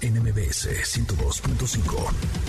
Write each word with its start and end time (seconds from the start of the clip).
NMBS 0.00 0.68
102.5. 0.84 2.48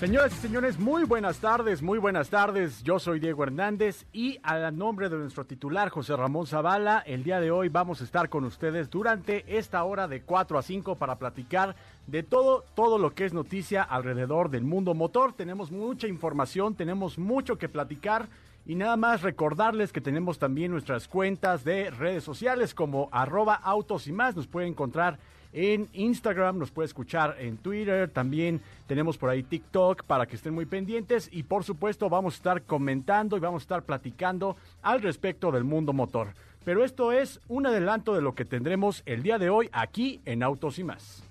Señoras 0.00 0.32
y 0.32 0.36
señores, 0.36 0.78
muy 0.78 1.04
buenas 1.04 1.38
tardes, 1.38 1.82
muy 1.82 1.98
buenas 1.98 2.30
tardes. 2.30 2.82
Yo 2.82 2.98
soy 2.98 3.20
Diego 3.20 3.44
Hernández 3.44 4.06
y 4.12 4.40
a 4.42 4.70
nombre 4.70 5.10
de 5.10 5.18
nuestro 5.18 5.44
titular 5.44 5.90
José 5.90 6.16
Ramón 6.16 6.46
Zavala, 6.46 7.04
el 7.06 7.24
día 7.24 7.40
de 7.40 7.50
hoy 7.50 7.68
vamos 7.68 8.00
a 8.00 8.04
estar 8.04 8.30
con 8.30 8.44
ustedes 8.44 8.88
durante 8.88 9.44
esta 9.58 9.84
hora 9.84 10.08
de 10.08 10.22
4 10.22 10.58
a 10.58 10.62
5 10.62 10.96
para 10.96 11.18
platicar 11.18 11.76
de 12.06 12.22
todo, 12.22 12.64
todo 12.74 12.98
lo 12.98 13.14
que 13.14 13.26
es 13.26 13.34
noticia 13.34 13.82
alrededor 13.82 14.48
del 14.48 14.64
mundo 14.64 14.94
motor. 14.94 15.34
Tenemos 15.34 15.70
mucha 15.70 16.08
información, 16.08 16.74
tenemos 16.74 17.18
mucho 17.18 17.58
que 17.58 17.68
platicar. 17.68 18.28
Y 18.64 18.76
nada 18.76 18.96
más 18.96 19.22
recordarles 19.22 19.92
que 19.92 20.00
tenemos 20.00 20.38
también 20.38 20.70
nuestras 20.70 21.08
cuentas 21.08 21.64
de 21.64 21.90
redes 21.90 22.22
sociales 22.22 22.74
como 22.74 23.08
arroba 23.10 23.54
autos 23.54 24.06
y 24.06 24.12
más. 24.12 24.36
Nos 24.36 24.46
puede 24.46 24.68
encontrar 24.68 25.18
en 25.52 25.88
Instagram, 25.92 26.58
nos 26.58 26.70
puede 26.70 26.86
escuchar 26.86 27.36
en 27.38 27.58
Twitter, 27.58 28.08
también 28.08 28.60
tenemos 28.86 29.18
por 29.18 29.30
ahí 29.30 29.42
TikTok 29.42 30.04
para 30.04 30.26
que 30.26 30.36
estén 30.36 30.54
muy 30.54 30.66
pendientes 30.66 31.28
y 31.30 31.42
por 31.42 31.62
supuesto 31.64 32.08
vamos 32.08 32.34
a 32.34 32.36
estar 32.36 32.62
comentando 32.62 33.36
y 33.36 33.40
vamos 33.40 33.62
a 33.62 33.64
estar 33.64 33.82
platicando 33.82 34.56
al 34.80 35.02
respecto 35.02 35.52
del 35.52 35.64
mundo 35.64 35.92
motor. 35.92 36.34
Pero 36.64 36.84
esto 36.84 37.12
es 37.12 37.40
un 37.48 37.66
adelanto 37.66 38.14
de 38.14 38.22
lo 38.22 38.34
que 38.34 38.44
tendremos 38.44 39.02
el 39.04 39.22
día 39.22 39.38
de 39.38 39.50
hoy 39.50 39.68
aquí 39.72 40.20
en 40.24 40.42
Autos 40.42 40.78
y 40.78 40.84
más. 40.84 41.24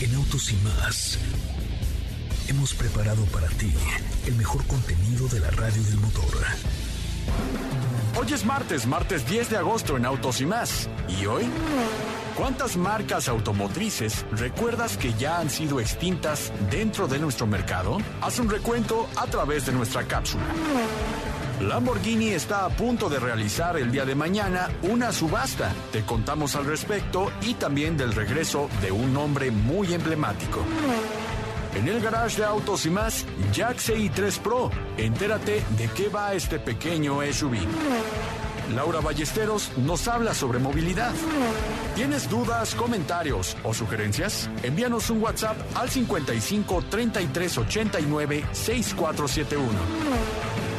En 0.00 0.14
Autos 0.14 0.52
y 0.52 0.56
más 0.64 1.51
hemos 2.52 2.74
preparado 2.74 3.24
para 3.26 3.48
ti 3.48 3.72
el 4.26 4.34
mejor 4.34 4.66
contenido 4.66 5.26
de 5.28 5.40
la 5.40 5.50
radio 5.50 5.82
del 5.84 5.96
motor. 5.96 6.36
Hoy 8.20 8.26
es 8.30 8.44
martes, 8.44 8.86
martes 8.86 9.26
10 9.26 9.50
de 9.50 9.56
agosto 9.56 9.96
en 9.96 10.04
Autos 10.04 10.42
y 10.42 10.46
más. 10.46 10.88
¿Y 11.08 11.24
hoy? 11.24 11.44
¿Cuántas 12.36 12.76
marcas 12.76 13.28
automotrices 13.28 14.26
recuerdas 14.32 14.98
que 14.98 15.14
ya 15.14 15.38
han 15.38 15.48
sido 15.48 15.80
extintas 15.80 16.52
dentro 16.70 17.08
de 17.08 17.18
nuestro 17.18 17.46
mercado? 17.46 17.96
Haz 18.20 18.38
un 18.38 18.50
recuento 18.50 19.08
a 19.16 19.26
través 19.26 19.64
de 19.64 19.72
nuestra 19.72 20.04
cápsula. 20.04 20.44
Lamborghini 21.60 22.30
está 22.30 22.66
a 22.66 22.68
punto 22.70 23.08
de 23.08 23.18
realizar 23.18 23.78
el 23.78 23.90
día 23.90 24.04
de 24.04 24.14
mañana 24.14 24.68
una 24.82 25.10
subasta. 25.10 25.72
Te 25.90 26.02
contamos 26.02 26.54
al 26.54 26.66
respecto 26.66 27.32
y 27.40 27.54
también 27.54 27.96
del 27.96 28.12
regreso 28.12 28.68
de 28.82 28.92
un 28.92 29.14
nombre 29.14 29.50
muy 29.50 29.94
emblemático. 29.94 30.60
En 31.74 31.88
el 31.88 32.00
garage 32.00 32.38
de 32.38 32.44
autos 32.44 32.86
y 32.86 32.90
más, 32.90 33.24
Jack 33.52 33.78
CI3 33.78 34.38
Pro. 34.40 34.70
Entérate 34.96 35.62
de 35.76 35.88
qué 35.88 36.08
va 36.08 36.34
este 36.34 36.58
pequeño 36.58 37.20
SUV. 37.32 37.56
Laura 38.74 39.00
Ballesteros 39.00 39.70
nos 39.78 40.06
habla 40.08 40.34
sobre 40.34 40.58
movilidad. 40.58 41.12
¿Tienes 41.94 42.28
dudas, 42.28 42.74
comentarios 42.74 43.56
o 43.64 43.74
sugerencias? 43.74 44.48
Envíanos 44.62 45.10
un 45.10 45.22
WhatsApp 45.22 45.56
al 45.74 45.90
55 45.90 46.84
33 46.88 47.58
89 47.58 48.44
6471. 48.52 50.71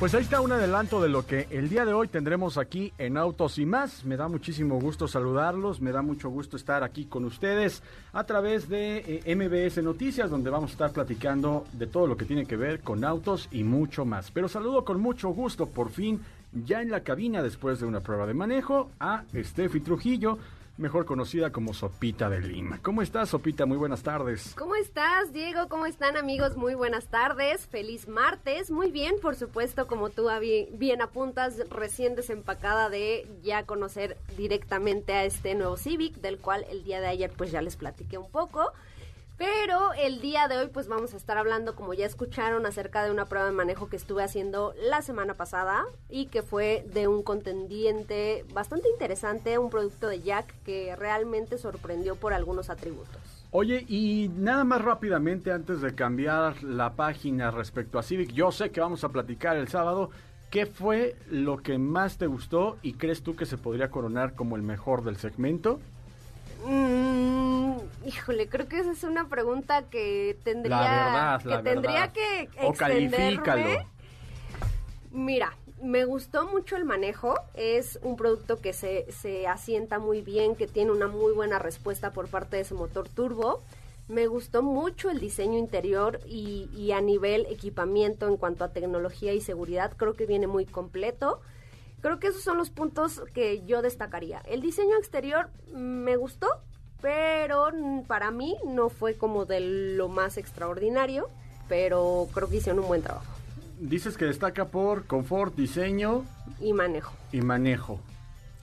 Pues 0.00 0.14
ahí 0.14 0.22
está 0.22 0.40
un 0.40 0.50
adelanto 0.50 1.02
de 1.02 1.10
lo 1.10 1.26
que 1.26 1.46
el 1.50 1.68
día 1.68 1.84
de 1.84 1.92
hoy 1.92 2.08
tendremos 2.08 2.56
aquí 2.56 2.90
en 2.96 3.18
Autos 3.18 3.58
y 3.58 3.66
más. 3.66 4.02
Me 4.06 4.16
da 4.16 4.28
muchísimo 4.28 4.80
gusto 4.80 5.06
saludarlos, 5.06 5.82
me 5.82 5.92
da 5.92 6.00
mucho 6.00 6.30
gusto 6.30 6.56
estar 6.56 6.82
aquí 6.82 7.04
con 7.04 7.26
ustedes 7.26 7.82
a 8.14 8.24
través 8.24 8.70
de 8.70 9.22
eh, 9.26 9.36
MBS 9.36 9.82
Noticias, 9.82 10.30
donde 10.30 10.48
vamos 10.48 10.70
a 10.70 10.72
estar 10.72 10.92
platicando 10.92 11.66
de 11.74 11.86
todo 11.86 12.06
lo 12.06 12.16
que 12.16 12.24
tiene 12.24 12.46
que 12.46 12.56
ver 12.56 12.80
con 12.80 13.04
autos 13.04 13.46
y 13.52 13.62
mucho 13.62 14.06
más. 14.06 14.30
Pero 14.30 14.48
saludo 14.48 14.86
con 14.86 15.02
mucho 15.02 15.28
gusto, 15.28 15.66
por 15.66 15.90
fin, 15.90 16.22
ya 16.64 16.80
en 16.80 16.90
la 16.90 17.02
cabina 17.02 17.42
después 17.42 17.78
de 17.78 17.84
una 17.84 18.00
prueba 18.00 18.26
de 18.26 18.32
manejo, 18.32 18.88
a 19.00 19.24
Steffi 19.34 19.80
Trujillo 19.80 20.38
mejor 20.80 21.04
conocida 21.04 21.52
como 21.52 21.74
Sopita 21.74 22.28
de 22.28 22.40
Lima. 22.40 22.80
¿Cómo 22.82 23.02
estás, 23.02 23.28
Sopita? 23.28 23.66
Muy 23.66 23.76
buenas 23.76 24.02
tardes. 24.02 24.54
¿Cómo 24.56 24.74
estás, 24.74 25.32
Diego? 25.32 25.68
¿Cómo 25.68 25.86
están, 25.86 26.16
amigos? 26.16 26.56
Muy 26.56 26.74
buenas 26.74 27.06
tardes. 27.08 27.66
Feliz 27.66 28.08
martes. 28.08 28.70
Muy 28.70 28.90
bien, 28.90 29.14
por 29.20 29.36
supuesto, 29.36 29.86
como 29.86 30.10
tú 30.10 30.28
bien 30.72 31.02
apuntas, 31.02 31.58
recién 31.70 32.16
desempacada 32.16 32.88
de 32.88 33.28
ya 33.42 33.66
conocer 33.66 34.16
directamente 34.36 35.12
a 35.12 35.24
este 35.24 35.54
nuevo 35.54 35.76
Civic, 35.76 36.16
del 36.16 36.38
cual 36.38 36.64
el 36.70 36.82
día 36.82 37.00
de 37.00 37.08
ayer 37.08 37.30
pues 37.36 37.50
ya 37.52 37.60
les 37.62 37.76
platiqué 37.76 38.18
un 38.18 38.30
poco. 38.30 38.72
Pero 39.40 39.94
el 39.94 40.20
día 40.20 40.48
de 40.48 40.58
hoy 40.58 40.68
pues 40.70 40.86
vamos 40.86 41.14
a 41.14 41.16
estar 41.16 41.38
hablando, 41.38 41.74
como 41.74 41.94
ya 41.94 42.04
escucharon, 42.04 42.66
acerca 42.66 43.02
de 43.02 43.10
una 43.10 43.24
prueba 43.24 43.46
de 43.46 43.52
manejo 43.52 43.88
que 43.88 43.96
estuve 43.96 44.22
haciendo 44.22 44.74
la 44.82 45.00
semana 45.00 45.32
pasada 45.32 45.86
y 46.10 46.26
que 46.26 46.42
fue 46.42 46.84
de 46.92 47.08
un 47.08 47.22
contendiente 47.22 48.44
bastante 48.52 48.90
interesante, 48.90 49.56
un 49.56 49.70
producto 49.70 50.08
de 50.08 50.20
Jack 50.20 50.54
que 50.62 50.94
realmente 50.94 51.56
sorprendió 51.56 52.16
por 52.16 52.34
algunos 52.34 52.68
atributos. 52.68 53.46
Oye, 53.50 53.86
y 53.88 54.30
nada 54.36 54.64
más 54.64 54.82
rápidamente 54.82 55.52
antes 55.52 55.80
de 55.80 55.94
cambiar 55.94 56.62
la 56.62 56.92
página 56.92 57.50
respecto 57.50 57.98
a 57.98 58.02
Civic, 58.02 58.32
yo 58.32 58.52
sé 58.52 58.70
que 58.70 58.82
vamos 58.82 59.04
a 59.04 59.08
platicar 59.08 59.56
el 59.56 59.68
sábado. 59.68 60.10
¿Qué 60.50 60.66
fue 60.66 61.16
lo 61.30 61.62
que 61.62 61.78
más 61.78 62.18
te 62.18 62.26
gustó 62.26 62.76
y 62.82 62.92
crees 62.92 63.22
tú 63.22 63.36
que 63.36 63.46
se 63.46 63.56
podría 63.56 63.90
coronar 63.90 64.34
como 64.34 64.56
el 64.56 64.62
mejor 64.62 65.02
del 65.02 65.16
segmento? 65.16 65.80
Mm, 66.64 67.76
híjole, 68.06 68.48
creo 68.48 68.68
que 68.68 68.78
esa 68.80 68.92
es 68.92 69.02
una 69.04 69.28
pregunta 69.28 69.88
que 69.88 70.38
tendría 70.44 71.38
que 71.42 71.58
tendría 71.62 72.12
que 72.12 72.48
extenderme. 72.60 73.86
Mira, 75.10 75.56
me 75.82 76.04
gustó 76.04 76.46
mucho 76.46 76.76
el 76.76 76.84
manejo. 76.84 77.34
Es 77.54 77.98
un 78.02 78.16
producto 78.16 78.60
que 78.60 78.72
se, 78.72 79.10
se 79.10 79.46
asienta 79.46 79.98
muy 79.98 80.20
bien, 80.22 80.54
que 80.54 80.66
tiene 80.66 80.92
una 80.92 81.08
muy 81.08 81.32
buena 81.32 81.58
respuesta 81.58 82.12
por 82.12 82.28
parte 82.28 82.56
de 82.56 82.62
ese 82.62 82.74
motor 82.74 83.08
turbo. 83.08 83.60
Me 84.08 84.26
gustó 84.26 84.62
mucho 84.62 85.08
el 85.08 85.20
diseño 85.20 85.58
interior 85.58 86.20
y, 86.26 86.68
y 86.76 86.92
a 86.92 87.00
nivel 87.00 87.46
equipamiento 87.46 88.26
en 88.28 88.36
cuanto 88.36 88.64
a 88.64 88.72
tecnología 88.72 89.32
y 89.32 89.40
seguridad. 89.40 89.92
Creo 89.96 90.14
que 90.14 90.26
viene 90.26 90.46
muy 90.46 90.66
completo. 90.66 91.40
Creo 92.00 92.18
que 92.18 92.28
esos 92.28 92.42
son 92.42 92.56
los 92.56 92.70
puntos 92.70 93.22
que 93.34 93.62
yo 93.66 93.82
destacaría. 93.82 94.40
El 94.46 94.62
diseño 94.62 94.96
exterior 94.96 95.50
me 95.72 96.16
gustó, 96.16 96.48
pero 97.02 97.68
para 98.06 98.30
mí 98.30 98.56
no 98.66 98.88
fue 98.88 99.16
como 99.16 99.44
de 99.44 99.60
lo 99.60 100.08
más 100.08 100.38
extraordinario, 100.38 101.28
pero 101.68 102.28
creo 102.32 102.48
que 102.48 102.56
hicieron 102.56 102.80
un 102.80 102.88
buen 102.88 103.02
trabajo. 103.02 103.32
Dices 103.78 104.16
que 104.16 104.24
destaca 104.24 104.66
por 104.66 105.06
confort, 105.06 105.54
diseño 105.54 106.24
y 106.60 106.72
manejo. 106.72 107.12
Y 107.32 107.40
manejo. 107.42 108.00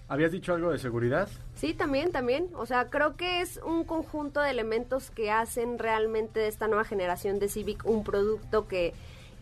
¿Habías 0.10 0.31
dicho 0.31 0.54
algo 0.54 0.72
de 0.72 0.80
seguridad? 0.80 1.28
Sí, 1.56 1.74
también, 1.74 2.12
también. 2.12 2.50
O 2.56 2.66
sea, 2.66 2.90
creo 2.90 3.18
que 3.18 3.42
es 3.42 3.60
un 3.66 3.83
conjunto 3.83 4.40
de 4.40 4.51
elementos 4.51 5.10
que 5.12 5.31
hacen 5.31 5.80
realmente 5.80 6.40
de 6.40 6.48
esta 6.48 6.68
nueva 6.68 6.86
generación 6.86 7.40
de 7.40 7.50
Civic 7.50 7.86
un 7.86 8.04
producto 8.04 8.68
que 8.68 8.94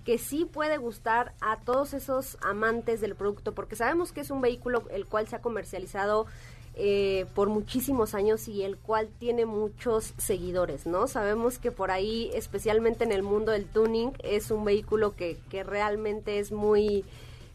que 0.05 0.19
sí 0.19 0.45
puede 0.45 0.77
gustar 0.77 1.33
a 1.41 1.57
todos 1.57 1.93
esos 1.93 2.37
amantes 2.41 3.01
del 3.01 3.15
producto, 3.15 3.53
porque 3.53 3.75
sabemos 3.75 4.11
que 4.11 4.21
es 4.21 4.29
un 4.29 4.39
vehículo 4.39 4.83
el 4.91 5.07
cual 5.07 5.27
se 5.27 5.35
ha 5.35 5.41
comercializado 5.41 6.27
eh, 6.75 7.25
por 7.33 7.49
muchísimos 7.49 8.13
años 8.13 8.47
y 8.47 8.63
el 8.63 8.77
cual 8.77 9.09
tiene 9.17 9.45
muchos 9.45 10.13
seguidores, 10.17 10.85
¿no? 10.85 11.07
Sabemos 11.07 11.57
que 11.57 11.71
por 11.71 11.89
ahí, 11.89 12.29
especialmente 12.33 13.03
en 13.03 13.11
el 13.11 13.23
mundo 13.23 13.51
del 13.51 13.65
tuning, 13.65 14.11
es 14.23 14.51
un 14.51 14.63
vehículo 14.63 15.15
que, 15.15 15.39
que 15.49 15.63
realmente 15.63 16.37
es 16.37 16.51
muy 16.51 17.03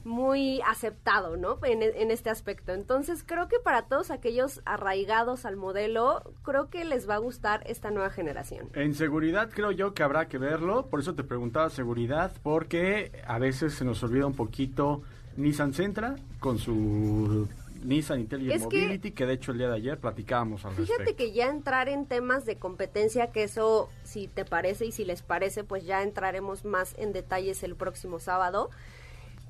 muy 0.05 0.61
aceptado, 0.67 1.37
¿no? 1.37 1.59
En, 1.63 1.83
en, 1.83 2.11
este 2.11 2.31
aspecto. 2.31 2.73
Entonces, 2.73 3.23
creo 3.25 3.49
que 3.49 3.59
para 3.59 3.83
todos 3.83 4.11
aquellos 4.11 4.63
arraigados 4.65 5.45
al 5.45 5.57
modelo, 5.57 6.23
creo 6.43 6.71
que 6.71 6.85
les 6.85 7.09
va 7.09 7.17
a 7.17 7.19
gustar 7.19 7.63
esta 7.67 7.91
nueva 7.91 8.11
generación. 8.11 8.69
En 8.75 8.95
seguridad, 8.95 9.51
creo 9.53 9.71
yo 9.73 9.95
que 9.95 10.03
habrá 10.03 10.29
que 10.29 10.39
verlo. 10.39 10.87
Por 10.87 11.01
eso 11.01 11.15
te 11.15 11.25
preguntaba 11.25 11.71
seguridad, 11.71 12.33
porque 12.43 13.23
a 13.27 13.39
veces 13.39 13.75
se 13.75 13.85
nos 13.85 14.03
olvida 14.03 14.27
un 14.27 14.35
poquito 14.35 15.03
Nissan 15.37 15.75
Sentra 15.75 16.17
con 16.39 16.59
su 16.59 17.49
Nissan 17.85 18.21
Intelligent 18.21 18.65
Mobility, 18.65 19.13
que, 19.13 19.27
de 19.27 19.35
hecho 19.35 19.53
el 19.53 19.59
día 19.59 19.69
de 19.69 19.77
ayer 19.77 19.99
platicábamos 19.99 20.65
al 20.65 20.75
Fíjate 20.75 21.15
que 21.15 21.33
ya 21.33 21.49
entrar 21.49 21.89
en 21.89 22.07
temas 22.07 22.45
de 22.45 22.57
competencia, 22.57 23.31
que 23.33 23.45
eso, 23.45 23.89
si 24.05 24.29
te 24.29 24.45
parece 24.45 24.87
y 24.87 24.93
si 24.93 25.05
les 25.05 25.23
parece, 25.23 25.65
pues 25.65 25.85
ya 25.85 26.03
entraremos 26.03 26.65
más 26.65 26.95
en 26.99 27.13
detalles 27.13 27.63
el 27.63 27.77
próximo 27.77 28.19
sábado. 28.19 28.71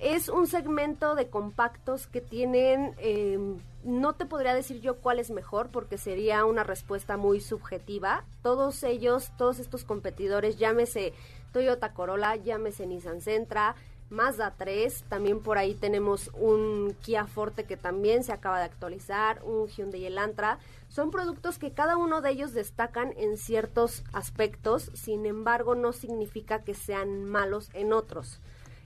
Es 0.00 0.30
un 0.30 0.46
segmento 0.46 1.14
de 1.14 1.28
compactos 1.28 2.06
que 2.06 2.22
tienen, 2.22 2.94
em, 2.96 3.58
no 3.84 4.14
te 4.14 4.24
podría 4.24 4.54
decir 4.54 4.80
yo 4.80 4.96
cuál 4.96 5.18
es 5.18 5.30
mejor, 5.30 5.68
porque 5.68 5.98
sería 5.98 6.46
una 6.46 6.64
respuesta 6.64 7.18
muy 7.18 7.42
subjetiva. 7.42 8.24
Todos 8.42 8.82
ellos, 8.82 9.30
todos 9.36 9.58
estos 9.58 9.84
competidores, 9.84 10.56
llámese 10.56 11.12
Toyota 11.52 11.92
Corolla, 11.92 12.34
llámese 12.36 12.86
Nissan 12.86 13.20
Sentra, 13.20 13.76
Mazda 14.08 14.54
3, 14.56 15.04
también 15.10 15.40
por 15.40 15.58
ahí 15.58 15.74
tenemos 15.74 16.30
un 16.32 16.96
Kia 17.02 17.26
Forte 17.26 17.64
que 17.64 17.76
también 17.76 18.24
se 18.24 18.32
acaba 18.32 18.58
de 18.58 18.64
actualizar, 18.64 19.42
un 19.44 19.68
Hyundai 19.68 20.06
Elantra. 20.06 20.58
Son 20.88 21.10
productos 21.10 21.58
que 21.58 21.72
cada 21.72 21.98
uno 21.98 22.22
de 22.22 22.30
ellos 22.30 22.54
destacan 22.54 23.12
en 23.18 23.36
ciertos 23.36 24.02
aspectos, 24.14 24.90
sin 24.94 25.26
embargo 25.26 25.74
no 25.74 25.92
significa 25.92 26.64
que 26.64 26.72
sean 26.72 27.26
malos 27.26 27.68
en 27.74 27.92
otros. 27.92 28.40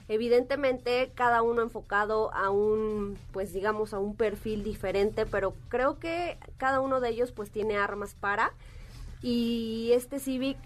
Evidentemente 0.07 1.11
cada 1.15 1.41
uno 1.41 1.61
enfocado 1.63 2.31
a 2.33 2.51
un, 2.51 3.17
pues 3.31 3.53
digamos, 3.53 3.93
a 3.93 3.99
un 3.99 4.15
perfil 4.15 4.63
diferente, 4.63 5.25
pero 5.25 5.53
creo 5.69 5.99
que 5.99 6.37
cada 6.57 6.79
uno 6.79 6.99
de 6.99 7.09
ellos 7.09 7.31
pues 7.31 7.49
tiene 7.49 7.77
armas 7.77 8.13
para 8.13 8.53
y 9.21 9.91
este 9.93 10.19
Civic 10.19 10.57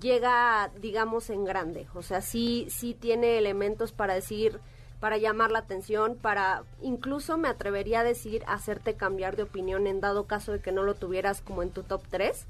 llega, 0.00 0.70
digamos, 0.80 1.30
en 1.30 1.44
grande. 1.44 1.86
O 1.94 2.02
sea, 2.02 2.20
sí, 2.20 2.66
sí 2.68 2.94
tiene 2.94 3.38
elementos 3.38 3.92
para 3.92 4.14
decir, 4.14 4.60
para 5.00 5.16
llamar 5.16 5.50
la 5.50 5.60
atención, 5.60 6.16
para 6.16 6.64
incluso 6.82 7.38
me 7.38 7.48
atrevería 7.48 8.00
a 8.00 8.04
decir 8.04 8.42
hacerte 8.46 8.94
cambiar 8.94 9.36
de 9.36 9.44
opinión 9.44 9.86
en 9.86 10.00
dado 10.00 10.26
caso 10.26 10.52
de 10.52 10.60
que 10.60 10.72
no 10.72 10.82
lo 10.82 10.94
tuvieras 10.94 11.40
como 11.40 11.62
en 11.62 11.70
tu 11.70 11.82
top 11.82 12.02
3. 12.10 12.46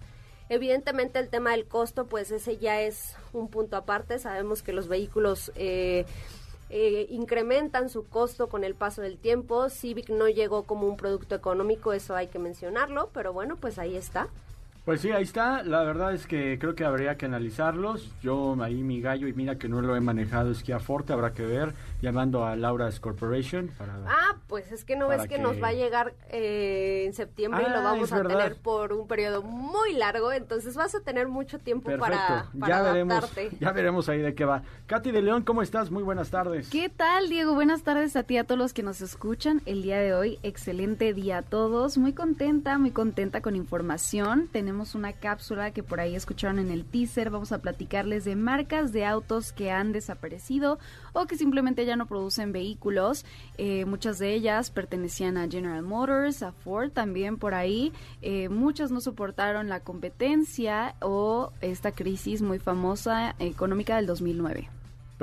Evidentemente 0.49 1.19
el 1.19 1.31
tema 1.31 1.53
del 1.53 1.67
costo, 1.67 2.07
pues 2.07 2.31
ese 2.31 2.59
ya 2.59 2.81
es 2.81 3.17
un 3.33 3.49
punto 3.49 3.77
aparte. 3.77 4.19
Sabemos 4.19 4.63
que 4.63 4.73
los 4.73 4.89
vehículos 4.89 5.53
eh, 5.57 6.05
eh, 6.69 7.07
incrementan 7.11 7.89
su 7.89 8.07
costo 8.07 8.49
con 8.49 8.65
el 8.65 8.75
paso 8.75 9.01
del 9.01 9.19
tiempo. 9.19 9.71
Civic 9.71 10.11
no 10.11 10.29
llegó 10.29 10.65
como 10.65 10.87
un 10.87 10.97
producto 10.97 11.35
económico, 11.35 11.93
eso 11.93 12.15
hay 12.15 12.27
que 12.29 12.39
mencionarlo, 12.39 13.11
pero 13.15 13.33
bueno, 13.33 13.57
pues 13.57 13.79
ahí 13.79 13.97
está. 13.97 14.29
Pues 14.85 15.01
sí, 15.01 15.13
ahí 15.13 15.23
está. 15.23 15.63
La 15.63 15.83
verdad 15.83 16.13
es 16.13 16.27
que 16.27 16.59
creo 16.59 16.75
que 16.75 16.85
habría 16.85 17.17
que 17.17 17.25
analizarlos. 17.25 18.13
Yo 18.23 18.55
ahí 18.63 18.83
mi 18.83 19.01
gallo 19.01 19.27
y 19.29 19.33
mira 19.33 19.57
que 19.57 19.67
no 19.67 19.81
lo 19.81 19.97
he 19.97 20.01
manejado 20.01 20.53
Kia 20.63 20.79
Forte, 20.79 21.15
habrá 21.15 21.33
que 21.33 21.43
ver 21.43 21.73
llamando 22.03 22.45
a 22.45 22.55
Laura's 22.55 23.01
Corporation 23.01 23.71
para... 23.79 23.95
Ah, 24.07 24.37
pues 24.47 24.71
es 24.73 24.85
que 24.85 24.95
no 24.95 25.09
ves 25.09 25.27
que, 25.27 25.39
nos 25.39 25.63
va 25.63 25.69
a 25.69 25.73
llegar 25.73 26.13
eh, 26.29 27.05
en 27.07 27.15
septiembre 27.15 27.65
y 27.67 27.71
lo 27.71 27.79
ah, 27.79 27.83
vamos 27.83 28.13
a 28.13 28.23
tener 28.23 28.57
por 28.57 28.93
un 28.93 29.09
periodo 29.09 29.43
muy 29.43 29.95
largo, 29.95 30.31
entonces 30.33 30.77
vas 30.77 30.95
a 30.95 31.01
tener 31.01 31.29
mucho 31.29 31.59
tiempo 31.59 31.91
para, 31.99 32.51
para 32.59 32.69
ya 32.69 32.83
veremos, 32.83 33.33
ya 33.59 33.73
veremos 33.73 34.09
ahí 34.11 34.21
de 34.21 34.35
qué 34.35 34.45
va. 34.45 34.63
Katy 34.87 35.13
de 35.13 35.23
León, 35.23 35.45
¿cómo 35.45 35.63
estás? 35.63 35.91
Muy 35.91 36.03
buenas 36.03 36.31
tardes. 36.31 36.69
¿Qué 36.69 36.91
tal, 36.91 37.31
Diego? 37.31 37.55
Buenas 37.55 37.83
tardes 37.83 38.17
a 38.17 38.23
ti, 38.23 38.37
a 38.37 38.45
todos 38.45 38.59
los 38.59 38.75
que 38.75 38.83
nos 38.83 39.01
escuchan 39.01 39.63
el 39.65 39.83
día 39.83 39.99
de 39.99 40.13
hoy. 40.13 40.39
Excelente 40.43 41.15
día 41.15 41.39
a 41.39 41.43
todos. 41.43 41.97
Muy 41.97 42.13
contenta, 42.13 42.77
muy 42.79 42.91
contenta 42.91 43.41
con 43.41 43.57
información. 43.57 44.49
Tenemos 44.53 44.74
una 44.75 45.13
cápsula 45.13 45.71
que 45.71 45.83
por 45.83 46.01
ahí 46.01 46.15
escucharon 46.15 46.59
en 46.59 46.71
el 46.71 46.85
teaser. 46.85 47.31
Vamos 47.31 47.53
a 47.53 47.59
platicarles 47.59 48.25
de 48.25 48.37
marcas 48.37 48.93
de 48.93 49.05
autos 49.05 49.53
que 49.53 49.71
han 49.71 49.93
desaparecido 49.93 50.79
o 51.13 51.27
que 51.27 51.37
simplemente 51.37 51.87
ya 51.87 51.97
no 51.97 52.07
producen 52.07 52.53
vehículos. 52.53 53.25
Eh, 53.57 53.85
muchas 53.85 54.19
de 54.19 54.35
ellas 54.35 54.71
pertenecían 54.71 55.37
a 55.37 55.49
General 55.49 55.83
Motors, 55.83 56.43
a 56.43 56.53
Ford 56.53 56.91
también 56.91 57.39
por 57.39 57.55
ahí. 57.55 57.93
Eh, 58.21 58.49
muchas 58.49 58.91
no 58.91 59.01
soportaron 59.01 59.69
la 59.69 59.81
competencia 59.81 60.97
o 61.01 61.53
esta 61.61 61.93
crisis 61.93 62.43
muy 62.43 62.59
famosa 62.59 63.37
económica 63.39 63.97
del 63.97 64.07
2009. 64.07 64.69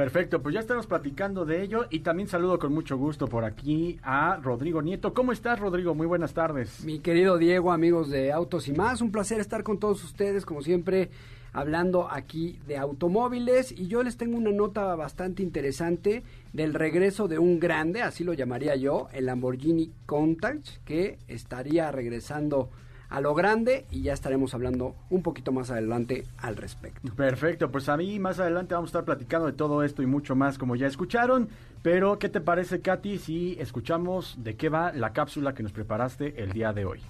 Perfecto, 0.02 0.42
pues 0.42 0.56
ya 0.56 0.62
estamos 0.62 0.88
platicando 0.88 1.46
de 1.46 1.62
ello 1.62 1.86
y 1.92 2.00
también 2.00 2.28
saludo 2.28 2.58
con 2.58 2.74
mucho 2.74 2.98
gusto 2.98 3.28
por 3.28 3.46
aquí 3.46 4.00
a 4.02 4.38
Rodrigo 4.42 4.82
Nieto. 4.82 5.14
¿Cómo 5.14 5.32
estás, 5.32 5.60
Rodrigo? 5.60 5.94
Muy 5.94 6.08
buenas 6.08 6.34
tardes. 6.34 6.84
Mi 6.84 6.98
querido 6.98 7.38
Diego, 7.38 7.72
amigos 7.72 8.10
de 8.10 8.32
Autos 8.32 8.68
y 8.68 8.74
más, 8.74 9.02
un 9.02 9.12
placer 9.12 9.40
estar 9.40 9.62
con 9.62 9.78
todos 9.78 10.04
ustedes, 10.04 10.44
como 10.44 10.64
siempre, 10.64 11.12
hablando 11.54 12.10
aquí 12.10 12.58
de 12.66 12.78
automóviles 12.78 13.72
y 13.72 13.90
yo 13.90 14.02
les 14.02 14.18
tengo 14.18 14.40
una 14.40 14.50
nota 14.50 14.96
bastante 14.96 15.44
interesante 15.44 16.24
del 16.52 16.74
regreso 16.74 17.28
de 17.28 17.38
un 17.38 17.60
grande, 17.60 18.02
así 18.02 18.24
lo 18.24 18.34
llamaría 18.34 18.76
yo, 18.76 19.08
el 19.14 19.28
Lamborghini 19.28 19.92
Countach, 20.08 20.80
que 20.84 21.20
estaría 21.28 21.92
regresando 21.92 22.72
a 23.12 23.22
lo 23.22 23.36
grande 23.36 23.86
y 23.92 24.02
ya 24.02 24.14
estaremos 24.14 24.54
hablando 24.54 24.96
un 25.10 25.22
poquito 25.22 25.52
más 25.52 25.70
adelante 25.70 26.26
al 26.38 26.56
respecto. 26.56 27.14
Perfecto, 27.14 27.70
pues 27.70 27.90
a 27.90 27.98
mí 27.98 28.18
más 28.20 28.40
adelante 28.40 28.74
vamos 28.74 28.88
a 28.88 28.92
estar 28.92 29.06
platicando 29.06 29.48
de 29.48 29.54
todo 29.54 29.84
esto 29.84 30.02
y 30.02 30.06
mucho 30.06 30.36
más 30.36 30.58
como 30.58 30.76
ya 30.76 30.88
escucharon, 30.88 31.50
pero 31.84 32.18
¿qué 32.18 32.30
te 32.30 32.42
parece 32.42 32.82
Katy 32.82 33.20
si 33.20 33.58
escuchamos 33.60 34.36
de 34.38 34.56
qué 34.56 34.70
va 34.70 34.94
la 34.94 35.12
cápsula 35.14 35.54
que 35.54 35.62
nos 35.62 35.74
preparaste 35.74 36.42
el 36.42 36.54
día 36.54 36.74
de 36.74 36.86
hoy? 36.86 37.02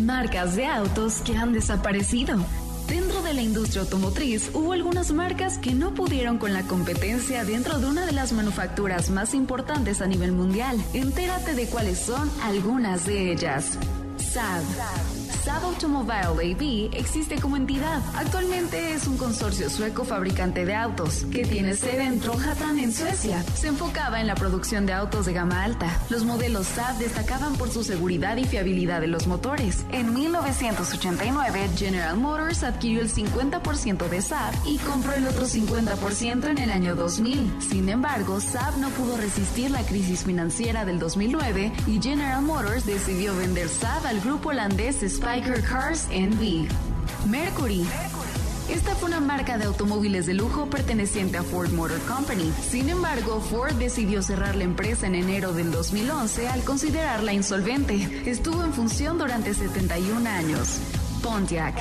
Marcas 0.00 0.56
de 0.56 0.66
autos 0.66 1.20
que 1.22 1.36
han 1.36 1.52
desaparecido. 1.52 2.36
Dentro 2.90 3.22
de 3.22 3.34
la 3.34 3.40
industria 3.40 3.82
automotriz 3.82 4.50
hubo 4.52 4.72
algunas 4.72 5.12
marcas 5.12 5.58
que 5.58 5.74
no 5.74 5.94
pudieron 5.94 6.38
con 6.38 6.52
la 6.52 6.64
competencia 6.64 7.44
dentro 7.44 7.78
de 7.78 7.86
una 7.86 8.04
de 8.04 8.10
las 8.10 8.32
manufacturas 8.32 9.10
más 9.10 9.32
importantes 9.32 10.02
a 10.02 10.08
nivel 10.08 10.32
mundial. 10.32 10.76
Entérate 10.92 11.54
de 11.54 11.66
cuáles 11.66 12.00
son 12.00 12.28
algunas 12.42 13.06
de 13.06 13.30
ellas. 13.30 13.78
Saab. 14.18 15.19
Saab 15.44 15.64
Automobile 15.64 16.52
AB 16.52 16.90
existe 16.92 17.40
como 17.40 17.56
entidad. 17.56 18.02
Actualmente 18.14 18.92
es 18.94 19.06
un 19.06 19.16
consorcio 19.16 19.70
sueco 19.70 20.04
fabricante 20.04 20.64
de 20.64 20.74
autos 20.74 21.24
que 21.32 21.44
tiene 21.44 21.74
sede 21.74 22.04
en 22.04 22.20
Trollhättan 22.20 22.78
en 22.78 22.92
Suecia. 22.92 23.42
Se 23.54 23.68
enfocaba 23.68 24.20
en 24.20 24.26
la 24.26 24.34
producción 24.34 24.86
de 24.86 24.92
autos 24.92 25.26
de 25.26 25.32
gama 25.32 25.62
alta. 25.62 25.88
Los 26.10 26.24
modelos 26.24 26.66
Saab 26.66 26.98
destacaban 26.98 27.56
por 27.56 27.70
su 27.70 27.84
seguridad 27.84 28.36
y 28.36 28.44
fiabilidad 28.44 29.00
de 29.00 29.06
los 29.06 29.26
motores. 29.26 29.84
En 29.92 30.12
1989, 30.12 31.70
General 31.76 32.16
Motors 32.16 32.62
adquirió 32.62 33.00
el 33.00 33.12
50% 33.12 34.08
de 34.08 34.22
Saab 34.22 34.54
y 34.66 34.78
compró 34.78 35.12
el 35.14 35.26
otro 35.26 35.46
50% 35.46 36.48
en 36.48 36.58
el 36.58 36.70
año 36.70 36.94
2000. 36.94 37.56
Sin 37.60 37.88
embargo, 37.88 38.40
Saab 38.40 38.78
no 38.78 38.88
pudo 38.90 39.16
resistir 39.16 39.70
la 39.70 39.82
crisis 39.82 40.24
financiera 40.24 40.84
del 40.84 40.98
2009 40.98 41.72
y 41.86 42.00
General 42.00 42.42
Motors 42.42 42.86
decidió 42.86 43.34
vender 43.36 43.68
Saab 43.68 44.06
al 44.06 44.20
grupo 44.20 44.50
holandés 44.50 45.02
Spiker 45.20 45.62
Cars 45.62 46.08
NV. 46.10 46.66
Mercury. 47.28 47.86
Esta 48.70 48.94
fue 48.94 49.10
una 49.10 49.20
marca 49.20 49.58
de 49.58 49.66
automóviles 49.66 50.24
de 50.24 50.32
lujo 50.32 50.70
perteneciente 50.70 51.36
a 51.36 51.42
Ford 51.42 51.70
Motor 51.72 52.00
Company. 52.00 52.50
Sin 52.70 52.88
embargo, 52.88 53.38
Ford 53.38 53.74
decidió 53.74 54.22
cerrar 54.22 54.56
la 54.56 54.64
empresa 54.64 55.06
en 55.06 55.14
enero 55.14 55.52
del 55.52 55.72
2011 55.72 56.48
al 56.48 56.64
considerarla 56.64 57.34
insolvente. 57.34 58.22
Estuvo 58.24 58.64
en 58.64 58.72
función 58.72 59.18
durante 59.18 59.52
71 59.52 60.26
años. 60.26 60.78
Pontiac. 61.22 61.74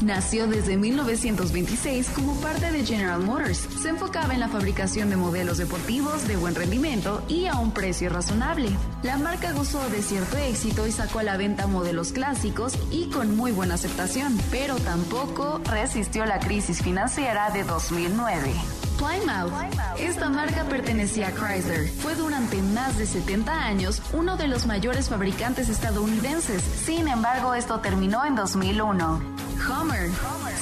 Nació 0.00 0.46
desde 0.46 0.76
1926 0.76 2.10
como 2.10 2.34
parte 2.40 2.70
de 2.70 2.84
General 2.84 3.20
Motors. 3.22 3.66
Se 3.80 3.88
enfocaba 3.88 4.34
en 4.34 4.40
la 4.40 4.48
fabricación 4.48 5.10
de 5.10 5.16
modelos 5.16 5.58
deportivos 5.58 6.28
de 6.28 6.36
buen 6.36 6.54
rendimiento 6.54 7.22
y 7.28 7.46
a 7.46 7.56
un 7.56 7.72
precio 7.72 8.10
razonable. 8.10 8.70
La 9.02 9.16
marca 9.16 9.52
gozó 9.52 9.88
de 9.88 10.02
cierto 10.02 10.36
éxito 10.36 10.86
y 10.86 10.92
sacó 10.92 11.20
a 11.20 11.22
la 11.22 11.36
venta 11.36 11.66
modelos 11.66 12.12
clásicos 12.12 12.74
y 12.90 13.10
con 13.10 13.36
muy 13.36 13.52
buena 13.52 13.74
aceptación, 13.74 14.38
pero 14.50 14.76
tampoco 14.76 15.60
resistió 15.64 16.26
la 16.26 16.38
crisis 16.38 16.82
financiera 16.82 17.50
de 17.50 17.64
2009. 17.64 18.52
Plymouth. 18.96 19.52
Esta 19.98 20.30
marca 20.30 20.64
pertenecía 20.64 21.28
a 21.28 21.32
Chrysler. 21.32 21.88
Fue 21.88 22.14
durante 22.14 22.60
más 22.62 22.96
de 22.96 23.06
70 23.06 23.52
años 23.52 24.02
uno 24.12 24.36
de 24.36 24.48
los 24.48 24.66
mayores 24.66 25.08
fabricantes 25.08 25.68
estadounidenses. 25.68 26.62
Sin 26.62 27.08
embargo, 27.08 27.54
esto 27.54 27.80
terminó 27.80 28.24
en 28.24 28.34
2001. 28.34 29.20
Hummer. 29.56 30.10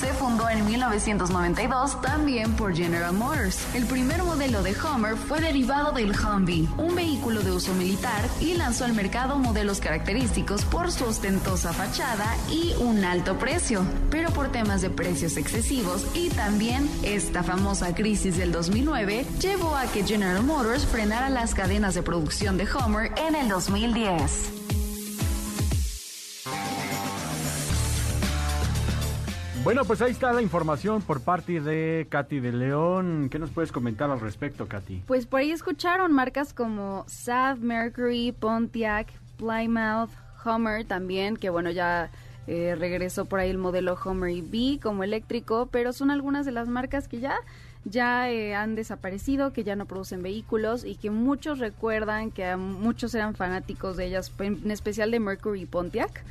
Se 0.00 0.12
fundó 0.12 0.48
en 0.48 0.64
1992 0.66 2.00
también 2.00 2.52
por 2.54 2.74
General 2.74 3.12
Motors. 3.12 3.58
El 3.74 3.86
primer 3.86 4.22
modelo 4.22 4.62
de 4.62 4.74
Hummer 4.74 5.16
fue 5.16 5.40
derivado 5.40 5.92
del 5.92 6.12
Humvee, 6.12 6.68
un 6.78 6.94
vehículo 6.94 7.42
de 7.42 7.52
uso 7.52 7.74
militar, 7.74 8.22
y 8.40 8.54
lanzó 8.54 8.84
al 8.84 8.94
mercado 8.94 9.38
modelos 9.38 9.80
característicos 9.80 10.64
por 10.64 10.90
su 10.92 11.04
ostentosa 11.04 11.72
fachada 11.72 12.36
y 12.50 12.74
un 12.80 13.04
alto 13.04 13.38
precio. 13.38 13.84
Pero 14.10 14.30
por 14.30 14.52
temas 14.52 14.82
de 14.82 14.90
precios 14.90 15.36
excesivos 15.36 16.06
y 16.14 16.28
también 16.30 16.88
esta 17.02 17.42
famosa 17.42 17.94
crisis 17.94 18.36
del 18.36 18.52
2009 18.52 19.26
llevó 19.40 19.76
a 19.76 19.86
que 19.86 20.04
General 20.04 20.42
Motors 20.42 20.86
frenara 20.86 21.30
las 21.30 21.54
cadenas 21.54 21.94
de 21.94 22.02
producción 22.02 22.56
de 22.56 22.66
Hummer 22.66 23.12
en 23.16 23.34
el 23.34 23.48
2010. 23.48 24.73
Bueno, 29.64 29.86
pues 29.86 30.02
ahí 30.02 30.12
está 30.12 30.30
la 30.34 30.42
información 30.42 31.00
por 31.00 31.22
parte 31.22 31.58
de 31.58 32.06
Katy 32.10 32.38
de 32.38 32.52
León. 32.52 33.30
¿Qué 33.30 33.38
nos 33.38 33.48
puedes 33.48 33.72
comentar 33.72 34.10
al 34.10 34.20
respecto, 34.20 34.68
Katy? 34.68 35.04
Pues 35.06 35.24
por 35.24 35.40
ahí 35.40 35.52
escucharon 35.52 36.12
marcas 36.12 36.52
como 36.52 37.06
Saab, 37.08 37.60
Mercury, 37.60 38.32
Pontiac, 38.32 39.10
Plymouth, 39.38 40.10
Hummer 40.44 40.84
también, 40.84 41.38
que 41.38 41.48
bueno, 41.48 41.70
ya 41.70 42.10
eh, 42.46 42.76
regresó 42.78 43.24
por 43.24 43.40
ahí 43.40 43.48
el 43.48 43.56
modelo 43.56 43.96
Hummer 44.04 44.36
EV 44.36 44.80
como 44.82 45.02
eléctrico, 45.02 45.70
pero 45.72 45.94
son 45.94 46.10
algunas 46.10 46.44
de 46.44 46.52
las 46.52 46.68
marcas 46.68 47.08
que 47.08 47.20
ya 47.20 47.38
ya 47.86 48.30
eh, 48.30 48.54
han 48.54 48.74
desaparecido, 48.74 49.54
que 49.54 49.64
ya 49.64 49.76
no 49.76 49.86
producen 49.86 50.22
vehículos 50.22 50.84
y 50.84 50.96
que 50.96 51.10
muchos 51.10 51.58
recuerdan 51.58 52.30
que 52.30 52.54
muchos 52.56 53.14
eran 53.14 53.34
fanáticos 53.34 53.96
de 53.96 54.06
ellas, 54.06 54.30
en 54.40 54.70
especial 54.70 55.10
de 55.10 55.20
Mercury 55.20 55.62
y 55.62 55.66
Pontiac 55.66 56.22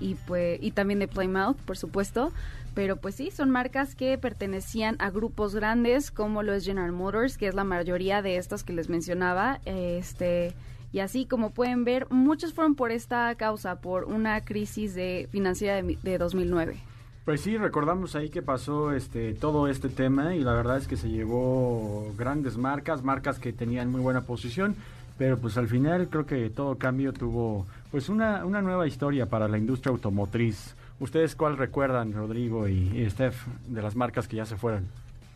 y 0.00 0.14
pues 0.14 0.58
y 0.62 0.70
también 0.70 0.98
de 0.98 1.08
Plymouth, 1.08 1.56
por 1.56 1.76
supuesto, 1.76 2.32
pero 2.78 2.94
pues 2.94 3.16
sí, 3.16 3.32
son 3.32 3.50
marcas 3.50 3.96
que 3.96 4.16
pertenecían 4.18 4.94
a 5.00 5.10
grupos 5.10 5.52
grandes 5.52 6.12
como 6.12 6.44
lo 6.44 6.52
es 6.52 6.64
General 6.64 6.92
Motors, 6.92 7.36
que 7.36 7.48
es 7.48 7.54
la 7.56 7.64
mayoría 7.64 8.22
de 8.22 8.36
estas 8.36 8.62
que 8.62 8.72
les 8.72 8.88
mencionaba, 8.88 9.58
este 9.64 10.54
y 10.92 11.00
así 11.00 11.26
como 11.26 11.50
pueden 11.50 11.82
ver, 11.82 12.06
muchos 12.08 12.54
fueron 12.54 12.76
por 12.76 12.92
esta 12.92 13.34
causa, 13.34 13.80
por 13.80 14.04
una 14.04 14.44
crisis 14.44 14.94
de 14.94 15.28
financiera 15.32 15.82
de, 15.82 15.98
de 16.00 16.18
2009. 16.18 16.76
Pues 17.24 17.40
sí, 17.40 17.56
recordamos 17.56 18.14
ahí 18.14 18.30
que 18.30 18.42
pasó 18.42 18.92
este 18.92 19.34
todo 19.34 19.66
este 19.66 19.88
tema 19.88 20.36
y 20.36 20.44
la 20.44 20.52
verdad 20.52 20.76
es 20.76 20.86
que 20.86 20.96
se 20.96 21.08
llevó 21.08 22.14
grandes 22.16 22.56
marcas, 22.56 23.02
marcas 23.02 23.40
que 23.40 23.52
tenían 23.52 23.90
muy 23.90 24.02
buena 24.02 24.20
posición, 24.20 24.76
pero 25.18 25.36
pues 25.36 25.56
al 25.56 25.66
final 25.66 26.06
creo 26.08 26.26
que 26.26 26.48
todo 26.48 26.78
cambio 26.78 27.12
tuvo 27.12 27.66
pues 27.90 28.08
una, 28.08 28.44
una 28.44 28.62
nueva 28.62 28.86
historia 28.86 29.26
para 29.26 29.48
la 29.48 29.58
industria 29.58 29.90
automotriz. 29.90 30.76
¿Ustedes 31.00 31.36
cuál 31.36 31.56
recuerdan, 31.56 32.12
Rodrigo 32.12 32.66
y, 32.66 33.08
Steph, 33.08 33.46
de 33.66 33.82
las 33.82 33.94
marcas 33.94 34.26
que 34.26 34.36
ya 34.36 34.46
se 34.46 34.56
fueron? 34.56 34.88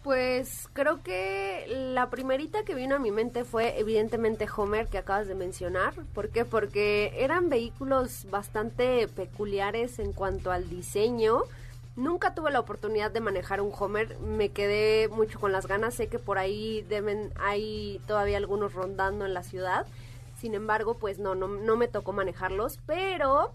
Pues 0.02 0.68
creo 0.72 1.00
que 1.04 1.66
la 1.68 2.10
primerita 2.10 2.64
que 2.64 2.74
vino 2.74 2.96
a 2.96 2.98
mi 2.98 3.12
mente 3.12 3.44
fue 3.44 3.78
evidentemente 3.78 4.48
Homer 4.56 4.88
que 4.88 4.98
acabas 4.98 5.28
de 5.28 5.36
mencionar. 5.36 5.94
¿Por 6.12 6.30
qué? 6.30 6.44
Porque 6.44 7.12
eran 7.18 7.48
vehículos 7.48 8.26
bastante 8.28 9.06
peculiares 9.06 10.00
en 10.00 10.12
cuanto 10.12 10.50
al 10.50 10.68
diseño. 10.68 11.42
Nunca 11.94 12.34
tuve 12.34 12.50
la 12.50 12.58
oportunidad 12.58 13.12
de 13.12 13.20
manejar 13.20 13.60
un 13.60 13.70
Homer, 13.78 14.18
me 14.18 14.48
quedé 14.48 15.08
mucho 15.08 15.38
con 15.38 15.52
las 15.52 15.68
ganas, 15.68 15.94
sé 15.94 16.08
que 16.08 16.18
por 16.18 16.38
ahí 16.38 16.84
deben 16.88 17.30
hay 17.38 18.00
todavía 18.08 18.38
algunos 18.38 18.72
rondando 18.72 19.24
en 19.24 19.34
la 19.34 19.44
ciudad. 19.44 19.86
Sin 20.40 20.54
embargo, 20.54 20.94
pues 20.94 21.20
no 21.20 21.36
no, 21.36 21.46
no 21.46 21.76
me 21.76 21.86
tocó 21.86 22.12
manejarlos, 22.12 22.80
pero 22.86 23.52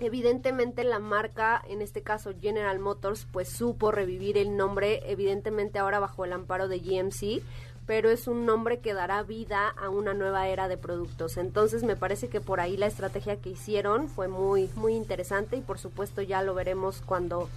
Evidentemente 0.00 0.82
la 0.82 0.98
marca, 0.98 1.62
en 1.68 1.80
este 1.80 2.02
caso 2.02 2.32
General 2.40 2.78
Motors, 2.80 3.26
pues 3.30 3.48
supo 3.48 3.92
revivir 3.92 4.36
el 4.36 4.56
nombre, 4.56 5.02
evidentemente 5.06 5.78
ahora 5.78 6.00
bajo 6.00 6.24
el 6.24 6.32
amparo 6.32 6.66
de 6.66 6.80
GMC, 6.80 7.42
pero 7.86 8.10
es 8.10 8.26
un 8.26 8.44
nombre 8.44 8.80
que 8.80 8.92
dará 8.92 9.22
vida 9.22 9.68
a 9.68 9.90
una 9.90 10.12
nueva 10.12 10.48
era 10.48 10.66
de 10.66 10.76
productos. 10.76 11.36
Entonces 11.36 11.84
me 11.84 11.94
parece 11.94 12.28
que 12.28 12.40
por 12.40 12.60
ahí 12.60 12.76
la 12.76 12.86
estrategia 12.86 13.36
que 13.36 13.50
hicieron 13.50 14.08
fue 14.08 14.26
muy 14.26 14.68
muy 14.74 14.94
interesante 14.94 15.56
y 15.56 15.60
por 15.60 15.78
supuesto 15.78 16.22
ya 16.22 16.42
lo 16.42 16.54
veremos 16.54 17.00
cuando 17.04 17.48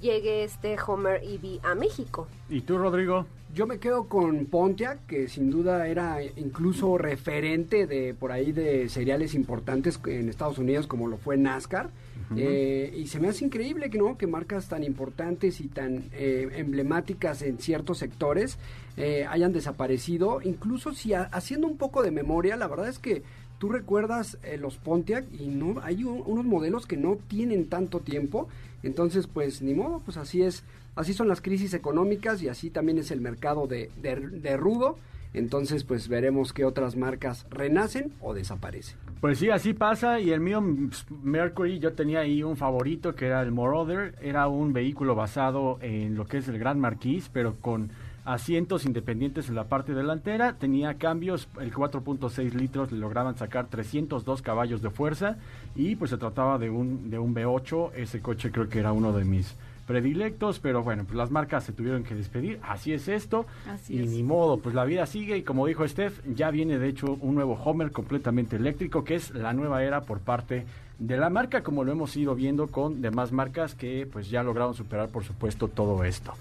llegue 0.00 0.44
este 0.44 0.76
Homer 0.86 1.20
EV 1.22 1.60
a 1.64 1.74
México. 1.74 2.28
¿Y 2.48 2.62
tú, 2.62 2.78
Rodrigo? 2.78 3.26
Yo 3.52 3.66
me 3.66 3.78
quedo 3.78 4.04
con 4.04 4.46
Pontiac, 4.46 5.04
que 5.06 5.28
sin 5.28 5.50
duda 5.50 5.88
era 5.88 6.22
incluso 6.22 6.96
referente 6.98 7.86
de 7.86 8.14
por 8.14 8.30
ahí 8.30 8.52
de 8.52 8.88
seriales 8.88 9.34
importantes 9.34 10.00
en 10.06 10.28
Estados 10.28 10.58
Unidos, 10.58 10.86
como 10.86 11.08
lo 11.08 11.16
fue 11.16 11.36
NASCAR. 11.36 11.90
Eh, 12.36 12.94
y 12.96 13.08
se 13.08 13.18
me 13.18 13.26
hace 13.26 13.44
increíble 13.44 13.90
que 13.90 13.98
no 13.98 14.16
que 14.16 14.28
marcas 14.28 14.68
tan 14.68 14.84
importantes 14.84 15.60
y 15.60 15.66
tan 15.66 16.04
eh, 16.12 16.48
emblemáticas 16.54 17.42
en 17.42 17.58
ciertos 17.58 17.98
sectores 17.98 18.56
eh, 18.96 19.26
hayan 19.28 19.52
desaparecido. 19.52 20.40
Incluso 20.42 20.94
si 20.94 21.12
haciendo 21.12 21.66
un 21.66 21.76
poco 21.76 22.04
de 22.04 22.12
memoria, 22.12 22.54
la 22.54 22.68
verdad 22.68 22.88
es 22.88 23.00
que 23.00 23.24
tú 23.58 23.68
recuerdas 23.68 24.38
los 24.58 24.76
Pontiac 24.76 25.24
y 25.32 25.48
no 25.48 25.80
hay 25.82 26.04
unos 26.04 26.44
modelos 26.44 26.86
que 26.86 26.96
no 26.96 27.16
tienen 27.16 27.66
tanto 27.66 27.98
tiempo 27.98 28.48
entonces, 28.82 29.26
pues 29.26 29.62
ni 29.62 29.74
modo, 29.74 30.00
pues 30.04 30.16
así 30.16 30.42
es, 30.42 30.64
así 30.96 31.12
son 31.12 31.28
las 31.28 31.40
crisis 31.40 31.74
económicas 31.74 32.42
y 32.42 32.48
así 32.48 32.70
también 32.70 32.98
es 32.98 33.10
el 33.10 33.20
mercado 33.20 33.66
de, 33.66 33.90
de, 34.00 34.56
rudo. 34.56 34.96
Entonces, 35.32 35.84
pues 35.84 36.08
veremos 36.08 36.52
qué 36.52 36.64
otras 36.64 36.96
marcas 36.96 37.46
renacen 37.50 38.12
o 38.20 38.34
desaparecen. 38.34 38.96
Pues 39.20 39.38
sí, 39.38 39.50
así 39.50 39.74
pasa. 39.74 40.18
Y 40.18 40.32
el 40.32 40.40
mío, 40.40 40.60
pues, 40.60 41.06
Mercury, 41.22 41.78
yo 41.78 41.92
tenía 41.92 42.20
ahí 42.20 42.42
un 42.42 42.56
favorito 42.56 43.14
que 43.14 43.26
era 43.26 43.40
el 43.42 43.52
Moroder. 43.52 44.16
Era 44.20 44.48
un 44.48 44.72
vehículo 44.72 45.14
basado 45.14 45.78
en 45.82 46.16
lo 46.16 46.26
que 46.26 46.38
es 46.38 46.48
el 46.48 46.58
Gran 46.58 46.80
Marquis, 46.80 47.28
pero 47.32 47.54
con 47.60 47.90
asientos 48.32 48.84
independientes 48.86 49.48
en 49.48 49.56
la 49.56 49.64
parte 49.64 49.92
delantera, 49.92 50.52
tenía 50.52 50.94
cambios, 50.94 51.48
el 51.60 51.74
4.6 51.74 52.52
litros 52.52 52.92
le 52.92 52.98
lograban 52.98 53.36
sacar 53.36 53.66
302 53.66 54.40
caballos 54.40 54.82
de 54.82 54.90
fuerza 54.90 55.36
y 55.74 55.96
pues 55.96 56.10
se 56.10 56.16
trataba 56.16 56.56
de 56.58 56.70
un, 56.70 57.10
de 57.10 57.18
un 57.18 57.34
V8, 57.34 57.90
ese 57.96 58.20
coche 58.20 58.52
creo 58.52 58.68
que 58.68 58.78
era 58.78 58.92
uno 58.92 59.12
de 59.12 59.24
mis 59.24 59.56
predilectos, 59.88 60.60
pero 60.60 60.84
bueno, 60.84 61.02
pues 61.04 61.16
las 61.16 61.32
marcas 61.32 61.64
se 61.64 61.72
tuvieron 61.72 62.04
que 62.04 62.14
despedir, 62.14 62.60
así 62.62 62.92
es 62.92 63.08
esto, 63.08 63.46
y 63.88 63.98
ni 63.98 64.22
modo, 64.22 64.58
pues 64.58 64.76
la 64.76 64.84
vida 64.84 65.06
sigue 65.06 65.36
y 65.36 65.42
como 65.42 65.66
dijo 65.66 65.86
Steph, 65.88 66.20
ya 66.32 66.52
viene 66.52 66.78
de 66.78 66.88
hecho 66.88 67.18
un 67.20 67.34
nuevo 67.34 67.54
Homer 67.54 67.90
completamente 67.90 68.54
eléctrico, 68.54 69.02
que 69.02 69.16
es 69.16 69.34
la 69.34 69.52
nueva 69.52 69.82
era 69.82 70.02
por 70.02 70.20
parte 70.20 70.66
de 71.00 71.16
la 71.16 71.30
marca, 71.30 71.64
como 71.64 71.82
lo 71.82 71.90
hemos 71.90 72.16
ido 72.16 72.36
viendo 72.36 72.68
con 72.68 73.00
demás 73.00 73.32
marcas 73.32 73.74
que 73.74 74.06
pues 74.06 74.30
ya 74.30 74.44
lograron 74.44 74.74
superar 74.74 75.08
por 75.08 75.24
supuesto 75.24 75.66
todo 75.66 76.04
esto. 76.04 76.34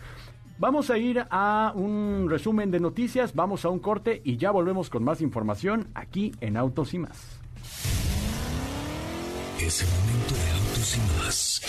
Vamos 0.59 0.89
a 0.89 0.97
ir 0.97 1.25
a 1.31 1.71
un 1.73 2.27
resumen 2.29 2.69
de 2.69 2.81
noticias, 2.81 3.33
vamos 3.33 3.63
a 3.63 3.69
un 3.69 3.79
corte 3.79 4.21
y 4.25 4.35
ya 4.35 4.51
volvemos 4.51 4.89
con 4.89 5.05
más 5.05 5.21
información 5.21 5.87
aquí 5.95 6.33
en 6.41 6.57
Autos 6.57 6.93
y 6.93 6.99
más. 6.99 7.39
Es 9.57 9.81
el 9.83 9.87
momento 9.87 10.35
de 10.35 10.51
Autos 10.51 10.97
y 10.97 10.99
más. 11.17 11.61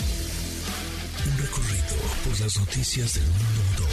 Un 1.25 1.37
recorrido 1.37 1.95
por 2.25 2.41
las 2.41 2.59
noticias 2.59 3.13
del 3.13 3.23
mundo 3.23 3.61
motor 3.71 3.90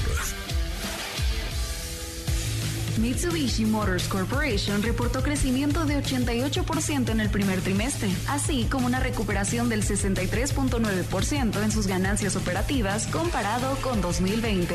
Mitsubishi 2.98 3.64
Motors 3.64 4.08
Corporation 4.08 4.82
reportó 4.82 5.22
crecimiento 5.22 5.84
de 5.86 6.02
88% 6.02 7.10
en 7.10 7.20
el 7.20 7.30
primer 7.30 7.60
trimestre, 7.60 8.10
así 8.28 8.66
como 8.70 8.86
una 8.86 8.98
recuperación 8.98 9.68
del 9.68 9.84
63.9% 9.84 11.62
en 11.62 11.70
sus 11.70 11.86
ganancias 11.86 12.34
operativas 12.34 13.06
comparado 13.06 13.76
con 13.82 14.00
2020. 14.00 14.74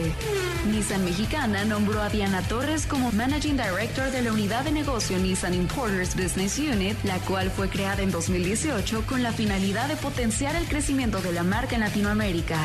Nissan 0.71 1.03
Mexicana 1.03 1.65
nombró 1.65 2.01
a 2.01 2.09
Diana 2.09 2.41
Torres 2.43 2.85
como 2.85 3.11
Managing 3.11 3.57
Director 3.57 4.09
de 4.11 4.21
la 4.21 4.31
unidad 4.31 4.63
de 4.63 4.71
negocio 4.71 5.17
Nissan 5.17 5.53
Importers 5.53 6.15
Business 6.15 6.57
Unit, 6.57 6.95
la 7.03 7.19
cual 7.19 7.51
fue 7.51 7.69
creada 7.69 8.03
en 8.03 8.11
2018 8.11 9.03
con 9.05 9.21
la 9.21 9.33
finalidad 9.33 9.89
de 9.89 9.97
potenciar 9.97 10.55
el 10.55 10.65
crecimiento 10.67 11.21
de 11.21 11.33
la 11.33 11.43
marca 11.43 11.75
en 11.75 11.81
Latinoamérica. 11.81 12.59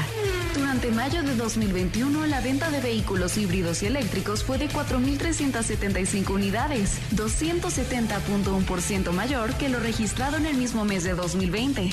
Durante 0.55 0.91
mayo 0.91 1.23
de 1.23 1.35
2021, 1.37 2.27
la 2.27 2.41
venta 2.41 2.71
de 2.71 2.81
vehículos 2.81 3.37
híbridos 3.37 3.83
y 3.83 3.87
eléctricos 3.87 4.45
fue 4.45 4.59
de 4.59 4.69
4.300 4.69 5.48
275 5.53 6.33
unidades, 6.33 6.99
270.1% 7.15 9.13
mayor 9.13 9.55
que 9.55 9.69
lo 9.69 9.81
registrado 9.81 10.37
en 10.37 10.47
el 10.47 10.57
mismo 10.57 10.85
mes 10.85 11.05
de 11.05 11.15
2020. 11.15 11.83
En 11.83 11.91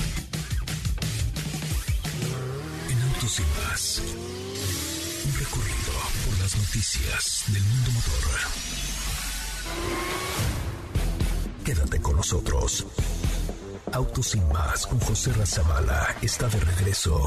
Autos 3.02 3.40
y 3.40 3.42
Más, 3.42 4.02
un 5.24 5.38
recorrido 5.38 5.92
por 6.26 6.38
las 6.40 6.56
noticias 6.56 7.44
del 7.48 7.62
mundo 7.62 7.90
motor. 7.92 8.12
Quédate 11.64 12.00
con 12.00 12.16
nosotros. 12.16 12.86
Autos 13.92 14.34
y 14.34 14.40
Más 14.52 14.86
con 14.86 15.00
José 15.00 15.32
Razabala 15.32 16.14
está 16.20 16.48
de 16.48 16.60
regreso 16.60 17.26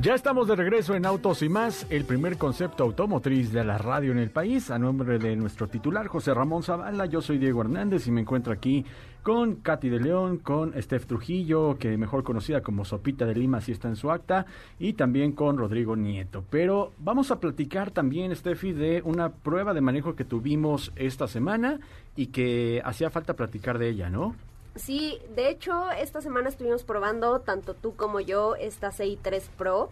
Ya 0.00 0.16
estamos 0.16 0.48
de 0.48 0.56
regreso 0.56 0.96
en 0.96 1.06
Autos 1.06 1.40
y 1.42 1.48
más, 1.48 1.86
el 1.88 2.04
primer 2.04 2.36
concepto 2.36 2.82
automotriz 2.82 3.52
de 3.52 3.62
la 3.62 3.78
radio 3.78 4.10
en 4.10 4.18
el 4.18 4.28
país. 4.28 4.72
A 4.72 4.78
nombre 4.78 5.20
de 5.20 5.36
nuestro 5.36 5.68
titular, 5.68 6.08
José 6.08 6.34
Ramón 6.34 6.64
Zavala, 6.64 7.06
yo 7.06 7.22
soy 7.22 7.38
Diego 7.38 7.60
Hernández 7.60 8.08
y 8.08 8.10
me 8.10 8.22
encuentro 8.22 8.52
aquí 8.52 8.84
con 9.22 9.54
Katy 9.54 9.88
de 9.90 10.00
León, 10.00 10.38
con 10.38 10.74
Steph 10.82 11.06
Trujillo, 11.06 11.78
que 11.78 11.96
mejor 11.96 12.24
conocida 12.24 12.60
como 12.60 12.84
Sopita 12.84 13.24
de 13.24 13.36
Lima, 13.36 13.60
si 13.60 13.70
está 13.70 13.86
en 13.86 13.94
su 13.94 14.10
acta, 14.10 14.46
y 14.80 14.94
también 14.94 15.30
con 15.30 15.58
Rodrigo 15.58 15.94
Nieto. 15.94 16.44
Pero 16.50 16.92
vamos 16.98 17.30
a 17.30 17.38
platicar 17.38 17.92
también, 17.92 18.34
Steffi, 18.34 18.72
de 18.72 19.00
una 19.04 19.30
prueba 19.30 19.74
de 19.74 19.80
manejo 19.80 20.16
que 20.16 20.24
tuvimos 20.24 20.92
esta 20.96 21.28
semana 21.28 21.78
y 22.16 22.26
que 22.26 22.82
hacía 22.84 23.10
falta 23.10 23.34
platicar 23.34 23.78
de 23.78 23.90
ella, 23.90 24.10
¿no? 24.10 24.34
Sí, 24.76 25.20
de 25.34 25.50
hecho, 25.50 25.90
esta 25.92 26.20
semana 26.20 26.48
estuvimos 26.48 26.82
probando, 26.82 27.40
tanto 27.40 27.74
tú 27.74 27.94
como 27.94 28.20
yo, 28.20 28.56
esta 28.56 28.90
CI3 28.90 29.42
Pro 29.56 29.90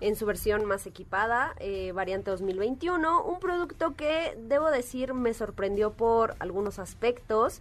en 0.00 0.16
su 0.16 0.26
versión 0.26 0.64
más 0.64 0.86
equipada, 0.86 1.54
eh, 1.58 1.92
variante 1.92 2.30
2021. 2.30 3.24
Un 3.24 3.40
producto 3.40 3.96
que, 3.96 4.36
debo 4.38 4.70
decir, 4.70 5.14
me 5.14 5.34
sorprendió 5.34 5.92
por 5.92 6.36
algunos 6.38 6.78
aspectos 6.78 7.60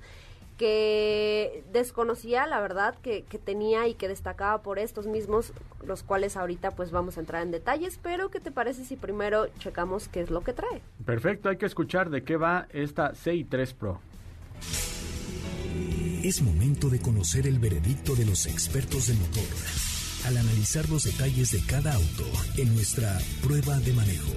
que 0.57 1.63
desconocía, 1.71 2.47
la 2.47 2.59
verdad, 2.59 2.95
que, 3.01 3.24
que, 3.24 3.38
tenía 3.38 3.88
y 3.88 3.93
que 3.93 4.07
destacaba 4.07 4.62
por 4.63 4.79
estos 4.79 5.05
mismos, 5.05 5.53
los 5.86 6.01
cuales 6.01 6.36
ahorita 6.36 6.71
pues 6.71 6.89
vamos 6.89 7.17
a 7.17 7.19
entrar 7.19 7.43
en 7.43 7.51
detalles, 7.51 8.00
pero 8.01 8.29
¿qué 8.29 8.39
te 8.39 8.51
parece 8.51 8.83
si 8.83 8.95
primero 8.95 9.47
checamos 9.59 10.07
qué 10.07 10.21
es 10.21 10.31
lo 10.31 10.41
que 10.41 10.53
trae? 10.53 10.81
Perfecto, 11.05 11.50
hay 11.50 11.57
que 11.57 11.67
escuchar 11.67 12.09
de 12.09 12.24
qué 12.24 12.38
va 12.38 12.67
esta 12.71 13.13
CI3 13.13 13.74
Pro. 13.75 14.00
Es 16.27 16.41
momento 16.41 16.89
de 16.89 17.00
conocer 17.00 17.48
el 17.48 17.57
veredicto 17.57 18.13
de 18.13 18.25
los 18.25 18.48
expertos 18.48 19.07
de 19.07 19.13
motor 19.13 19.48
al 20.25 20.36
analizar 20.36 20.89
los 20.89 21.05
detalles 21.05 21.51
de 21.51 21.62
cada 21.62 21.93
auto 21.93 22.25
en 22.57 22.75
nuestra 22.75 23.17
prueba 23.41 23.79
de 23.79 23.93
manejo. 23.93 24.34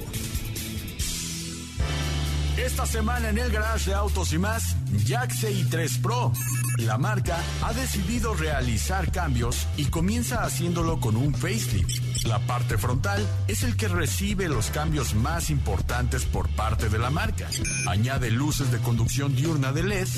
Esta 2.57 2.85
semana 2.85 3.31
en 3.31 3.39
el 3.39 3.51
garage 3.51 3.91
de 3.91 3.97
autos 3.97 4.33
y 4.33 4.39
más, 4.39 4.77
Jack 5.05 5.33
CI3 5.33 6.03
Pro. 6.03 6.33
La 6.79 6.99
marca 6.99 7.39
ha 7.63 7.73
decidido 7.73 8.35
realizar 8.35 9.11
cambios 9.13 9.67
y 9.77 9.87
comienza 9.87 10.43
haciéndolo 10.43 11.01
con 11.01 11.17
un 11.17 11.35
facelift. 11.35 12.25
La 12.25 12.39
parte 12.41 12.77
frontal 12.77 13.27
es 13.49 13.63
el 13.63 13.77
que 13.77 13.89
recibe 13.89 14.49
los 14.49 14.71
cambios 14.71 15.15
más 15.15 15.51
importantes 15.51 16.25
por 16.27 16.49
parte 16.51 16.89
de 16.89 16.99
la 16.99 17.11
marca. 17.11 17.49
Añade 17.89 18.31
luces 18.31 18.71
de 18.71 18.79
conducción 18.79 19.35
diurna 19.35 19.73
de 19.73 19.83
LED 19.83 20.09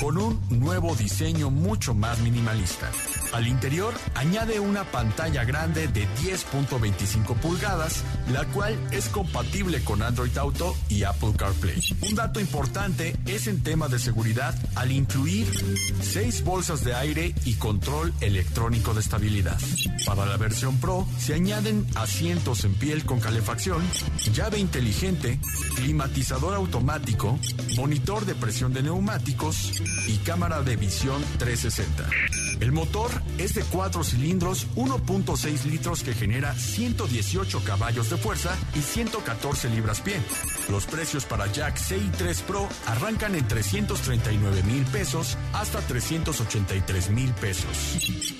con 0.00 0.16
un 0.18 0.40
nuevo 0.50 0.94
diseño 0.94 1.50
mucho 1.50 1.94
más 1.94 2.18
minimalista. 2.20 2.90
Al 3.32 3.46
interior 3.46 3.94
añade 4.14 4.58
una 4.58 4.84
pantalla 4.84 5.44
grande 5.44 5.88
de 5.88 6.08
10.25 6.22 7.34
pulgadas, 7.36 8.02
la 8.32 8.44
cual 8.46 8.76
es 8.90 9.08
compatible 9.08 9.82
con 9.84 10.02
Android 10.02 10.36
Auto 10.38 10.74
y 10.88 11.04
Apple 11.04 11.32
CarPlay. 11.36 11.79
Un 12.02 12.14
dato 12.14 12.40
importante 12.40 13.16
es 13.26 13.46
en 13.46 13.62
tema 13.62 13.88
de 13.88 13.98
seguridad 13.98 14.54
al 14.74 14.92
incluir 14.92 15.46
seis 16.02 16.44
bolsas 16.44 16.84
de 16.84 16.94
aire 16.94 17.34
y 17.44 17.54
control 17.54 18.12
electrónico 18.20 18.92
de 18.94 19.00
estabilidad. 19.00 19.58
Para 20.06 20.26
la 20.26 20.36
versión 20.36 20.78
Pro 20.78 21.06
se 21.18 21.34
añaden 21.34 21.86
asientos 21.94 22.64
en 22.64 22.74
piel 22.74 23.04
con 23.04 23.20
calefacción, 23.20 23.82
llave 24.32 24.58
inteligente, 24.58 25.38
climatizador 25.76 26.54
automático, 26.54 27.38
monitor 27.76 28.26
de 28.26 28.34
presión 28.34 28.72
de 28.72 28.82
neumáticos 28.82 29.80
y 30.06 30.16
cámara 30.18 30.62
de 30.62 30.76
visión 30.76 31.22
360. 31.38 32.39
El 32.60 32.72
motor 32.72 33.10
es 33.38 33.54
de 33.54 33.62
4 33.62 34.04
cilindros, 34.04 34.66
1.6 34.76 35.64
litros 35.64 36.02
que 36.02 36.12
genera 36.12 36.52
118 36.52 37.62
caballos 37.64 38.10
de 38.10 38.18
fuerza 38.18 38.54
y 38.74 38.80
114 38.80 39.70
libras-pie. 39.70 40.16
Los 40.70 40.84
precios 40.84 41.24
para 41.24 41.50
Jack 41.50 41.76
CI3 41.76 42.42
Pro 42.42 42.68
arrancan 42.86 43.34
en 43.34 43.48
339 43.48 44.62
mil 44.64 44.84
pesos 44.84 45.38
hasta 45.54 45.80
383 45.80 47.10
mil 47.10 47.32
pesos. 47.32 48.36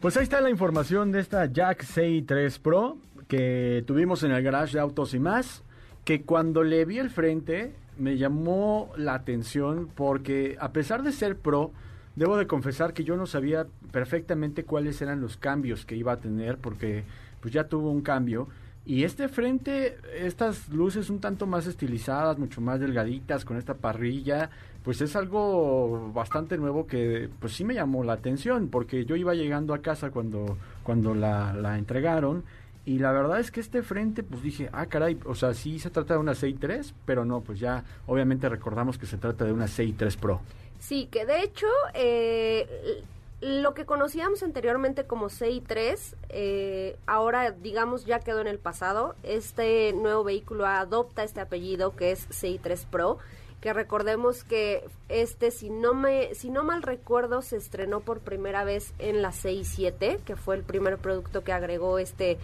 Pues 0.00 0.16
ahí 0.16 0.24
está 0.24 0.40
la 0.40 0.50
información 0.50 1.12
de 1.12 1.20
esta 1.20 1.46
Jack 1.46 1.84
CI3 1.84 2.58
Pro 2.58 2.96
que 3.28 3.84
tuvimos 3.86 4.24
en 4.24 4.32
el 4.32 4.42
garage 4.42 4.72
de 4.72 4.80
autos 4.80 5.14
y 5.14 5.20
más, 5.20 5.62
que 6.04 6.22
cuando 6.22 6.64
le 6.64 6.84
vi 6.84 6.98
el 6.98 7.08
frente 7.08 7.80
me 7.98 8.16
llamó 8.16 8.92
la 8.96 9.14
atención 9.14 9.88
porque 9.94 10.56
a 10.60 10.72
pesar 10.72 11.02
de 11.02 11.12
ser 11.12 11.36
pro, 11.36 11.72
debo 12.16 12.36
de 12.36 12.46
confesar 12.46 12.92
que 12.92 13.04
yo 13.04 13.16
no 13.16 13.26
sabía 13.26 13.66
perfectamente 13.90 14.64
cuáles 14.64 15.00
eran 15.02 15.20
los 15.20 15.36
cambios 15.36 15.84
que 15.84 15.96
iba 15.96 16.12
a 16.12 16.16
tener 16.18 16.58
porque 16.58 17.04
pues 17.40 17.52
ya 17.52 17.64
tuvo 17.64 17.90
un 17.90 18.02
cambio. 18.02 18.48
Y 18.84 19.04
este 19.04 19.28
frente, 19.28 19.96
estas 20.12 20.68
luces 20.68 21.08
un 21.08 21.20
tanto 21.20 21.46
más 21.46 21.68
estilizadas, 21.68 22.38
mucho 22.38 22.60
más 22.60 22.80
delgaditas 22.80 23.44
con 23.44 23.56
esta 23.56 23.74
parrilla, 23.74 24.50
pues 24.82 25.00
es 25.00 25.14
algo 25.14 26.10
bastante 26.12 26.58
nuevo 26.58 26.88
que 26.88 27.28
pues 27.38 27.52
sí 27.52 27.64
me 27.64 27.74
llamó 27.74 28.02
la 28.02 28.14
atención 28.14 28.68
porque 28.68 29.04
yo 29.04 29.14
iba 29.14 29.34
llegando 29.34 29.72
a 29.72 29.82
casa 29.82 30.10
cuando 30.10 30.58
cuando 30.82 31.14
la, 31.14 31.52
la 31.52 31.78
entregaron 31.78 32.42
y 32.84 32.98
la 32.98 33.12
verdad 33.12 33.38
es 33.38 33.50
que 33.50 33.60
este 33.60 33.82
frente, 33.82 34.22
pues 34.22 34.42
dije, 34.42 34.68
ah, 34.72 34.86
caray, 34.86 35.18
o 35.24 35.34
sea, 35.34 35.54
sí 35.54 35.78
se 35.78 35.90
trata 35.90 36.14
de 36.14 36.20
una 36.20 36.32
6.3, 36.32 36.92
pero 37.06 37.24
no, 37.24 37.40
pues 37.40 37.60
ya 37.60 37.84
obviamente 38.06 38.48
recordamos 38.48 38.98
que 38.98 39.06
se 39.06 39.18
trata 39.18 39.44
de 39.44 39.52
una 39.52 39.66
6.3 39.66 40.16
Pro. 40.16 40.40
Sí, 40.80 41.06
que 41.10 41.24
de 41.24 41.42
hecho, 41.42 41.68
eh, 41.94 43.04
lo 43.40 43.72
que 43.74 43.84
conocíamos 43.84 44.42
anteriormente 44.42 45.04
como 45.04 45.28
6.3, 45.28 46.16
eh, 46.30 46.96
ahora 47.06 47.52
digamos 47.52 48.04
ya 48.04 48.18
quedó 48.18 48.40
en 48.40 48.48
el 48.48 48.58
pasado. 48.58 49.14
Este 49.22 49.92
nuevo 49.92 50.24
vehículo 50.24 50.66
adopta 50.66 51.22
este 51.22 51.40
apellido 51.40 51.94
que 51.94 52.10
es 52.10 52.28
6.3 52.30 52.86
Pro 52.86 53.18
que 53.60 53.72
recordemos 53.72 54.42
que 54.42 54.84
este 55.08 55.52
si 55.52 55.70
no 55.70 55.94
me 55.94 56.34
si 56.34 56.50
no 56.50 56.64
mal 56.64 56.82
recuerdo 56.82 57.42
se 57.42 57.56
estrenó 57.56 58.00
por 58.00 58.18
primera 58.18 58.64
vez 58.64 58.92
en 58.98 59.22
la 59.22 59.30
6.7, 59.30 60.18
que 60.18 60.34
fue 60.34 60.56
el 60.56 60.64
primer 60.64 60.98
producto 60.98 61.44
que 61.44 61.52
agregó 61.52 62.00
este 62.00 62.38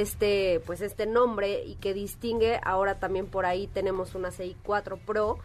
este 0.00 0.60
pues 0.66 0.80
este 0.80 1.06
nombre 1.06 1.64
y 1.64 1.76
que 1.76 1.94
distingue 1.94 2.60
ahora 2.62 2.98
también 2.98 3.26
por 3.26 3.46
ahí 3.46 3.66
tenemos 3.66 4.14
una 4.14 4.30
CI 4.30 4.56
4 4.62 4.98
Pro 4.98 5.38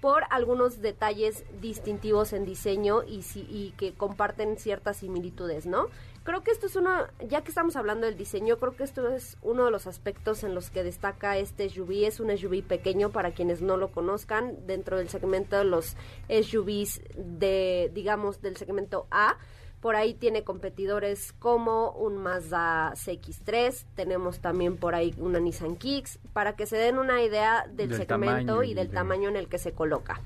por 0.00 0.24
algunos 0.28 0.82
detalles 0.82 1.44
distintivos 1.62 2.34
en 2.34 2.44
diseño 2.44 3.04
y, 3.04 3.24
y 3.34 3.72
que 3.78 3.94
comparten 3.94 4.58
ciertas 4.58 4.98
similitudes, 4.98 5.64
¿no? 5.64 5.86
Creo 6.24 6.42
que 6.42 6.50
esto 6.50 6.66
es 6.66 6.76
uno, 6.76 7.06
ya 7.28 7.42
que 7.42 7.48
estamos 7.48 7.76
hablando 7.76 8.06
del 8.06 8.16
diseño, 8.16 8.58
creo 8.58 8.74
que 8.74 8.84
esto 8.84 9.08
es 9.08 9.36
uno 9.42 9.66
de 9.66 9.70
los 9.70 9.86
aspectos 9.86 10.42
en 10.42 10.54
los 10.54 10.70
que 10.70 10.82
destaca 10.82 11.36
este 11.36 11.68
SUV. 11.68 12.06
Es 12.06 12.18
un 12.18 12.34
SUV 12.36 12.62
pequeño 12.62 13.12
para 13.12 13.32
quienes 13.32 13.60
no 13.60 13.76
lo 13.76 13.92
conozcan, 13.92 14.66
dentro 14.66 14.96
del 14.96 15.10
segmento 15.10 15.56
de 15.56 15.64
los 15.64 15.96
SUVs 16.28 17.02
de, 17.14 17.90
digamos, 17.94 18.40
del 18.40 18.56
segmento 18.56 19.06
A 19.10 19.36
por 19.84 19.96
ahí 19.96 20.14
tiene 20.14 20.44
competidores 20.44 21.34
como 21.34 21.90
un 21.90 22.16
Mazda 22.16 22.94
CX3, 22.94 23.84
tenemos 23.94 24.40
también 24.40 24.78
por 24.78 24.94
ahí 24.94 25.14
una 25.18 25.40
Nissan 25.40 25.76
Kicks, 25.76 26.20
para 26.32 26.56
que 26.56 26.64
se 26.64 26.78
den 26.78 26.96
una 26.96 27.22
idea 27.22 27.66
del, 27.70 27.94
segmento 27.94 28.62
y 28.62 28.72
del 28.72 28.90
tamaño 28.90 29.28
en 29.28 29.36
el 29.36 29.46
que 29.46 29.58
se 29.58 29.72
coloca. 29.72 30.22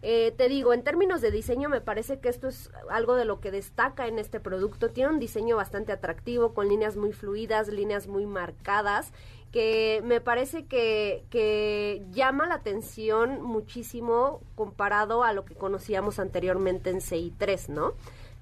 Eh, 0.00 0.32
te 0.38 0.48
digo, 0.48 0.72
en 0.72 0.82
términos 0.84 1.20
de 1.20 1.30
diseño, 1.30 1.68
me 1.68 1.82
parece 1.82 2.18
que 2.18 2.30
esto 2.30 2.48
es 2.48 2.70
algo 2.88 3.14
de 3.14 3.26
lo 3.26 3.40
que 3.40 3.50
destaca 3.50 4.06
en 4.06 4.18
este 4.18 4.40
producto. 4.40 4.88
Tiene 4.88 5.10
un 5.10 5.18
diseño 5.18 5.56
bastante 5.56 5.92
atractivo, 5.92 6.54
con 6.54 6.70
líneas 6.70 6.96
muy 6.96 7.12
fluidas, 7.12 7.68
líneas 7.68 8.06
muy 8.06 8.24
marcadas, 8.24 9.12
que 9.52 10.00
me 10.02 10.22
parece 10.22 10.64
que, 10.64 11.26
que 11.28 12.06
llama 12.10 12.46
la 12.46 12.54
atención 12.54 13.42
muchísimo 13.42 14.40
comparado 14.54 15.24
a 15.24 15.34
lo 15.34 15.44
que 15.44 15.56
conocíamos 15.56 16.18
anteriormente 16.18 16.88
en 16.88 17.00
CI3, 17.00 17.68
¿no? 17.68 17.92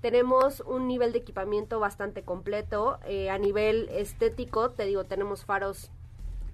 Tenemos 0.03 0.61
un 0.67 0.89
nivel 0.89 1.13
de 1.13 1.21
equipamiento 1.21 1.79
bastante 1.79 2.23
completo. 2.23 2.99
Eh, 3.07 3.31
a 3.31 3.39
nivel 3.39 3.89
estético, 3.91 4.71
te 4.71 4.85
digo, 4.85 5.05
tenemos 5.05 5.45
faros, 5.45 5.91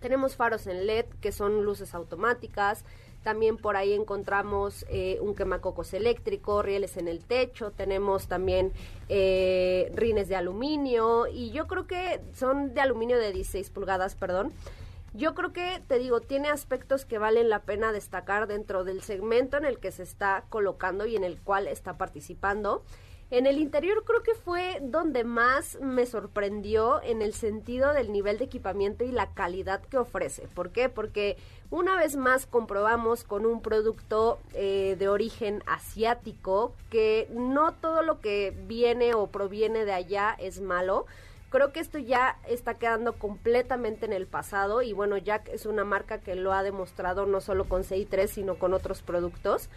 tenemos 0.00 0.36
faros 0.36 0.66
en 0.66 0.86
LED 0.86 1.06
que 1.22 1.32
son 1.32 1.64
luces 1.64 1.94
automáticas. 1.94 2.84
También 3.24 3.56
por 3.56 3.76
ahí 3.76 3.94
encontramos 3.94 4.86
eh, 4.90 5.18
un 5.20 5.34
quemacocos 5.34 5.92
eléctrico, 5.94 6.62
rieles 6.62 6.98
en 6.98 7.08
el 7.08 7.24
techo, 7.24 7.72
tenemos 7.72 8.28
también 8.28 8.72
eh, 9.08 9.90
rines 9.94 10.28
de 10.28 10.36
aluminio 10.36 11.26
y 11.26 11.50
yo 11.50 11.66
creo 11.66 11.86
que 11.86 12.20
son 12.34 12.74
de 12.74 12.80
aluminio 12.82 13.18
de 13.18 13.32
16 13.32 13.70
pulgadas, 13.70 14.14
perdón. 14.14 14.52
Yo 15.14 15.34
creo 15.34 15.54
que, 15.54 15.82
te 15.88 15.98
digo, 15.98 16.20
tiene 16.20 16.48
aspectos 16.48 17.06
que 17.06 17.18
valen 17.18 17.48
la 17.48 17.62
pena 17.62 17.92
destacar 17.92 18.46
dentro 18.46 18.84
del 18.84 19.02
segmento 19.02 19.56
en 19.56 19.64
el 19.64 19.78
que 19.78 19.90
se 19.90 20.02
está 20.02 20.44
colocando 20.50 21.06
y 21.06 21.16
en 21.16 21.24
el 21.24 21.40
cual 21.40 21.66
está 21.66 21.96
participando. 21.96 22.84
En 23.30 23.46
el 23.46 23.58
interior 23.58 24.04
creo 24.04 24.22
que 24.22 24.34
fue 24.34 24.78
donde 24.80 25.22
más 25.22 25.78
me 25.82 26.06
sorprendió 26.06 27.02
en 27.02 27.20
el 27.20 27.34
sentido 27.34 27.92
del 27.92 28.10
nivel 28.10 28.38
de 28.38 28.46
equipamiento 28.46 29.04
y 29.04 29.12
la 29.12 29.34
calidad 29.34 29.82
que 29.82 29.98
ofrece. 29.98 30.48
¿Por 30.54 30.70
qué? 30.70 30.88
Porque 30.88 31.36
una 31.70 31.94
vez 31.96 32.16
más 32.16 32.46
comprobamos 32.46 33.24
con 33.24 33.44
un 33.44 33.60
producto 33.60 34.38
eh, 34.54 34.96
de 34.98 35.10
origen 35.10 35.62
asiático 35.66 36.72
que 36.88 37.28
no 37.30 37.72
todo 37.74 38.00
lo 38.00 38.22
que 38.22 38.56
viene 38.66 39.12
o 39.12 39.26
proviene 39.26 39.84
de 39.84 39.92
allá 39.92 40.34
es 40.38 40.62
malo. 40.62 41.04
Creo 41.50 41.70
que 41.70 41.80
esto 41.80 41.98
ya 41.98 42.38
está 42.46 42.74
quedando 42.74 43.14
completamente 43.14 44.06
en 44.06 44.14
el 44.14 44.26
pasado 44.26 44.80
y 44.80 44.94
bueno, 44.94 45.18
Jack 45.18 45.48
es 45.48 45.66
una 45.66 45.84
marca 45.84 46.18
que 46.18 46.34
lo 46.34 46.54
ha 46.54 46.62
demostrado 46.62 47.26
no 47.26 47.42
solo 47.42 47.66
con 47.66 47.84
CI3 47.84 48.26
sino 48.26 48.54
con 48.54 48.72
otros 48.72 49.02
productos 49.02 49.68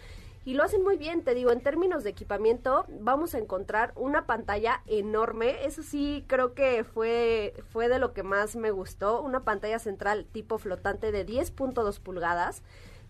y 0.44 0.54
lo 0.54 0.64
hacen 0.64 0.82
muy 0.82 0.96
bien, 0.96 1.22
te 1.22 1.34
digo, 1.34 1.52
en 1.52 1.60
términos 1.60 2.02
de 2.04 2.10
equipamiento 2.10 2.84
vamos 3.00 3.34
a 3.34 3.38
encontrar 3.38 3.92
una 3.96 4.26
pantalla 4.26 4.82
enorme, 4.86 5.64
eso 5.64 5.82
sí 5.82 6.24
creo 6.26 6.54
que 6.54 6.84
fue, 6.84 7.54
fue 7.70 7.88
de 7.88 7.98
lo 7.98 8.12
que 8.12 8.22
más 8.22 8.56
me 8.56 8.70
gustó, 8.70 9.22
una 9.22 9.44
pantalla 9.44 9.78
central 9.78 10.26
tipo 10.32 10.58
flotante 10.58 11.12
de 11.12 11.26
10.2 11.26 12.00
pulgadas. 12.00 12.62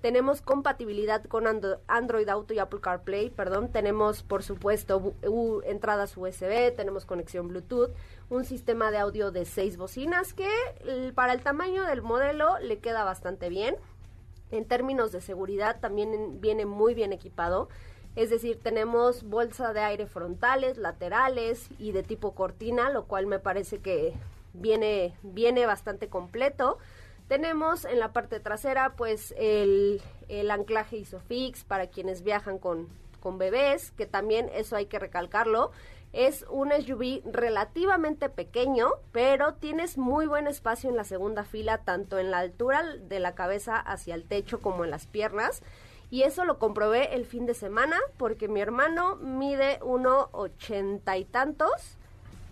Tenemos 0.02 0.42
compatibilidad 0.42 1.24
con 1.26 1.44
Android 1.86 2.28
Auto 2.28 2.52
y 2.52 2.58
Apple 2.58 2.80
CarPlay, 2.80 3.30
perdón. 3.30 3.70
Tenemos, 3.70 4.24
por 4.24 4.42
supuesto, 4.42 5.14
entradas 5.64 6.16
USB, 6.16 6.74
tenemos 6.74 7.06
conexión 7.06 7.46
Bluetooth, 7.46 7.92
un 8.28 8.44
sistema 8.44 8.90
de 8.90 8.98
audio 8.98 9.30
de 9.30 9.44
seis 9.44 9.76
bocinas 9.76 10.34
que 10.34 10.50
para 11.14 11.32
el 11.32 11.42
tamaño 11.42 11.84
del 11.84 12.02
modelo 12.02 12.58
le 12.58 12.80
queda 12.80 13.04
bastante 13.04 13.48
bien. 13.48 13.76
En 14.52 14.66
términos 14.66 15.10
de 15.10 15.20
seguridad 15.20 15.80
también 15.80 16.40
viene 16.40 16.66
muy 16.66 16.94
bien 16.94 17.12
equipado. 17.12 17.68
Es 18.14 18.28
decir, 18.28 18.60
tenemos 18.62 19.22
bolsa 19.24 19.72
de 19.72 19.80
aire 19.80 20.06
frontales, 20.06 20.76
laterales 20.76 21.68
y 21.78 21.92
de 21.92 22.02
tipo 22.02 22.34
cortina, 22.34 22.90
lo 22.90 23.06
cual 23.06 23.26
me 23.26 23.38
parece 23.38 23.78
que 23.78 24.12
viene, 24.52 25.16
viene 25.22 25.64
bastante 25.64 26.08
completo. 26.08 26.78
Tenemos 27.28 27.86
en 27.86 27.98
la 27.98 28.12
parte 28.12 28.40
trasera 28.40 28.94
pues 28.94 29.34
el, 29.38 30.02
anclaje 30.50 30.98
ISOFIX 30.98 31.64
para 31.64 31.86
quienes 31.86 32.22
viajan 32.22 32.58
con, 32.58 32.88
con 33.20 33.38
bebés, 33.38 33.90
que 33.92 34.04
también 34.04 34.50
eso 34.52 34.76
hay 34.76 34.84
que 34.84 34.98
recalcarlo. 34.98 35.70
Es 36.12 36.44
un 36.50 36.70
SUV 36.72 37.22
relativamente 37.24 38.28
pequeño, 38.28 38.90
pero 39.12 39.54
tienes 39.54 39.96
muy 39.96 40.26
buen 40.26 40.46
espacio 40.46 40.90
en 40.90 40.96
la 40.96 41.04
segunda 41.04 41.44
fila, 41.44 41.78
tanto 41.78 42.18
en 42.18 42.30
la 42.30 42.38
altura 42.38 42.82
de 42.82 43.18
la 43.18 43.34
cabeza 43.34 43.78
hacia 43.78 44.14
el 44.14 44.24
techo 44.24 44.60
como 44.60 44.84
en 44.84 44.90
las 44.90 45.06
piernas. 45.06 45.62
Y 46.10 46.24
eso 46.24 46.44
lo 46.44 46.58
comprobé 46.58 47.14
el 47.14 47.24
fin 47.24 47.46
de 47.46 47.54
semana 47.54 47.98
porque 48.18 48.46
mi 48.46 48.60
hermano 48.60 49.16
mide 49.16 49.78
uno 49.82 50.28
ochenta 50.32 51.16
y 51.16 51.24
tantos 51.24 51.96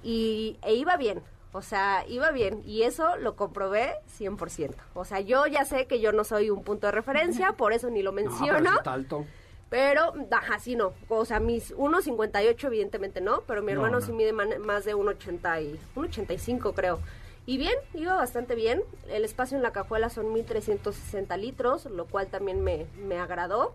y, 0.02 0.58
e 0.62 0.74
iba 0.74 0.96
bien. 0.96 1.22
O 1.52 1.60
sea, 1.62 2.04
iba 2.08 2.30
bien 2.30 2.62
y 2.64 2.82
eso 2.82 3.16
lo 3.16 3.36
comprobé 3.36 3.96
100%. 4.18 4.74
O 4.94 5.04
sea, 5.04 5.20
yo 5.20 5.46
ya 5.46 5.64
sé 5.64 5.86
que 5.86 6.00
yo 6.00 6.12
no 6.12 6.24
soy 6.24 6.48
un 6.48 6.62
punto 6.62 6.86
de 6.86 6.92
referencia, 6.92 7.52
por 7.58 7.74
eso 7.74 7.90
ni 7.90 8.02
lo 8.02 8.12
menciono. 8.12 8.70
alto. 8.84 9.26
Pero, 9.70 10.12
ajá, 10.32 10.58
sí 10.58 10.74
no. 10.74 10.92
O 11.08 11.24
sea, 11.24 11.38
mis 11.38 11.74
1,58 11.76 12.64
evidentemente 12.64 13.20
no, 13.20 13.42
pero 13.46 13.62
mi 13.62 13.72
hermano 13.72 14.00
sí 14.00 14.12
mide 14.12 14.32
más 14.32 14.84
de 14.84 14.96
1,80 14.96 15.62
y 15.62 15.78
1,85 15.96 16.74
creo. 16.74 16.98
Y 17.46 17.56
bien, 17.56 17.74
iba 17.94 18.14
bastante 18.16 18.56
bien. 18.56 18.82
El 19.08 19.24
espacio 19.24 19.56
en 19.56 19.62
la 19.62 19.72
cajuela 19.72 20.10
son 20.10 20.32
1360 20.32 21.36
litros, 21.36 21.84
lo 21.86 22.06
cual 22.06 22.26
también 22.26 22.62
me, 22.62 22.86
me 22.96 23.18
agradó. 23.18 23.74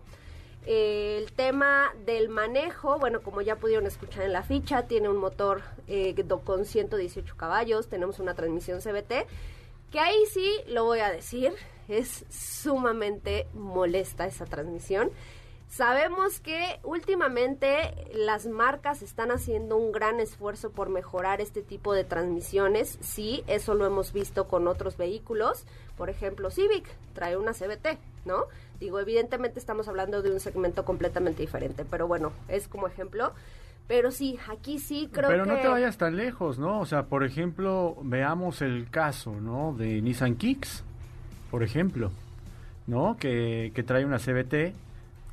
el 0.66 1.32
tema 1.32 1.92
del 2.04 2.28
manejo, 2.28 2.98
bueno, 2.98 3.22
como 3.22 3.40
ya 3.40 3.56
pudieron 3.56 3.86
escuchar 3.86 4.24
en 4.24 4.32
la 4.32 4.42
ficha, 4.42 4.86
tiene 4.86 5.08
un 5.08 5.16
motor 5.16 5.62
eh, 5.88 6.14
con 6.44 6.64
118 6.66 7.36
caballos, 7.36 7.88
tenemos 7.88 8.18
una 8.18 8.34
transmisión 8.34 8.80
CBT, 8.80 9.26
que 9.90 10.00
ahí 10.00 10.26
sí 10.32 10.50
lo 10.66 10.84
voy 10.84 10.98
a 11.00 11.10
decir, 11.10 11.52
es 11.88 12.24
sumamente 12.28 13.46
molesta 13.54 14.26
esa 14.26 14.44
transmisión. 14.44 15.10
Sabemos 15.68 16.40
que 16.40 16.78
últimamente 16.84 18.08
las 18.14 18.46
marcas 18.46 19.02
están 19.02 19.30
haciendo 19.30 19.76
un 19.76 19.92
gran 19.92 20.20
esfuerzo 20.20 20.70
por 20.70 20.88
mejorar 20.88 21.40
este 21.40 21.60
tipo 21.60 21.92
de 21.92 22.04
transmisiones. 22.04 22.98
Sí, 23.00 23.42
eso 23.46 23.74
lo 23.74 23.84
hemos 23.84 24.12
visto 24.12 24.46
con 24.46 24.68
otros 24.68 24.96
vehículos. 24.96 25.64
Por 25.98 26.08
ejemplo, 26.08 26.50
Civic 26.50 26.86
trae 27.14 27.36
una 27.36 27.52
CBT, 27.52 27.98
¿no? 28.24 28.44
Digo, 28.78 29.00
evidentemente 29.00 29.58
estamos 29.58 29.88
hablando 29.88 30.22
de 30.22 30.30
un 30.30 30.40
segmento 30.40 30.84
completamente 30.84 31.42
diferente, 31.42 31.84
pero 31.84 32.06
bueno, 32.06 32.32
es 32.48 32.68
como 32.68 32.86
ejemplo. 32.86 33.32
Pero 33.88 34.10
sí, 34.10 34.38
aquí 34.48 34.78
sí 34.78 35.08
creo 35.12 35.28
que... 35.28 35.34
Pero 35.34 35.46
no 35.46 35.60
te 35.60 35.68
vayas 35.68 35.96
tan 35.96 36.16
lejos, 36.16 36.58
¿no? 36.58 36.80
O 36.80 36.86
sea, 36.86 37.04
por 37.04 37.22
ejemplo, 37.22 37.96
veamos 38.02 38.62
el 38.62 38.88
caso, 38.90 39.32
¿no? 39.40 39.74
De 39.76 40.00
Nissan 40.00 40.36
Kicks, 40.36 40.82
por 41.50 41.62
ejemplo, 41.62 42.10
¿no? 42.86 43.16
Que, 43.16 43.72
que 43.74 43.82
trae 43.82 44.04
una 44.04 44.18
CBT 44.18 44.74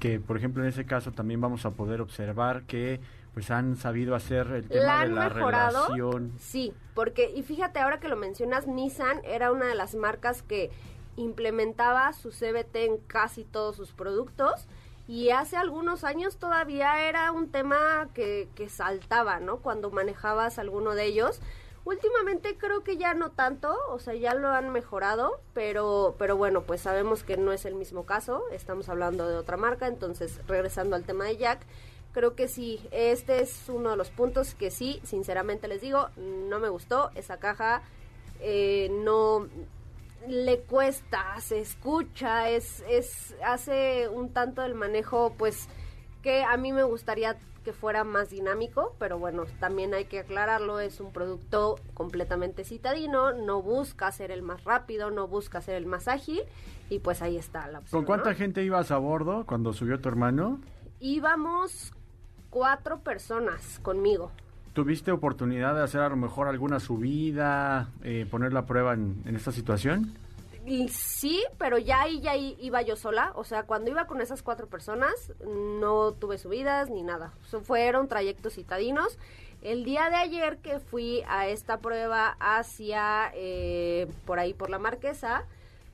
que 0.03 0.19
por 0.19 0.35
ejemplo 0.35 0.61
en 0.61 0.67
ese 0.67 0.85
caso 0.85 1.13
también 1.13 1.39
vamos 1.39 1.65
a 1.65 1.71
poder 1.71 2.01
observar 2.01 2.63
que 2.63 2.99
pues 3.33 3.49
han 3.51 3.77
sabido 3.77 4.15
hacer 4.15 4.47
el 4.47 4.67
tema 4.67 5.05
de 5.05 5.07
la 5.07 5.29
relación. 5.29 6.33
Sí, 6.39 6.73
porque 6.93 7.31
y 7.33 7.41
fíjate 7.41 7.79
ahora 7.79 8.01
que 8.01 8.09
lo 8.09 8.17
mencionas, 8.17 8.67
Nissan 8.67 9.21
era 9.23 9.49
una 9.53 9.65
de 9.65 9.75
las 9.75 9.95
marcas 9.95 10.41
que 10.41 10.71
implementaba 11.15 12.11
su 12.11 12.31
CBT 12.31 12.75
en 12.75 12.97
casi 13.07 13.45
todos 13.45 13.77
sus 13.77 13.93
productos 13.93 14.67
y 15.07 15.29
hace 15.29 15.55
algunos 15.55 16.03
años 16.03 16.35
todavía 16.35 17.07
era 17.07 17.31
un 17.31 17.47
tema 17.47 18.09
que, 18.13 18.49
que 18.55 18.67
saltaba, 18.67 19.39
¿no? 19.39 19.59
Cuando 19.59 19.89
manejabas 19.89 20.59
alguno 20.59 20.95
de 20.95 21.05
ellos 21.05 21.39
Últimamente 21.85 22.57
creo 22.57 22.83
que 22.83 22.95
ya 22.95 23.13
no 23.13 23.31
tanto, 23.31 23.75
o 23.89 23.99
sea, 23.99 24.13
ya 24.13 24.33
lo 24.35 24.47
han 24.49 24.69
mejorado, 24.69 25.41
pero, 25.53 26.15
pero 26.17 26.37
bueno, 26.37 26.63
pues 26.63 26.79
sabemos 26.79 27.23
que 27.23 27.35
no 27.35 27.51
es 27.51 27.65
el 27.65 27.75
mismo 27.75 28.05
caso, 28.05 28.43
estamos 28.51 28.87
hablando 28.87 29.27
de 29.27 29.35
otra 29.35 29.57
marca, 29.57 29.87
entonces 29.87 30.39
regresando 30.47 30.95
al 30.95 31.03
tema 31.03 31.25
de 31.25 31.35
Jack, 31.35 31.65
creo 32.13 32.35
que 32.35 32.47
sí, 32.47 32.87
este 32.91 33.41
es 33.41 33.67
uno 33.67 33.89
de 33.89 33.97
los 33.97 34.11
puntos 34.11 34.55
que 34.55 34.71
sí, 34.71 35.01
sinceramente 35.03 35.67
les 35.67 35.81
digo, 35.81 36.07
no 36.15 36.59
me 36.59 36.69
gustó, 36.69 37.11
esa 37.15 37.37
caja 37.37 37.81
eh, 38.39 38.89
no 39.03 39.49
le 40.27 40.59
cuesta, 40.61 41.39
se 41.41 41.59
escucha, 41.59 42.49
es, 42.49 42.81
es, 42.87 43.35
hace 43.43 44.07
un 44.07 44.31
tanto 44.31 44.63
el 44.63 44.73
manejo, 44.73 45.33
pues, 45.37 45.67
que 46.21 46.43
a 46.43 46.55
mí 46.55 46.71
me 46.71 46.83
gustaría 46.83 47.37
que 47.63 47.73
fuera 47.73 48.03
más 48.03 48.29
dinámico, 48.29 48.95
pero 48.99 49.17
bueno, 49.17 49.45
también 49.59 49.93
hay 49.93 50.05
que 50.05 50.19
aclararlo, 50.19 50.79
es 50.79 50.99
un 50.99 51.11
producto 51.11 51.75
completamente 51.93 52.63
citadino, 52.63 53.33
no 53.33 53.61
busca 53.61 54.11
ser 54.11 54.31
el 54.31 54.41
más 54.43 54.63
rápido, 54.63 55.09
no 55.09 55.27
busca 55.27 55.61
ser 55.61 55.75
el 55.75 55.85
más 55.85 56.07
ágil 56.07 56.41
y 56.89 56.99
pues 56.99 57.21
ahí 57.21 57.37
está 57.37 57.67
la 57.67 57.79
opción. 57.79 58.01
¿Con 58.01 58.05
cuánta 58.05 58.35
gente 58.35 58.63
ibas 58.63 58.91
a 58.91 58.97
bordo 58.97 59.45
cuando 59.45 59.73
subió 59.73 59.99
tu 59.99 60.09
hermano? 60.09 60.59
Íbamos 60.99 61.93
cuatro 62.49 62.99
personas 62.99 63.79
conmigo. 63.81 64.31
¿Tuviste 64.73 65.11
oportunidad 65.11 65.75
de 65.75 65.83
hacer 65.83 66.01
a 66.01 66.09
lo 66.09 66.15
mejor 66.15 66.47
alguna 66.47 66.79
subida, 66.79 67.89
eh, 68.03 68.27
poner 68.29 68.53
la 68.53 68.65
prueba 68.65 68.93
en, 68.93 69.21
en 69.25 69.35
esta 69.35 69.51
situación? 69.51 70.13
Sí, 70.89 71.43
pero 71.57 71.77
ya 71.77 72.01
ahí 72.01 72.21
ya 72.21 72.35
iba 72.35 72.81
yo 72.81 72.95
sola. 72.95 73.31
O 73.35 73.43
sea, 73.43 73.63
cuando 73.63 73.91
iba 73.91 74.07
con 74.07 74.21
esas 74.21 74.43
cuatro 74.43 74.67
personas, 74.67 75.33
no 75.45 76.13
tuve 76.13 76.37
subidas 76.37 76.89
ni 76.89 77.03
nada. 77.03 77.33
fueron 77.63 78.07
trayectos 78.07 78.53
citadinos. 78.53 79.17
El 79.61 79.85
día 79.85 80.09
de 80.09 80.17
ayer 80.17 80.57
que 80.57 80.79
fui 80.79 81.23
a 81.27 81.47
esta 81.47 81.79
prueba 81.79 82.35
hacia 82.39 83.31
eh, 83.33 84.07
por 84.25 84.39
ahí 84.39 84.53
por 84.53 84.69
la 84.69 84.77
Marquesa, 84.77 85.45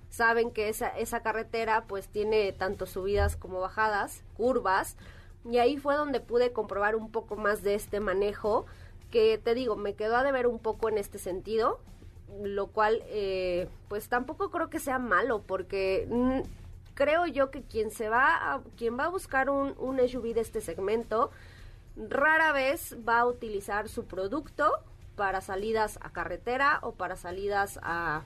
saben 0.10 0.49
que 0.49 0.69
esa, 0.69 0.89
esa 0.89 1.21
carretera 1.21 1.84
pues 1.88 2.08
tiene 2.08 2.51
tanto 2.51 2.88
subidas 2.88 3.36
como 3.36 3.60
bajadas, 3.60 4.23
curvas, 4.36 4.97
y 5.45 5.60
ahí 5.60 5.77
fue 5.77 5.95
donde 5.95 6.19
pude 6.19 6.51
comprobar 6.51 6.95
un 6.95 7.12
poco 7.12 7.36
más 7.36 7.62
de 7.62 7.75
este 7.75 7.99
manejo, 7.99 8.65
que 9.12 9.38
te 9.38 9.53
digo, 9.53 9.75
me 9.75 9.93
quedó 9.93 10.17
a 10.17 10.23
deber 10.23 10.47
un 10.47 10.60
poco 10.60 10.89
en 10.89 10.97
este 10.97 11.19
sentido, 11.19 11.79
lo 12.43 12.67
cual 12.67 13.01
eh, 13.07 13.67
pues 13.87 14.07
tampoco 14.09 14.49
creo 14.49 14.69
que 14.69 14.79
sea 14.79 14.99
malo 14.99 15.41
porque 15.41 16.07
mm, 16.09 16.39
creo 16.93 17.25
yo 17.27 17.51
que 17.51 17.63
quien 17.63 17.91
se 17.91 18.09
va 18.09 18.53
a, 18.53 18.61
quien 18.77 18.97
va 18.97 19.05
a 19.05 19.09
buscar 19.09 19.49
un, 19.49 19.73
un 19.77 19.99
SUV 19.99 20.33
de 20.33 20.41
este 20.41 20.61
segmento 20.61 21.31
rara 21.95 22.51
vez 22.51 22.95
va 23.07 23.19
a 23.19 23.25
utilizar 23.25 23.89
su 23.89 24.05
producto 24.05 24.71
para 25.15 25.41
salidas 25.41 25.99
a 26.01 26.11
carretera 26.11 26.79
o 26.81 26.93
para 26.93 27.17
salidas 27.17 27.79
a 27.83 28.23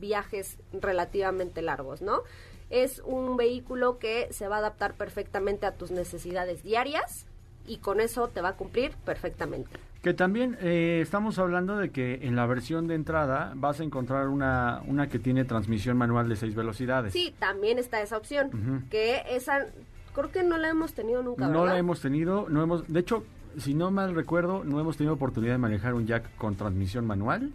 viajes 0.00 0.58
relativamente 0.72 1.62
largos, 1.62 2.02
¿no? 2.02 2.22
Es 2.70 3.00
un 3.04 3.36
vehículo 3.36 3.98
que 3.98 4.26
se 4.32 4.48
va 4.48 4.56
a 4.56 4.58
adaptar 4.58 4.94
perfectamente 4.94 5.66
a 5.66 5.76
tus 5.76 5.90
necesidades 5.90 6.62
diarias 6.64 7.26
y 7.66 7.78
con 7.78 8.00
eso 8.00 8.28
te 8.28 8.40
va 8.40 8.50
a 8.50 8.56
cumplir 8.56 8.96
perfectamente. 9.04 9.78
Que 10.02 10.14
también 10.14 10.58
eh, 10.60 10.98
estamos 11.00 11.38
hablando 11.38 11.76
de 11.76 11.90
que 11.90 12.26
en 12.26 12.34
la 12.34 12.44
versión 12.46 12.88
de 12.88 12.96
entrada 12.96 13.52
vas 13.54 13.78
a 13.80 13.84
encontrar 13.84 14.28
una, 14.28 14.82
una 14.86 15.08
que 15.08 15.20
tiene 15.20 15.44
transmisión 15.44 15.96
manual 15.96 16.28
de 16.28 16.34
seis 16.34 16.56
velocidades. 16.56 17.12
Sí, 17.12 17.32
también 17.38 17.78
está 17.78 18.02
esa 18.02 18.16
opción, 18.16 18.84
que 18.90 19.22
esa 19.30 19.66
creo 20.12 20.30
que 20.30 20.42
no 20.42 20.58
la 20.58 20.70
hemos 20.70 20.92
tenido 20.92 21.22
nunca. 21.22 21.46
No 21.46 21.66
la 21.66 21.78
hemos 21.78 22.00
tenido, 22.00 22.48
no 22.48 22.62
hemos, 22.62 22.86
de 22.88 22.98
hecho, 22.98 23.24
si 23.58 23.74
no 23.74 23.90
mal 23.90 24.14
recuerdo, 24.14 24.64
no 24.64 24.80
hemos 24.80 24.96
tenido 24.96 25.14
oportunidad 25.14 25.52
de 25.52 25.58
manejar 25.58 25.94
un 25.94 26.06
jack 26.06 26.34
con 26.36 26.56
transmisión 26.56 27.06
manual 27.06 27.52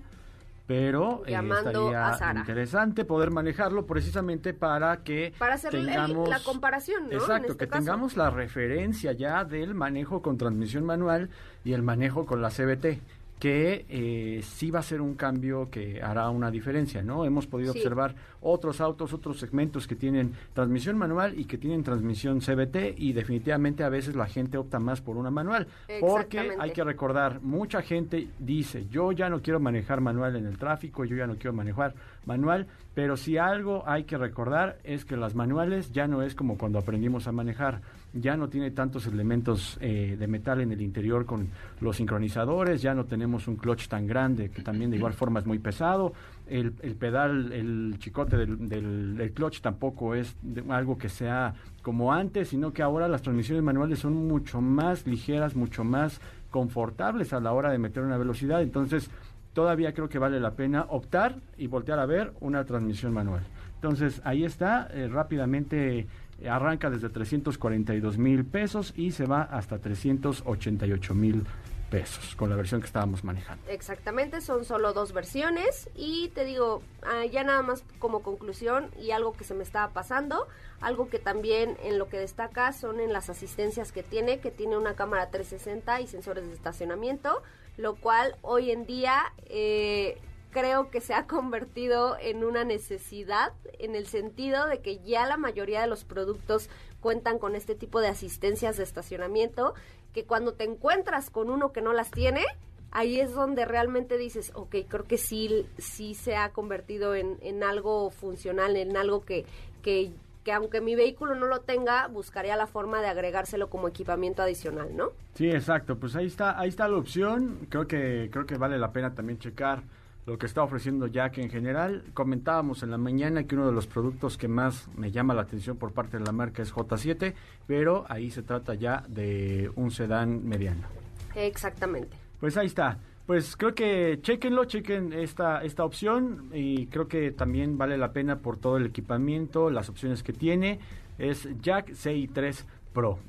pero 0.68 1.24
eh, 1.26 1.34
estaría 1.34 2.20
interesante 2.36 3.06
poder 3.06 3.32
manejarlo 3.32 3.86
precisamente 3.86 4.54
para 4.54 4.98
que 4.98 5.34
para 5.40 5.56
hacer 5.56 5.72
tengamos 5.72 6.28
la 6.28 6.40
comparación 6.42 7.08
¿no? 7.10 7.14
exacto 7.14 7.54
este 7.54 7.66
que 7.66 7.68
tengamos 7.68 8.18
la 8.18 8.30
referencia 8.30 9.14
ya 9.14 9.46
del 9.46 9.74
manejo 9.74 10.22
con 10.22 10.38
transmisión 10.38 10.84
manual 10.86 11.30
y 11.64 11.72
el 11.72 11.84
manejo 11.84 12.26
con 12.26 12.42
la 12.42 12.50
CBT 12.50 13.00
que 13.40 13.86
eh, 13.90 14.42
sí 14.44 14.72
va 14.72 14.80
a 14.80 14.84
ser 14.84 15.00
un 15.00 15.14
cambio 15.14 15.70
que 15.70 16.02
hará 16.02 16.30
una 16.30 16.50
diferencia, 16.50 17.04
¿no? 17.04 17.24
Hemos 17.24 17.46
podido 17.46 17.72
observar 17.72 18.16
otros 18.42 18.82
autos, 18.82 19.14
otros 19.14 19.40
segmentos 19.40 19.88
que 19.88 19.96
tienen 19.96 20.34
transmisión 20.54 20.98
manual 20.98 21.38
y 21.40 21.46
que 21.46 21.58
tienen 21.58 21.84
transmisión 21.84 22.40
CBT 22.40 22.98
y 22.98 23.14
definitivamente 23.14 23.84
a 23.84 23.90
veces 23.90 24.16
la 24.16 24.26
gente 24.26 24.58
opta 24.58 24.80
más 24.80 25.02
por 25.02 25.18
una 25.18 25.30
manual, 25.30 25.68
porque 26.00 26.56
hay 26.58 26.72
que 26.72 26.84
recordar, 26.84 27.42
mucha 27.42 27.82
gente 27.82 28.28
dice, 28.40 28.88
yo 28.90 29.12
ya 29.12 29.30
no 29.30 29.42
quiero 29.42 29.60
manejar 29.60 30.02
manual 30.02 30.36
en 30.36 30.46
el 30.46 30.58
tráfico, 30.58 31.06
yo 31.06 31.16
ya 31.16 31.28
no 31.28 31.36
quiero 31.36 31.54
manejar 31.54 31.94
manual, 32.26 32.68
pero 32.96 33.18
si 33.18 33.38
algo 33.38 33.84
hay 33.86 34.06
que 34.06 34.18
recordar 34.18 34.80
es 34.84 35.06
que 35.06 35.16
las 35.16 35.36
manuales 35.36 35.92
ya 35.92 36.08
no 36.08 36.24
es 36.24 36.34
como 36.34 36.58
cuando 36.58 36.80
aprendimos 36.80 37.28
a 37.28 37.32
manejar 37.32 37.82
ya 38.14 38.36
no 38.38 38.50
tiene 38.50 38.72
tantos 38.72 39.06
elementos 39.08 39.78
eh, 39.82 40.16
de 40.18 40.28
metal 40.28 40.62
en 40.62 40.72
el 40.72 40.82
interior 40.82 41.26
con 41.26 41.50
los 41.82 41.98
sincronizadores, 41.98 42.82
ya 42.82 42.94
no 42.94 43.06
tenemos 43.06 43.48
un 43.48 43.56
clutch 43.56 43.88
tan 43.88 44.08
grande 44.08 44.50
que 44.50 44.62
también 44.62 44.92
de 44.92 44.98
igual 44.98 45.14
forma 45.14 45.40
es 45.40 45.46
muy 45.46 45.60
pesado, 45.60 46.14
el, 46.48 46.72
pedal, 46.72 47.52
el 47.52 47.96
chicote 48.00 48.38
del, 48.38 48.70
del, 48.70 49.32
clutch 49.34 49.62
tampoco 49.62 50.16
es 50.16 50.36
algo 50.70 50.98
que 50.98 51.10
sea 51.10 51.54
como 51.82 52.14
antes, 52.14 52.50
sino 52.50 52.72
que 52.72 52.82
ahora 52.82 53.08
las 53.08 53.22
transmisiones 53.22 53.64
manuales 53.64 54.00
son 54.00 54.14
mucho 54.28 54.62
más 54.62 55.06
ligeras, 55.06 55.56
mucho 55.56 55.84
más 55.84 56.22
confortables 56.50 57.34
a 57.34 57.40
la 57.40 57.52
hora 57.52 57.72
de 57.72 57.78
meter 57.78 58.04
una 58.04 58.18
velocidad, 58.18 58.62
entonces 58.62 59.10
todavía 59.54 59.94
creo 59.94 60.08
que 60.08 60.20
vale 60.20 60.40
la 60.40 60.52
pena 60.52 60.86
optar 60.90 61.38
y 61.58 61.68
voltear 61.68 62.00
a 62.00 62.06
ver 62.06 62.32
una 62.40 62.64
transmisión 62.66 63.12
manual. 63.12 63.42
Entonces 63.76 64.22
ahí 64.24 64.44
está, 64.44 64.88
eh, 64.92 65.08
rápidamente 65.08 66.08
arranca 66.46 66.90
desde 66.90 67.10
342 67.10 68.18
mil 68.18 68.46
pesos 68.46 68.94
y 68.96 69.12
se 69.12 69.26
va 69.26 69.42
hasta 69.44 69.80
388 69.80 71.14
mil 71.14 71.46
pesos 71.90 72.36
con 72.36 72.50
la 72.50 72.56
versión 72.56 72.82
que 72.82 72.88
estábamos 72.88 73.24
manejando. 73.24 73.64
Exactamente, 73.70 74.42
son 74.42 74.66
solo 74.66 74.94
dos 74.94 75.14
versiones 75.14 75.90
y 75.96 76.30
te 76.30 76.46
digo, 76.46 76.82
ah, 77.04 77.26
ya 77.26 77.44
nada 77.44 77.62
más 77.62 77.84
como 78.00 78.22
conclusión 78.22 78.90
y 79.00 79.12
algo 79.12 79.34
que 79.34 79.44
se 79.44 79.54
me 79.54 79.64
estaba 79.64 79.94
pasando, 79.94 80.48
algo 80.82 81.10
que 81.10 81.20
también 81.20 81.78
en 81.84 81.98
lo 81.98 82.10
que 82.10 82.18
destaca 82.18 82.74
son 82.74 83.00
en 83.00 83.14
las 83.14 83.30
asistencias 83.30 83.92
que 83.92 84.04
tiene, 84.04 84.40
que 84.40 84.52
tiene 84.52 84.78
una 84.78 84.96
cámara 84.96 85.30
360 85.30 86.02
y 86.02 86.08
sensores 86.08 86.46
de 86.48 86.54
estacionamiento, 86.54 87.42
lo 87.78 87.96
cual 87.96 88.36
hoy 88.42 88.72
en 88.72 88.86
día 88.86 89.22
eh, 89.46 90.20
creo 90.58 90.90
que 90.90 91.02
se 91.02 91.14
ha 91.14 91.28
convertido 91.28 92.18
en 92.20 92.44
una 92.44 92.64
necesidad 92.64 93.54
en 93.78 93.94
el 93.94 94.08
sentido 94.08 94.66
de 94.66 94.80
que 94.80 94.98
ya 95.00 95.28
la 95.28 95.38
mayoría 95.38 95.82
de 95.82 95.88
los 95.88 96.04
productos 96.04 96.68
cuentan 97.00 97.38
con 97.38 97.56
este 97.56 97.76
tipo 97.76 98.02
de 98.02 98.08
asistencias 98.08 98.78
de 98.78 98.84
estacionamiento, 98.84 99.76
que 100.14 100.26
cuando 100.26 100.54
te 100.54 100.64
encuentras 100.64 101.30
con 101.30 101.52
uno 101.52 101.72
que 101.72 101.82
no 101.82 101.94
las 101.94 102.10
tiene, 102.10 102.44
ahí 102.90 103.20
es 103.20 103.36
donde 103.36 103.66
realmente 103.66 104.18
dices, 104.18 104.52
ok, 104.56 104.78
creo 104.88 105.04
que 105.04 105.20
sí, 105.20 105.68
sí 105.78 106.16
se 106.16 106.36
ha 106.36 106.50
convertido 106.50 107.14
en, 107.14 107.38
en 107.42 107.64
algo 107.64 108.10
funcional, 108.10 108.78
en 108.78 108.98
algo 108.98 109.22
que, 109.22 109.46
que, 109.84 110.12
que 110.44 110.54
aunque 110.54 110.82
mi 110.82 110.96
vehículo 110.96 111.36
no 111.36 111.46
lo 111.46 111.60
tenga, 111.60 112.08
buscaría 112.08 112.56
la 112.56 112.66
forma 112.66 113.00
de 113.00 113.10
agregárselo 113.10 113.70
como 113.70 113.88
equipamiento 113.90 114.42
adicional, 114.42 114.90
¿no? 114.98 115.12
Sí, 115.36 115.52
exacto, 115.52 115.98
pues 115.98 116.16
ahí 116.16 116.26
está, 116.26 116.60
ahí 116.60 116.70
está 116.70 116.88
la 116.88 116.98
opción, 116.98 117.68
creo 117.70 117.86
que, 117.86 118.30
creo 118.32 118.48
que 118.48 118.58
vale 118.58 118.80
la 118.80 118.92
pena 118.92 119.14
también 119.14 119.38
checar 119.38 119.84
lo 120.28 120.38
que 120.38 120.46
está 120.46 120.62
ofreciendo 120.62 121.08
Jack 121.08 121.38
en 121.38 121.50
general. 121.50 122.04
Comentábamos 122.14 122.84
en 122.84 122.92
la 122.92 122.98
mañana 122.98 123.46
que 123.46 123.56
uno 123.56 123.66
de 123.66 123.72
los 123.72 123.88
productos 123.88 124.38
que 124.38 124.50
más 124.50 124.90
me 124.98 125.10
llama 125.10 125.34
la 125.34 125.44
atención 125.44 125.78
por 125.78 125.94
parte 125.94 126.20
de 126.20 126.26
la 126.26 126.34
marca 126.34 126.62
es 126.62 126.74
J7, 126.74 127.34
pero 127.66 128.06
ahí 128.10 128.30
se 128.30 128.44
trata 128.44 128.76
ya 128.76 129.06
de 129.08 129.72
un 129.76 129.90
sedán 129.90 130.46
mediano. 130.46 130.86
Exactamente. 131.34 132.18
Pues 132.42 132.58
ahí 132.58 132.68
está. 132.68 133.00
Pues 133.26 133.56
creo 133.56 133.74
que 133.74 134.20
chequenlo, 134.22 134.66
chequen 134.66 135.14
esta, 135.14 135.64
esta 135.64 135.86
opción 135.86 136.50
y 136.54 136.88
creo 136.88 137.08
que 137.08 137.32
también 137.32 137.78
vale 137.78 137.98
la 137.98 138.12
pena 138.12 138.40
por 138.40 138.58
todo 138.58 138.76
el 138.76 138.86
equipamiento, 138.88 139.70
las 139.70 139.88
opciones 139.88 140.24
que 140.24 140.34
tiene. 140.34 140.80
Es 141.18 141.48
Jack 141.62 141.92
CI3 141.92 142.66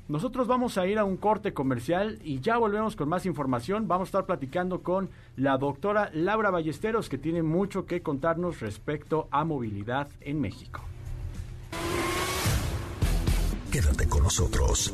nosotros 0.07 0.47
vamos 0.47 0.77
a 0.77 0.87
ir 0.87 0.97
a 0.97 1.03
un 1.03 1.17
corte 1.17 1.53
comercial 1.53 2.19
y 2.23 2.39
ya 2.39 2.57
volvemos 2.57 2.95
con 2.95 3.07
más 3.07 3.25
información. 3.25 3.87
Vamos 3.87 4.07
a 4.07 4.09
estar 4.09 4.25
platicando 4.25 4.81
con 4.81 5.09
la 5.35 5.57
doctora 5.57 6.09
Laura 6.13 6.49
Ballesteros, 6.49 7.09
que 7.09 7.17
tiene 7.17 7.43
mucho 7.43 7.85
que 7.85 8.01
contarnos 8.01 8.61
respecto 8.61 9.27
a 9.31 9.43
movilidad 9.43 10.07
en 10.21 10.41
México. 10.41 10.81
Quédate 13.71 14.09
con 14.09 14.23
nosotros. 14.23 14.93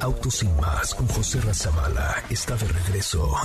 Autos 0.00 0.34
sin 0.34 0.56
más 0.56 0.94
con 0.94 1.06
José 1.06 1.40
Razabala 1.40 2.16
está 2.28 2.56
de 2.56 2.66
regreso. 2.66 3.36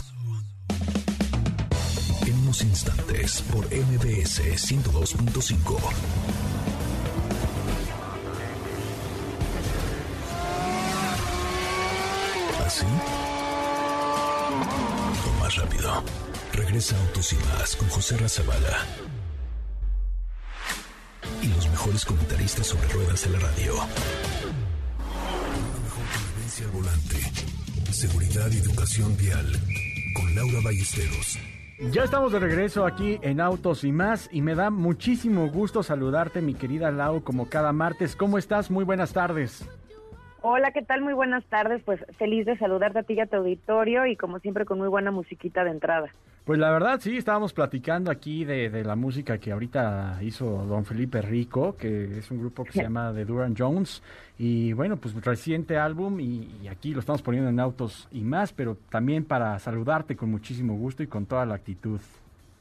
En 2.25 2.39
unos 2.39 2.63
instantes 2.63 3.43
por 3.51 3.65
MBS 3.65 4.41
102.5. 4.41 6.44
¿Sí? 12.75 12.85
O 15.25 15.39
más 15.41 15.55
rápido. 15.55 16.03
Regresa 16.51 16.99
Autos 16.99 17.31
y 17.31 17.38
Más 17.38 17.73
con 17.77 17.88
José 17.88 18.17
Razabala. 18.17 18.85
Y 21.41 21.47
los 21.47 21.69
mejores 21.69 22.03
comentaristas 22.03 22.67
sobre 22.67 22.89
ruedas 22.89 23.23
de 23.23 23.29
la 23.29 23.39
radio. 23.39 23.75
La 23.75 23.85
mejor 25.83 26.05
convivencia 26.17 26.65
al 26.65 26.71
volante. 26.71 27.17
Seguridad 27.93 28.51
y 28.51 28.57
educación 28.57 29.15
vial. 29.15 29.53
Con 30.13 30.35
Laura 30.35 30.59
Ballesteros. 30.61 31.39
Ya 31.93 32.03
estamos 32.03 32.33
de 32.33 32.39
regreso 32.39 32.85
aquí 32.85 33.19
en 33.21 33.39
Autos 33.39 33.85
y 33.85 33.93
más 33.93 34.27
y 34.33 34.41
me 34.41 34.53
da 34.53 34.69
muchísimo 34.69 35.49
gusto 35.49 35.81
saludarte 35.81 36.41
mi 36.41 36.53
querida 36.53 36.91
Lau 36.91 37.23
como 37.23 37.47
cada 37.47 37.71
martes. 37.71 38.17
¿Cómo 38.17 38.38
estás? 38.38 38.69
Muy 38.69 38.83
buenas 38.83 39.13
tardes. 39.13 39.63
Hola, 40.47 40.69
¿qué 40.69 40.84
tal? 40.84 41.01
Muy 41.01 41.13
buenas 41.13 41.43
tardes. 41.45 41.81
Pues 41.84 41.99
feliz 42.19 42.45
de 42.45 42.55
saludarte 42.60 42.99
a 42.99 43.01
ti 43.01 43.15
y 43.15 43.19
a 43.19 43.25
tu 43.25 43.38
auditorio 43.38 44.05
y 44.05 44.15
como 44.15 44.38
siempre 44.38 44.63
con 44.63 44.77
muy 44.77 44.88
buena 44.88 45.10
musiquita 45.10 45.63
de 45.63 45.71
entrada. 45.71 46.12
Pues 46.43 46.60
la 46.60 46.69
verdad, 46.69 46.99
sí, 47.01 47.17
estábamos 47.17 47.51
platicando 47.51 48.12
aquí 48.12 48.45
de, 48.45 48.84
la 48.84 48.95
música 48.95 49.39
que 49.39 49.51
ahorita 49.51 50.19
hizo 50.21 50.45
don 50.67 50.86
Felipe 50.86 51.19
Rico, 51.23 51.75
que 51.75 52.19
es 52.19 52.29
un 52.29 52.38
grupo 52.41 52.63
que 52.63 52.73
se 52.73 52.84
llama 52.84 53.12
The 53.12 53.25
Duran 53.25 53.55
Jones. 53.58 54.03
Y 54.38 54.71
bueno, 54.73 54.97
pues 54.97 55.15
reciente 55.15 55.79
álbum 55.79 56.19
y, 56.19 56.47
y, 56.62 56.67
aquí 56.67 56.93
lo 56.93 56.99
estamos 56.99 57.23
poniendo 57.23 57.49
en 57.49 57.60
autos 57.60 58.08
y 58.12 58.21
más, 58.21 58.53
pero 58.53 58.77
también 58.91 59.25
para 59.25 59.58
saludarte 59.58 60.15
con 60.15 60.29
muchísimo 60.29 60.75
gusto 60.75 61.01
y 61.01 61.08
con 61.08 61.25
toda 61.25 61.47
la 61.47 61.55
actitud. 61.55 61.99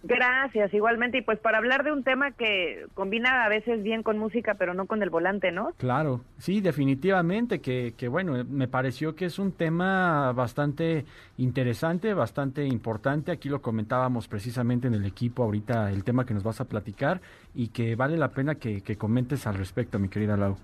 Gracias, 0.07 0.75
igualmente. 0.75 1.19
Y 1.19 1.23
pues 1.23 1.39
para 1.39 1.57
hablar 1.57 1.83
de 1.83 1.91
un 1.91 2.05
tema 2.05 2.33
que 2.33 2.87
combina 2.93 3.45
a 3.45 3.49
veces 3.49 3.83
bien 3.83 4.03
con 4.03 4.19
música, 4.19 4.55
pero 4.55 4.75
no 4.75 4.87
con 4.87 5.03
el 5.03 5.09
volante, 5.09 5.51
¿no? 5.51 5.71
Claro, 5.79 6.21
sí, 6.37 6.61
definitivamente, 6.61 7.61
que, 7.61 7.95
que 7.97 8.09
bueno, 8.09 8.45
me 8.47 8.69
pareció 8.69 9.17
que 9.17 9.25
es 9.25 9.39
un 9.39 9.53
tema 9.53 10.33
bastante 10.33 11.07
interesante, 11.39 12.13
bastante 12.13 12.67
importante. 12.67 13.33
Aquí 13.33 13.49
lo 13.49 13.63
comentábamos 13.63 14.29
precisamente 14.29 14.89
en 14.89 14.95
el 14.95 15.07
equipo 15.07 15.43
ahorita, 15.43 15.91
el 15.91 16.05
tema 16.05 16.27
que 16.27 16.35
nos 16.35 16.43
vas 16.43 16.61
a 16.61 16.67
platicar 16.67 17.23
y 17.55 17.69
que 17.69 17.97
vale 17.97 18.19
la 18.19 18.29
pena 18.29 18.57
que, 18.57 18.83
que 18.83 18.97
comentes 18.97 19.47
al 19.47 19.55
respecto, 19.55 19.99
mi 19.99 20.11
querida 20.11 20.37
Lau. 20.37 20.57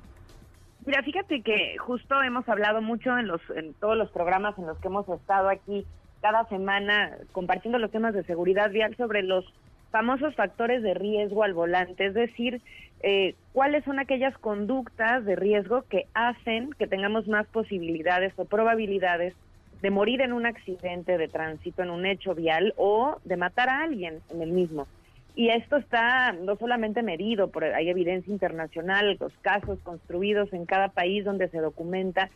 Mira, 0.85 1.03
fíjate 1.03 1.43
que 1.43 1.77
justo 1.79 2.23
hemos 2.23 2.47
hablado 2.47 2.83
mucho 2.83 3.17
en, 3.17 3.27
los, 3.27 3.41
en 3.55 3.73
todos 3.75 3.97
los 3.97 4.11
programas 4.11 4.59
en 4.59 4.67
los 4.67 4.79
que 4.79 4.89
hemos 4.89 5.09
estado 5.09 5.49
aquí 5.49 5.87
cada 6.21 6.45
semana 6.49 7.17
compartiendo 7.33 7.79
los 7.79 7.91
temas 7.91 8.15
de 8.15 8.25
seguridad 8.25 8.71
vial 8.71 8.95
sobre 8.97 9.23
los 9.23 9.45
famosos 9.91 10.35
factores 10.35 10.83
de 10.83 10.95
riesgo 10.95 11.43
al 11.43 11.55
volante, 11.55 12.07
es 12.07 12.15
decir, 12.15 12.61
eh, 13.03 13.35
cuáles 13.53 13.85
son 13.85 13.99
aquellas 13.99 14.37
conductas 14.39 15.25
de 15.25 15.35
riesgo 15.35 15.83
que 15.83 16.07
hacen 16.15 16.71
que 16.79 16.87
tengamos 16.87 17.27
más 17.27 17.47
posibilidades 17.47 18.33
o 18.37 18.45
probabilidades 18.45 19.35
de 19.83 19.91
morir 19.91 20.21
en 20.21 20.33
un 20.33 20.47
accidente 20.47 21.17
de 21.17 21.29
tránsito, 21.29 21.83
en 21.83 21.91
un 21.91 22.07
hecho 22.07 22.35
vial 22.35 22.75
o 22.77 23.17
de 23.25 23.37
matar 23.37 23.69
a 23.69 23.83
alguien 23.83 24.21
en 24.31 24.43
el 24.43 24.53
mismo. 24.53 24.87
Y 25.35 25.49
esto 25.49 25.77
está 25.77 26.33
no 26.33 26.57
solamente 26.57 27.03
medido, 27.03 27.49
por, 27.49 27.65
hay 27.65 27.89
evidencia 27.89 28.33
internacional, 28.33 29.17
los 29.19 29.33
casos 29.41 29.79
construidos 29.81 30.53
en 30.53 30.67
cada 30.67 30.89
país 30.89 31.25
donde 31.25 31.49
se 31.49 31.59
documenta 31.59 32.29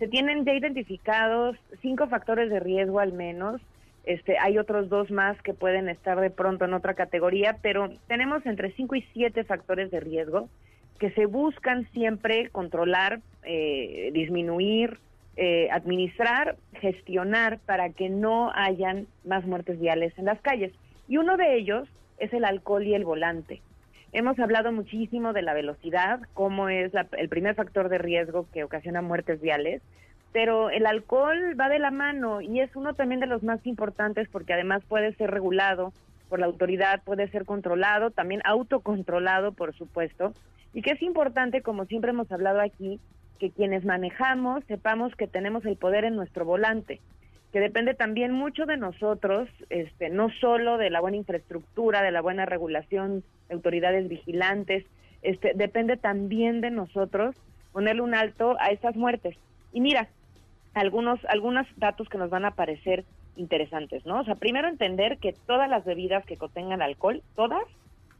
se 0.00 0.08
tienen 0.08 0.46
ya 0.46 0.54
identificados 0.54 1.56
cinco 1.82 2.08
factores 2.08 2.50
de 2.50 2.58
riesgo 2.58 2.98
al 2.98 3.12
menos. 3.12 3.60
Este, 4.04 4.38
hay 4.38 4.56
otros 4.56 4.88
dos 4.88 5.10
más 5.10 5.40
que 5.42 5.52
pueden 5.52 5.90
estar 5.90 6.18
de 6.18 6.30
pronto 6.30 6.64
en 6.64 6.72
otra 6.72 6.94
categoría, 6.94 7.58
pero 7.62 7.90
tenemos 8.08 8.44
entre 8.46 8.72
cinco 8.72 8.96
y 8.96 9.02
siete 9.12 9.44
factores 9.44 9.90
de 9.90 10.00
riesgo 10.00 10.48
que 10.98 11.10
se 11.10 11.26
buscan 11.26 11.86
siempre 11.92 12.48
controlar, 12.48 13.20
eh, 13.44 14.10
disminuir 14.14 14.98
eh, 15.36 15.68
administrar, 15.70 16.56
gestionar 16.80 17.60
para 17.60 17.90
que 17.90 18.08
no 18.08 18.50
hayan 18.54 19.06
más 19.24 19.46
muertes 19.46 19.78
viales 19.78 20.12
en 20.18 20.24
las 20.24 20.40
calles. 20.40 20.72
Y 21.08 21.18
uno 21.18 21.36
de 21.36 21.56
ellos 21.56 21.88
es 22.18 22.32
el 22.32 22.44
alcohol 22.44 22.86
y 22.86 22.94
el 22.94 23.04
volante. 23.04 23.62
Hemos 24.12 24.38
hablado 24.40 24.72
muchísimo 24.72 25.32
de 25.32 25.42
la 25.42 25.54
velocidad, 25.54 26.20
cómo 26.34 26.68
es 26.68 26.92
el 27.16 27.28
primer 27.28 27.54
factor 27.54 27.88
de 27.88 27.98
riesgo 27.98 28.46
que 28.52 28.64
ocasiona 28.64 29.02
muertes 29.02 29.40
viales, 29.40 29.82
pero 30.32 30.70
el 30.70 30.86
alcohol 30.86 31.58
va 31.58 31.68
de 31.68 31.78
la 31.78 31.92
mano 31.92 32.40
y 32.40 32.60
es 32.60 32.74
uno 32.74 32.94
también 32.94 33.20
de 33.20 33.28
los 33.28 33.44
más 33.44 33.64
importantes 33.66 34.28
porque 34.28 34.52
además 34.52 34.82
puede 34.88 35.14
ser 35.14 35.30
regulado 35.30 35.92
por 36.28 36.40
la 36.40 36.46
autoridad, 36.46 37.02
puede 37.04 37.28
ser 37.28 37.44
controlado, 37.44 38.10
también 38.10 38.40
autocontrolado, 38.44 39.52
por 39.52 39.74
supuesto, 39.74 40.32
y 40.74 40.82
que 40.82 40.92
es 40.92 41.02
importante, 41.02 41.62
como 41.62 41.84
siempre 41.84 42.10
hemos 42.10 42.30
hablado 42.32 42.60
aquí, 42.60 43.00
que 43.38 43.50
quienes 43.50 43.84
manejamos 43.84 44.64
sepamos 44.64 45.14
que 45.14 45.28
tenemos 45.28 45.64
el 45.66 45.76
poder 45.76 46.04
en 46.04 46.16
nuestro 46.16 46.44
volante, 46.44 47.00
que 47.52 47.60
depende 47.60 47.94
también 47.94 48.32
mucho 48.32 48.66
de 48.66 48.76
nosotros, 48.76 49.48
este, 49.70 50.08
no 50.08 50.30
solo 50.40 50.78
de 50.78 50.90
la 50.90 51.00
buena 51.00 51.16
infraestructura, 51.16 52.02
de 52.02 52.12
la 52.12 52.20
buena 52.20 52.46
regulación, 52.46 53.24
de 53.48 53.54
autoridades 53.54 54.08
vigilantes, 54.08 54.84
este, 55.22 55.52
depende 55.54 55.96
también 55.96 56.60
de 56.60 56.70
nosotros 56.70 57.34
ponerle 57.72 58.02
un 58.02 58.14
alto 58.14 58.56
a 58.60 58.68
estas 58.68 58.96
muertes. 58.96 59.36
Y 59.72 59.80
mira, 59.80 60.08
algunos, 60.74 61.18
algunos 61.26 61.66
datos 61.76 62.08
que 62.08 62.18
nos 62.18 62.30
van 62.30 62.44
a 62.44 62.52
parecer 62.52 63.04
interesantes, 63.36 64.04
¿no? 64.06 64.20
O 64.20 64.24
sea, 64.24 64.34
primero 64.34 64.68
entender 64.68 65.18
que 65.18 65.34
todas 65.46 65.68
las 65.68 65.84
bebidas 65.84 66.24
que 66.26 66.36
contengan 66.36 66.82
alcohol, 66.82 67.22
todas, 67.34 67.64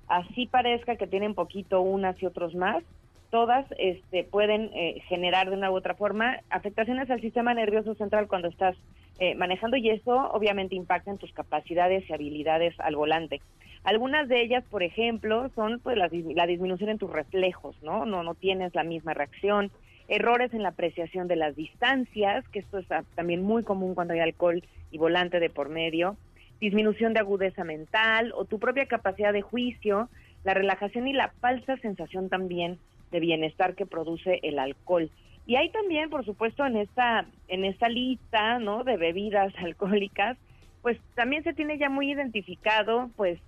así 0.09 0.47
parezca 0.47 0.97
que 0.97 1.07
tienen 1.07 1.35
poquito 1.35 1.81
unas 1.81 2.21
y 2.23 2.27
otros 2.27 2.55
más, 2.55 2.83
todas 3.31 3.65
este, 3.79 4.25
pueden 4.25 4.71
eh, 4.75 5.03
generar 5.09 5.51
de 5.51 5.57
una 5.57 5.71
u 5.71 5.77
otra 5.77 5.95
forma 5.95 6.41
afectaciones 6.51 7.09
al 7.11 7.21
sistema 7.21 7.55
nervioso 7.55 7.95
central 7.95 8.27
cuando 8.27 8.49
estás 8.49 8.77
eh, 9.21 9.35
manejando 9.35 9.77
y 9.77 9.91
eso 9.91 10.31
obviamente 10.33 10.75
impacta 10.75 11.11
en 11.11 11.19
tus 11.19 11.33
capacidades 11.33 12.09
y 12.09 12.13
habilidades 12.13 12.75
al 12.81 12.97
volante. 12.97 13.41
Algunas 13.85 14.29
de 14.29 14.43
ellas, 14.43 14.65
por 14.71 14.83
ejemplo, 14.83 15.51
son 15.55 15.79
pues 15.81 15.97
la, 15.97 16.11
la 16.35 16.47
disminución 16.47 16.91
en 16.91 16.99
tus 16.99 17.11
reflejos, 17.11 17.77
¿no? 17.83 18.05
No, 18.05 18.23
no 18.23 18.35
tienes 18.35 18.75
la 18.75 18.83
misma 18.83 19.15
reacción, 19.15 19.71
errores 20.09 20.53
en 20.53 20.63
la 20.63 20.71
apreciación 20.71 21.29
de 21.29 21.37
las 21.37 21.55
distancias, 21.55 22.47
que 22.49 22.59
esto 22.59 22.79
es 22.79 22.87
también 23.15 23.43
muy 23.43 23.63
común 23.63 23.95
cuando 23.95 24.15
hay 24.15 24.21
alcohol 24.21 24.63
y 24.91 24.99
volante 24.99 25.39
de 25.39 25.51
por 25.51 25.69
medio, 25.69 26.17
disminución 26.61 27.15
de 27.15 27.21
agudeza 27.21 27.63
mental 27.63 28.33
o 28.35 28.45
tu 28.45 28.59
propia 28.59 28.87
capacidad 28.87 29.33
de 29.33 29.43
juicio, 29.43 30.09
la 30.45 30.55
relajación 30.55 31.07
y 31.09 31.13
la 31.13 31.29
falsa 31.41 31.77
sensación 31.77 32.29
también 32.29 32.79
de 33.13 33.21
bienestar 33.21 33.75
que 33.75 33.87
produce 33.87 34.41
el 34.43 34.59
alcohol. 34.59 35.11
Y 35.51 35.57
hay 35.57 35.69
también, 35.71 36.11
por 36.11 36.25
supuesto, 36.25 36.65
en 36.65 36.77
esta 36.77 37.27
en 37.49 37.65
esta 37.65 37.89
lista, 37.89 38.61
¿no? 38.61 38.85
de 38.85 38.97
bebidas 38.97 39.53
alcohólicas, 39.59 40.39
pues 40.81 40.97
también 41.17 41.43
se 41.43 41.55
tiene 41.55 41.77
ya 41.77 41.89
muy 41.89 42.13
identificado, 42.13 43.11
pues 43.17 43.41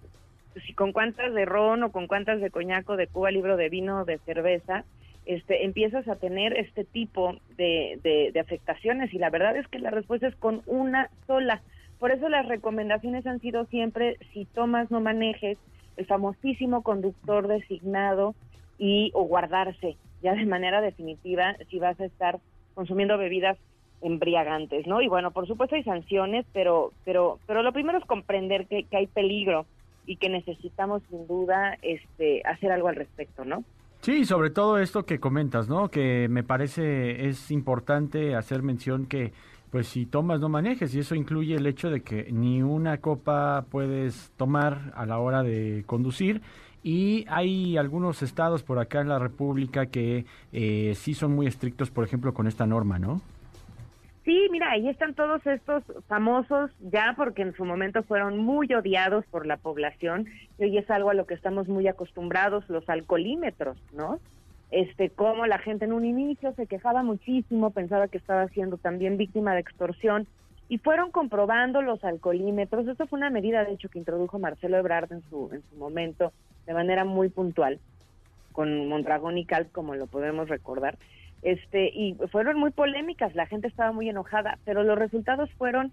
si 0.67 0.73
con 0.75 0.91
cuántas 0.91 1.33
de 1.33 1.45
ron 1.45 1.85
o 1.85 1.93
con 1.93 2.09
cuántas 2.09 2.41
de 2.41 2.51
coñaco, 2.51 2.97
de 2.97 3.07
cuba, 3.07 3.31
libro 3.31 3.57
de 3.57 3.69
vino, 3.69 4.05
de 4.05 4.19
cerveza, 4.27 4.85
este, 5.27 5.65
empiezas 5.65 6.09
a 6.09 6.17
tener 6.17 6.59
este 6.59 6.83
tipo 6.83 7.37
de, 7.57 8.01
de, 8.03 8.41
afectaciones 8.41 9.15
y 9.15 9.19
la 9.19 9.31
verdad 9.31 9.57
es 9.57 9.69
que 9.69 9.79
la 9.79 9.91
respuesta 9.91 10.27
es 10.27 10.35
con 10.35 10.63
una 10.67 11.09
sola. 11.29 11.63
Por 12.01 12.11
eso 12.11 12.29
las 12.29 12.49
recomendaciones 12.49 13.25
han 13.29 13.39
sido 13.39 13.67
siempre, 13.67 14.19
si 14.33 14.45
tomas, 14.45 14.91
no 14.91 15.01
manejes, 15.01 15.57
el 15.97 16.07
famosísimo 16.07 16.83
conductor 16.83 17.47
designado 17.47 18.35
y 18.77 19.13
o 19.15 19.23
guardarse 19.23 19.97
ya 20.23 20.35
de 20.35 20.47
manera 20.47 20.81
definitiva 20.81 21.57
si 21.71 21.79
vas 21.79 21.99
a 22.01 22.05
estar 22.05 22.39
consumiendo 22.75 23.19
bebidas 23.19 23.59
embriagantes, 24.01 24.87
¿no? 24.87 25.01
Y 25.01 25.09
bueno, 25.09 25.31
por 25.31 25.47
supuesto 25.47 25.77
hay 25.77 25.85
sanciones, 25.85 26.45
pero 26.53 26.93
pero 27.05 27.39
pero 27.47 27.63
lo 27.63 27.73
primero 27.73 27.99
es 27.99 28.05
comprender 28.05 28.67
que, 28.67 28.85
que 28.85 28.97
hay 28.97 29.07
peligro 29.07 29.67
y 30.07 30.17
que 30.17 30.29
necesitamos 30.29 31.03
sin 31.09 31.27
duda 31.27 31.79
este 31.83 32.43
hacer 32.45 32.73
algo 32.73 32.89
al 32.89 32.97
respecto, 32.97 33.45
¿no? 33.45 33.65
Sí, 34.01 34.25
sobre 34.25 34.51
todo 34.51 34.79
esto 34.79 35.07
que 35.07 35.21
comentas, 35.21 35.69
¿no? 35.69 35.89
Que 35.89 36.27
me 36.29 36.43
parece 36.43 37.29
es 37.29 37.53
importante 37.53 38.35
hacer 38.35 38.63
mención 38.63 39.07
que 39.07 39.33
pues 39.71 39.87
si 39.87 40.05
tomas 40.05 40.41
no 40.41 40.49
manejes 40.49 40.95
y 40.95 40.99
eso 40.99 41.15
incluye 41.15 41.55
el 41.55 41.67
hecho 41.67 41.89
de 41.89 42.03
que 42.03 42.31
ni 42.31 42.63
una 42.63 42.99
copa 42.99 43.65
puedes 43.71 44.33
tomar 44.37 44.93
a 44.97 45.07
la 45.07 45.19
hora 45.19 45.43
de 45.43 45.85
conducir 45.87 46.43
y 46.83 47.25
hay 47.29 47.77
algunos 47.77 48.23
estados 48.23 48.63
por 48.63 48.79
acá 48.79 49.01
en 49.01 49.09
la 49.09 49.19
República 49.19 49.87
que 49.87 50.25
eh, 50.53 50.93
sí 50.97 51.15
son 51.15 51.35
muy 51.35 51.47
estrictos, 51.47 51.91
por 51.91 52.05
ejemplo, 52.05 52.35
con 52.35 52.47
esta 52.47 52.67
norma, 52.67 52.99
¿no? 52.99 53.21
Sí, 54.25 54.49
mira, 54.53 54.71
ahí 54.71 54.89
están 54.89 55.15
todos 55.15 55.45
estos 55.47 55.83
famosos 56.07 56.71
ya 56.81 57.15
porque 57.17 57.43
en 57.43 57.55
su 57.55 57.65
momento 57.65 58.05
fueron 58.05 58.39
muy 58.39 58.73
odiados 58.73 59.25
por 59.27 59.47
la 59.47 59.57
población 59.57 60.27
y 60.59 60.65
hoy 60.65 60.79
es 60.79 60.89
algo 60.91 61.11
a 61.11 61.15
lo 61.15 61.27
que 61.27 61.35
estamos 61.35 61.67
muy 61.67 61.89
acostumbrados, 61.89 62.69
los 62.69 62.89
alcoholímetros, 62.89 63.77
¿no? 63.93 64.21
Este, 64.71 65.11
como 65.11 65.47
la 65.47 65.59
gente 65.59 65.85
en 65.85 65.93
un 65.93 66.05
inicio 66.05 66.55
se 66.55 66.67
quejaba 66.67 67.03
muchísimo, 67.03 67.71
pensaba 67.71 68.09
que 68.09 68.19
estaba 68.19 68.47
siendo 68.49 68.79
también 68.79 69.19
víctima 69.19 69.55
de 69.55 69.61
extorsión 69.61 70.27
y 70.69 70.79
fueron 70.79 71.11
comprobando 71.11 71.83
los 71.83 72.03
alcoholímetros. 72.05 72.87
Esto 72.87 73.07
fue 73.07 73.19
una 73.19 73.29
medida, 73.29 73.65
de 73.65 73.73
hecho, 73.73 73.89
que 73.89 73.99
introdujo 73.99 74.39
Marcelo 74.39 74.79
Ebrard 74.79 75.13
en 75.13 75.23
su, 75.29 75.51
en 75.53 75.63
su 75.69 75.77
momento 75.77 76.33
de 76.67 76.75
manera 76.75 77.05
muy 77.05 77.29
puntual 77.29 77.79
con 78.53 78.89
Mondragón 78.89 79.39
y 79.39 79.45
Cal, 79.45 79.69
como 79.73 79.95
lo 79.95 80.07
podemos 80.07 80.49
recordar 80.49 80.97
este 81.43 81.89
y 81.89 82.15
fueron 82.31 82.59
muy 82.59 82.71
polémicas, 82.71 83.35
la 83.35 83.47
gente 83.47 83.67
estaba 83.67 83.93
muy 83.93 84.09
enojada, 84.09 84.59
pero 84.65 84.85
los 84.85 84.97
resultados 84.97 85.51
fueron 85.59 85.91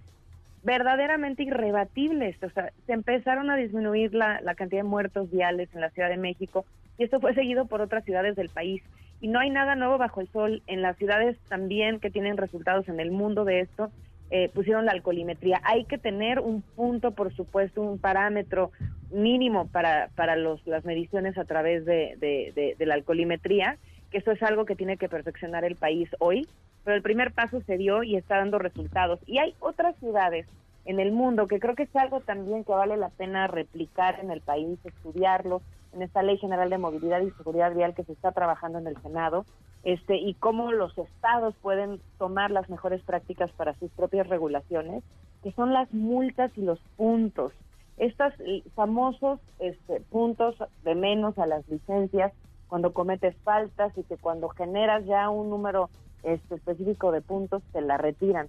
verdaderamente 0.63 1.43
irrebatibles, 1.43 2.41
o 2.43 2.49
sea, 2.49 2.71
se 2.86 2.93
empezaron 2.93 3.49
a 3.49 3.55
disminuir 3.55 4.13
la, 4.13 4.41
la 4.41 4.55
cantidad 4.55 4.84
de 4.84 4.88
muertos 4.88 5.32
viales 5.32 5.69
en 5.73 5.82
la 5.82 5.89
Ciudad 5.89 6.10
de 6.10 6.17
México 6.17 6.65
y 6.99 7.05
esto 7.05 7.19
fue 7.19 7.34
seguido 7.34 7.65
por 7.65 7.82
otras 7.82 8.03
ciudades 8.03 8.36
del 8.36 8.49
país. 8.49 8.84
Y 9.21 9.29
no 9.29 9.39
hay 9.39 9.49
nada 9.49 9.75
nuevo 9.75 9.97
bajo 9.97 10.21
el 10.21 10.27
sol. 10.29 10.62
En 10.67 10.82
las 10.82 10.97
ciudades 10.97 11.38
también 11.47 11.99
que 11.99 12.10
tienen 12.10 12.38
resultados 12.38 12.88
en 12.89 12.99
el 12.99 13.12
mundo 13.12 13.45
de 13.45 13.62
esto, 13.62 13.89
eh, 14.29 14.49
pusieron 14.49 14.85
la 14.85 14.91
alcoholimetría. 14.91 15.61
Hay 15.63 15.85
que 15.85 15.97
tener 15.97 16.39
un 16.39 16.61
punto, 16.61 17.11
por 17.11 17.33
supuesto, 17.35 17.81
un 17.81 17.99
parámetro 17.99 18.71
mínimo 19.11 19.67
para, 19.67 20.09
para 20.15 20.35
los, 20.35 20.65
las 20.67 20.85
mediciones 20.85 21.37
a 21.37 21.45
través 21.45 21.85
de, 21.85 22.15
de, 22.19 22.75
de 22.77 22.85
la 22.85 22.93
alcoholimetría 22.93 23.77
que 24.09 24.17
eso 24.17 24.31
es 24.31 24.41
algo 24.43 24.65
que 24.65 24.75
tiene 24.75 24.97
que 24.97 25.09
perfeccionar 25.09 25.63
el 25.63 25.75
país 25.75 26.09
hoy, 26.19 26.47
pero 26.83 26.95
el 26.95 27.03
primer 27.03 27.31
paso 27.31 27.61
se 27.61 27.77
dio 27.77 28.03
y 28.03 28.15
está 28.15 28.37
dando 28.37 28.59
resultados. 28.59 29.19
Y 29.25 29.37
hay 29.37 29.53
otras 29.59 29.95
ciudades 29.97 30.47
en 30.85 30.99
el 30.99 31.11
mundo 31.11 31.47
que 31.47 31.59
creo 31.59 31.75
que 31.75 31.83
es 31.83 31.95
algo 31.95 32.19
también 32.21 32.63
que 32.63 32.71
vale 32.71 32.97
la 32.97 33.09
pena 33.09 33.47
replicar 33.47 34.19
en 34.21 34.31
el 34.31 34.41
país, 34.41 34.79
estudiarlo 34.83 35.61
en 35.93 36.02
esta 36.02 36.23
Ley 36.23 36.38
General 36.38 36.69
de 36.69 36.78
Movilidad 36.78 37.21
y 37.21 37.32
Seguridad 37.32 37.73
Vial 37.73 37.93
que 37.95 38.04
se 38.04 38.13
está 38.13 38.32
trabajando 38.32 38.80
en 38.80 38.88
el 38.88 39.02
Senado, 39.02 39.45
este 39.84 40.17
y 40.17 40.34
cómo 40.34 40.71
los 40.71 40.97
estados 40.97 41.56
pueden 41.62 42.02
tomar 42.17 42.52
las 42.52 42.69
mejores 42.69 43.02
prácticas 43.04 43.52
para 43.52 43.73
sus 43.75 43.91
propias 43.91 44.28
regulaciones, 44.28 45.04
que 45.43 45.52
son 45.54 45.73
las 45.73 45.93
multas 45.93 46.52
y 46.58 46.62
los 46.62 46.80
puntos. 46.97 47.54
Estos 47.97 48.34
famosos 48.75 49.39
este, 49.60 50.02
puntos 50.02 50.56
de 50.84 50.95
menos 50.95 51.38
a 51.38 51.47
las 51.47 51.67
licencias 51.67 52.34
cuando 52.67 52.93
cometes 52.93 53.36
faltas 53.43 53.97
y 53.97 54.04
que 54.04 54.17
cuando 54.17 54.49
generas 54.49 55.06
ya 55.06 55.30
un 55.30 55.49
número 55.49 55.89
este, 56.23 56.56
específico 56.56 57.12
de 57.12 57.21
puntos 57.21 57.63
te 57.73 57.82
la 57.82 57.97
retiran. 57.97 58.47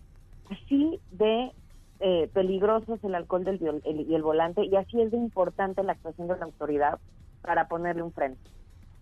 Así 0.50 1.00
de 1.12 1.53
eh, 2.00 2.31
peligroso 2.33 2.94
es 2.94 3.05
el 3.05 3.14
alcohol 3.14 3.44
del, 3.44 3.83
y 3.85 4.14
el 4.14 4.22
volante 4.22 4.64
y 4.64 4.74
así 4.76 5.00
es 5.00 5.11
de 5.11 5.16
importante 5.16 5.83
la 5.83 5.92
actuación 5.92 6.29
de 6.29 6.37
la 6.37 6.44
autoridad 6.44 6.98
para 7.42 7.68
ponerle 7.68 8.03
un 8.03 8.12
freno. 8.12 8.37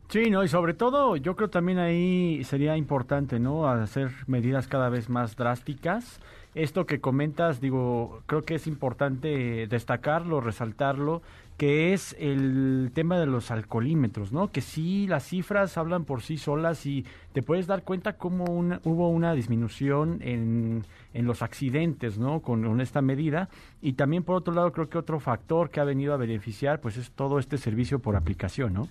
Sí, 0.08 0.30
no, 0.30 0.42
y 0.42 0.48
sobre 0.48 0.72
todo 0.72 1.16
yo 1.16 1.36
creo 1.36 1.50
también 1.50 1.78
ahí 1.78 2.42
sería 2.44 2.78
importante, 2.78 3.38
¿no? 3.38 3.68
Hacer 3.68 4.10
medidas 4.26 4.66
cada 4.66 4.88
vez 4.88 5.10
más 5.10 5.36
drásticas. 5.36 6.20
Esto 6.54 6.86
que 6.86 6.98
comentas, 6.98 7.60
digo, 7.60 8.22
creo 8.24 8.42
que 8.42 8.54
es 8.54 8.66
importante 8.66 9.66
destacarlo, 9.66 10.40
resaltarlo 10.40 11.20
que 11.58 11.92
es 11.92 12.14
el 12.20 12.92
tema 12.94 13.18
de 13.18 13.26
los 13.26 13.50
alcoholímetros, 13.50 14.32
¿no? 14.32 14.52
Que 14.52 14.60
sí, 14.60 15.08
las 15.08 15.24
cifras 15.24 15.76
hablan 15.76 16.04
por 16.04 16.22
sí 16.22 16.38
solas 16.38 16.86
y 16.86 17.04
te 17.32 17.42
puedes 17.42 17.66
dar 17.66 17.82
cuenta 17.82 18.12
cómo 18.12 18.44
hubo 18.44 19.08
una 19.08 19.34
disminución 19.34 20.20
en, 20.22 20.84
en 21.14 21.26
los 21.26 21.42
accidentes, 21.42 22.16
¿no? 22.16 22.40
Con, 22.42 22.80
esta 22.80 23.02
medida. 23.02 23.48
Y 23.82 23.94
también, 23.94 24.22
por 24.22 24.36
otro 24.36 24.54
lado, 24.54 24.70
creo 24.70 24.88
que 24.88 24.98
otro 24.98 25.18
factor 25.18 25.70
que 25.70 25.80
ha 25.80 25.84
venido 25.84 26.14
a 26.14 26.16
beneficiar, 26.16 26.80
pues 26.80 26.96
es 26.96 27.10
todo 27.10 27.40
este 27.40 27.58
servicio 27.58 27.98
por 27.98 28.14
aplicación, 28.14 28.72
¿no? 28.72 28.88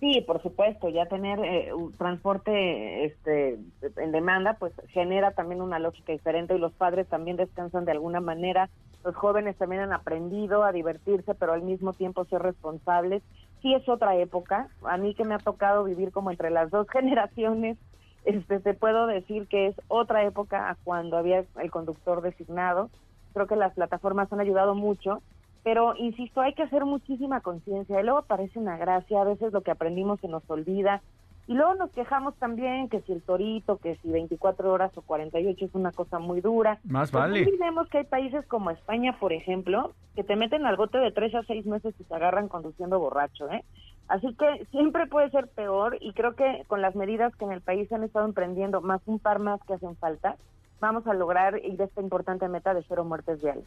Sí, 0.00 0.20
por 0.26 0.40
supuesto, 0.42 0.88
ya 0.88 1.06
tener 1.06 1.40
eh, 1.40 1.74
un 1.74 1.92
transporte 1.96 3.04
este, 3.04 3.58
en 3.96 4.12
demanda, 4.12 4.54
pues 4.54 4.72
genera 4.90 5.32
también 5.32 5.60
una 5.60 5.80
lógica 5.80 6.12
diferente 6.12 6.54
y 6.54 6.58
los 6.58 6.72
padres 6.72 7.08
también 7.08 7.36
descansan 7.36 7.84
de 7.84 7.92
alguna 7.92 8.20
manera 8.20 8.70
los 9.04 9.14
jóvenes 9.14 9.56
también 9.56 9.82
han 9.82 9.92
aprendido 9.92 10.64
a 10.64 10.72
divertirse, 10.72 11.34
pero 11.34 11.52
al 11.52 11.62
mismo 11.62 11.92
tiempo 11.92 12.24
ser 12.24 12.42
responsables. 12.42 13.22
Sí 13.62 13.74
es 13.74 13.88
otra 13.88 14.16
época. 14.16 14.68
A 14.82 14.96
mí 14.96 15.14
que 15.14 15.24
me 15.24 15.34
ha 15.34 15.38
tocado 15.38 15.84
vivir 15.84 16.12
como 16.12 16.30
entre 16.30 16.50
las 16.50 16.70
dos 16.70 16.88
generaciones, 16.92 17.78
este, 18.24 18.60
te 18.60 18.74
puedo 18.74 19.06
decir 19.06 19.46
que 19.48 19.68
es 19.68 19.76
otra 19.88 20.24
época 20.24 20.68
a 20.68 20.74
cuando 20.84 21.16
había 21.16 21.44
el 21.60 21.70
conductor 21.70 22.20
designado. 22.20 22.90
Creo 23.32 23.46
que 23.46 23.56
las 23.56 23.74
plataformas 23.74 24.32
han 24.32 24.40
ayudado 24.40 24.74
mucho, 24.74 25.22
pero 25.68 25.94
insisto, 25.98 26.40
hay 26.40 26.54
que 26.54 26.62
hacer 26.62 26.86
muchísima 26.86 27.42
conciencia. 27.42 28.00
Y 28.00 28.02
luego 28.02 28.22
parece 28.22 28.58
una 28.58 28.78
gracia, 28.78 29.20
a 29.20 29.24
veces 29.24 29.52
lo 29.52 29.60
que 29.60 29.70
aprendimos 29.70 30.18
se 30.20 30.26
nos 30.26 30.42
olvida. 30.48 31.02
Y 31.46 31.52
luego 31.52 31.74
nos 31.74 31.90
quejamos 31.90 32.34
también 32.36 32.88
que 32.88 33.02
si 33.02 33.12
el 33.12 33.20
torito, 33.20 33.76
que 33.76 33.96
si 33.96 34.10
24 34.10 34.72
horas 34.72 34.96
o 34.96 35.02
48 35.02 35.66
es 35.66 35.74
una 35.74 35.92
cosa 35.92 36.20
muy 36.20 36.40
dura. 36.40 36.78
Más 36.84 37.12
vale. 37.12 37.40
olvidemos 37.42 37.86
que 37.90 37.98
hay 37.98 38.04
países 38.04 38.46
como 38.46 38.70
España, 38.70 39.18
por 39.20 39.34
ejemplo, 39.34 39.92
que 40.16 40.24
te 40.24 40.36
meten 40.36 40.64
al 40.64 40.78
bote 40.78 40.96
de 40.96 41.12
3 41.12 41.34
a 41.34 41.42
6 41.42 41.66
meses 41.66 41.94
y 41.98 42.04
te 42.04 42.14
agarran 42.14 42.48
conduciendo 42.48 42.98
borracho, 42.98 43.50
¿eh? 43.50 43.62
Así 44.08 44.34
que 44.36 44.64
siempre 44.70 45.06
puede 45.06 45.28
ser 45.28 45.48
peor 45.48 45.98
y 46.00 46.14
creo 46.14 46.34
que 46.34 46.64
con 46.66 46.80
las 46.80 46.96
medidas 46.96 47.36
que 47.36 47.44
en 47.44 47.52
el 47.52 47.60
país 47.60 47.90
se 47.90 47.94
han 47.94 48.04
estado 48.04 48.24
emprendiendo, 48.24 48.80
más 48.80 49.02
un 49.04 49.18
par 49.18 49.38
más 49.38 49.60
que 49.64 49.74
hacen 49.74 49.96
falta, 49.96 50.36
vamos 50.80 51.06
a 51.06 51.12
lograr 51.12 51.62
ir 51.62 51.76
de 51.76 51.84
esta 51.84 52.00
importante 52.00 52.48
meta 52.48 52.72
de 52.72 52.82
cero 52.88 53.04
muertes 53.04 53.42
viales. 53.42 53.66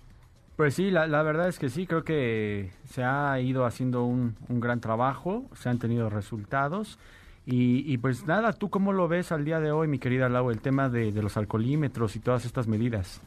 Pues 0.61 0.75
sí, 0.75 0.91
la, 0.91 1.23
verdad 1.23 1.47
es 1.47 1.57
que 1.57 1.69
sí, 1.69 1.87
creo 1.87 2.03
que 2.03 2.69
se 2.85 3.03
ha 3.03 3.39
ido 3.39 3.65
haciendo 3.65 4.03
un, 4.03 4.35
gran 4.47 4.79
trabajo, 4.79 5.45
se 5.55 5.69
han 5.69 5.79
tenido 5.79 6.07
resultados. 6.11 6.99
Y, 7.47 7.97
pues 7.97 8.27
nada, 8.27 8.53
¿tú 8.53 8.69
cómo 8.69 8.93
lo 8.93 9.07
ves 9.07 9.31
al 9.31 9.43
día 9.43 9.59
de 9.59 9.71
hoy, 9.71 9.87
mi 9.87 9.97
querida 9.97 10.29
Lau, 10.29 10.51
el 10.51 10.61
tema 10.61 10.87
de, 10.87 11.11
de 11.11 11.23
los 11.23 11.35
alcoholímetros 11.35 12.15
y 12.15 12.19
todas 12.19 12.45
estas 12.45 12.67
medidas? 12.67 13.23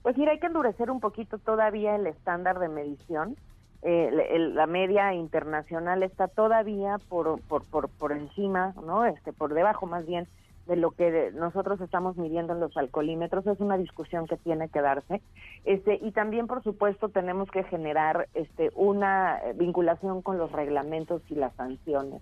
Pues 0.00 0.16
mira, 0.16 0.32
hay 0.32 0.40
que 0.40 0.46
endurecer 0.46 0.90
un 0.90 1.00
poquito 1.00 1.36
todavía 1.36 1.94
el 1.96 2.06
estándar 2.06 2.58
de 2.60 2.68
medición 2.68 3.36
eh, 3.82 4.50
la 4.54 4.66
media 4.66 5.12
internacional 5.12 6.02
está 6.02 6.28
todavía 6.28 6.96
por, 7.10 7.42
por, 7.42 7.64
por, 7.66 7.90
por 7.90 8.12
encima, 8.12 8.72
¿no? 8.86 9.04
Este, 9.04 9.34
por 9.34 9.52
debajo 9.52 9.86
más 9.86 10.06
bien 10.06 10.26
de 10.68 10.76
lo 10.76 10.90
que 10.92 11.32
nosotros 11.34 11.80
estamos 11.80 12.16
midiendo 12.18 12.52
en 12.52 12.60
los 12.60 12.76
alcoholímetros 12.76 13.46
es 13.46 13.58
una 13.58 13.78
discusión 13.78 14.26
que 14.26 14.36
tiene 14.36 14.68
que 14.68 14.82
darse. 14.82 15.22
Este 15.64 15.98
y 16.00 16.12
también 16.12 16.46
por 16.46 16.62
supuesto 16.62 17.08
tenemos 17.08 17.50
que 17.50 17.64
generar 17.64 18.28
este 18.34 18.70
una 18.76 19.40
vinculación 19.56 20.20
con 20.22 20.36
los 20.36 20.52
reglamentos 20.52 21.22
y 21.30 21.34
las 21.34 21.54
sanciones. 21.54 22.20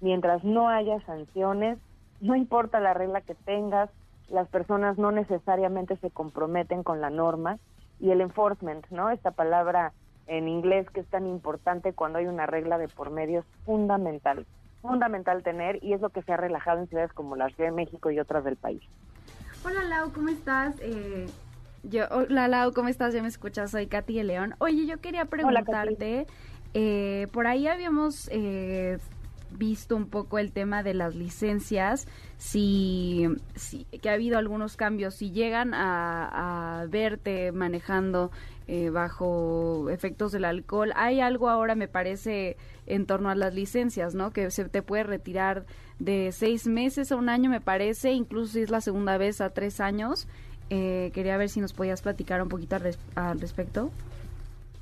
Mientras 0.00 0.44
no 0.44 0.68
haya 0.68 1.00
sanciones 1.06 1.78
no 2.20 2.36
importa 2.36 2.80
la 2.80 2.94
regla 2.94 3.22
que 3.22 3.34
tengas 3.34 3.90
las 4.28 4.48
personas 4.48 4.98
no 4.98 5.10
necesariamente 5.10 5.96
se 5.96 6.10
comprometen 6.10 6.82
con 6.82 7.00
la 7.00 7.10
norma 7.10 7.58
y 7.98 8.10
el 8.10 8.20
enforcement 8.20 8.86
no 8.90 9.08
esta 9.08 9.30
palabra 9.30 9.92
en 10.26 10.48
inglés 10.48 10.88
que 10.90 11.00
es 11.00 11.06
tan 11.06 11.26
importante 11.26 11.94
cuando 11.94 12.18
hay 12.18 12.26
una 12.26 12.46
regla 12.46 12.76
de 12.76 12.88
por 12.88 13.10
medio 13.10 13.40
es 13.40 13.46
fundamental, 13.64 14.44
fundamental 14.86 15.42
tener 15.42 15.78
y 15.82 15.92
es 15.92 16.00
lo 16.00 16.10
que 16.10 16.22
se 16.22 16.32
ha 16.32 16.36
relajado 16.36 16.80
en 16.80 16.88
ciudades 16.88 17.12
como 17.12 17.36
la 17.36 17.48
Ciudad 17.50 17.70
de 17.70 17.76
México 17.76 18.10
y 18.10 18.18
otras 18.18 18.44
del 18.44 18.56
país. 18.56 18.82
Hola 19.64 19.82
Lau, 19.84 20.12
¿cómo 20.12 20.28
estás? 20.28 20.76
Eh, 20.80 21.26
yo, 21.82 22.04
hola 22.10 22.48
Lau, 22.48 22.72
¿cómo 22.72 22.88
estás? 22.88 23.14
Ya 23.14 23.22
me 23.22 23.28
escuchas, 23.28 23.70
soy 23.70 23.86
Katy 23.86 24.14
de 24.14 24.24
León. 24.24 24.54
Oye, 24.58 24.86
yo 24.86 25.00
quería 25.00 25.24
preguntarte, 25.24 26.26
eh, 26.74 27.26
por 27.32 27.46
ahí 27.46 27.66
habíamos 27.66 28.28
eh, 28.32 28.98
visto 29.50 29.96
un 29.96 30.08
poco 30.08 30.38
el 30.38 30.52
tema 30.52 30.82
de 30.82 30.94
las 30.94 31.14
licencias, 31.14 32.06
si, 32.36 33.26
si 33.54 33.84
que 33.84 34.10
ha 34.10 34.14
habido 34.14 34.38
algunos 34.38 34.76
cambios, 34.76 35.14
si 35.14 35.30
llegan 35.32 35.74
a, 35.74 36.80
a 36.80 36.86
verte 36.86 37.52
manejando 37.52 38.30
eh, 38.68 38.90
bajo 38.90 39.88
efectos 39.90 40.32
del 40.32 40.44
alcohol. 40.44 40.92
Hay 40.96 41.20
algo 41.20 41.48
ahora, 41.48 41.74
me 41.74 41.86
parece, 41.86 42.56
en 42.86 43.06
torno 43.06 43.30
a 43.30 43.34
las 43.34 43.54
licencias, 43.54 44.14
¿no? 44.14 44.32
Que 44.32 44.50
se 44.50 44.68
te 44.68 44.82
puede 44.82 45.04
retirar 45.04 45.66
de 45.98 46.32
seis 46.32 46.66
meses 46.66 47.12
a 47.12 47.16
un 47.16 47.28
año, 47.28 47.48
me 47.48 47.60
parece, 47.60 48.12
incluso 48.12 48.54
si 48.54 48.62
es 48.62 48.70
la 48.70 48.80
segunda 48.80 49.18
vez 49.18 49.40
a 49.40 49.50
tres 49.50 49.80
años. 49.80 50.26
Eh, 50.68 51.12
quería 51.14 51.36
ver 51.36 51.48
si 51.48 51.60
nos 51.60 51.72
podías 51.72 52.02
platicar 52.02 52.42
un 52.42 52.48
poquito 52.48 52.76
al, 53.14 53.40
respecto. 53.40 53.90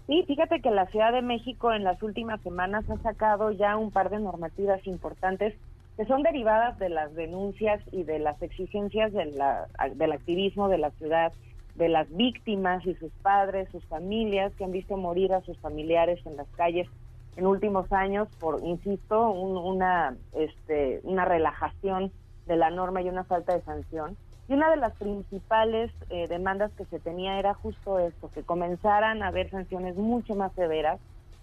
Sí, 0.07 0.25
fíjate 0.27 0.61
que 0.61 0.71
la 0.71 0.87
Ciudad 0.87 1.13
de 1.13 1.23
México 1.23 1.73
en 1.73 1.85
las 1.85 2.03
últimas 2.03 2.41
semanas 2.41 2.89
ha 2.89 2.97
sacado 2.99 3.51
ya 3.53 3.77
un 3.77 3.91
par 3.91 4.09
de 4.11 4.19
normativas 4.19 4.87
importantes 4.87 5.55
que 5.97 6.07
son 6.07 6.23
derivadas 6.23 6.79
de 6.79 6.89
las 6.89 7.15
denuncias 7.15 7.81
y 7.93 8.03
de 8.03 8.19
las 8.19 8.41
exigencias 8.43 9.13
de 9.13 9.27
la, 9.27 9.69
del 9.95 10.13
activismo 10.13 10.69
de 10.69 10.79
la 10.79 10.91
ciudad 10.93 11.33
de 11.75 11.89
las 11.89 12.09
víctimas 12.15 12.85
y 12.87 12.95
sus 12.95 13.13
padres, 13.23 13.69
sus 13.71 13.85
familias 13.87 14.53
que 14.55 14.65
han 14.65 14.73
visto 14.73 14.97
morir 14.97 15.33
a 15.33 15.43
sus 15.43 15.59
familiares 15.59 16.25
en 16.27 16.37
las 16.37 16.49
calles 16.57 16.89
en 17.37 17.47
últimos 17.47 17.93
años 17.93 18.29
por, 18.39 18.61
insisto, 18.63 19.31
una, 19.31 20.17
este, 20.35 21.01
una 21.03 21.25
relajación 21.25 22.13
de 22.47 22.57
la 22.57 22.71
norma 22.71 23.03
y 23.03 23.09
una 23.09 23.25
falta 23.25 23.55
de 23.55 23.63
sanción. 23.63 24.17
Y 24.49 24.53
una 24.53 24.71
de 24.71 24.77
las 24.77 24.93
principales 24.97 25.91
eh, 26.11 26.29
demandas 26.29 26.71
que 26.73 26.85
se 26.85 27.01
tenía 27.01 27.39
era 27.39 27.55
justo 27.55 27.99
esto, 27.99 28.31
que 28.33 28.43
comenzaran 28.43 29.23
a 29.23 29.29
haber 29.29 29.51
sanciones 29.51 29.97
mucho 29.97 30.35
más 30.35 30.53
severas, 30.53 31.01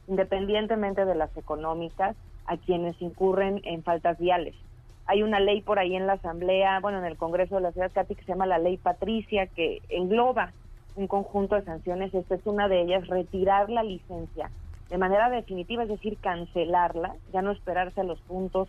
independientemente 0.07 1.05
de 1.05 1.15
las 1.15 1.36
económicas, 1.36 2.15
a 2.45 2.57
quienes 2.57 2.99
incurren 3.01 3.61
en 3.63 3.84
faltas 3.84 4.17
viales. 4.19 4.55
Hay 5.05 5.23
una 5.23 5.39
ley 5.39 5.61
por 5.61 5.79
ahí 5.79 5.95
en 5.95 6.07
la 6.07 6.13
Asamblea, 6.13 6.79
bueno, 6.79 6.99
en 6.99 7.05
el 7.05 7.17
Congreso 7.17 7.55
de 7.55 7.61
la 7.61 7.71
Ciudad 7.71 7.91
Cati 7.93 8.15
que 8.15 8.23
se 8.23 8.31
llama 8.31 8.45
la 8.45 8.59
Ley 8.59 8.77
Patricia, 8.77 9.47
que 9.47 9.81
engloba 9.89 10.53
un 10.95 11.07
conjunto 11.07 11.55
de 11.55 11.63
sanciones. 11.63 12.13
Esta 12.13 12.35
es 12.35 12.45
una 12.45 12.67
de 12.67 12.81
ellas, 12.81 13.07
retirar 13.07 13.69
la 13.69 13.83
licencia 13.83 14.49
de 14.91 14.97
manera 14.97 15.29
definitiva, 15.29 15.83
es 15.83 15.89
decir, 15.89 16.17
cancelarla, 16.19 17.15
ya 17.31 17.41
no 17.41 17.51
esperarse 17.51 18.01
a 18.01 18.03
los 18.03 18.19
puntos, 18.21 18.67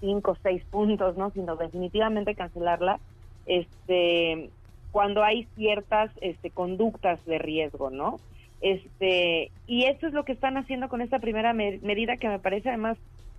cinco, 0.00 0.36
seis 0.40 0.62
puntos, 0.70 1.16
¿no? 1.16 1.30
Sino 1.30 1.56
definitivamente 1.56 2.36
cancelarla, 2.36 3.00
este, 3.44 4.50
cuando 4.92 5.24
hay 5.24 5.48
ciertas 5.56 6.12
este, 6.20 6.50
conductas 6.50 7.24
de 7.26 7.38
riesgo, 7.38 7.90
¿no? 7.90 8.20
Este, 8.60 9.50
y 9.66 9.86
esto 9.86 10.06
es 10.06 10.12
lo 10.12 10.24
que 10.24 10.32
están 10.32 10.56
haciendo 10.56 10.88
con 10.88 11.00
esta 11.00 11.18
primera 11.18 11.52
medida 11.52 12.16
que 12.18 12.28
me 12.28 12.38
parece 12.38 12.68
además 12.68 12.96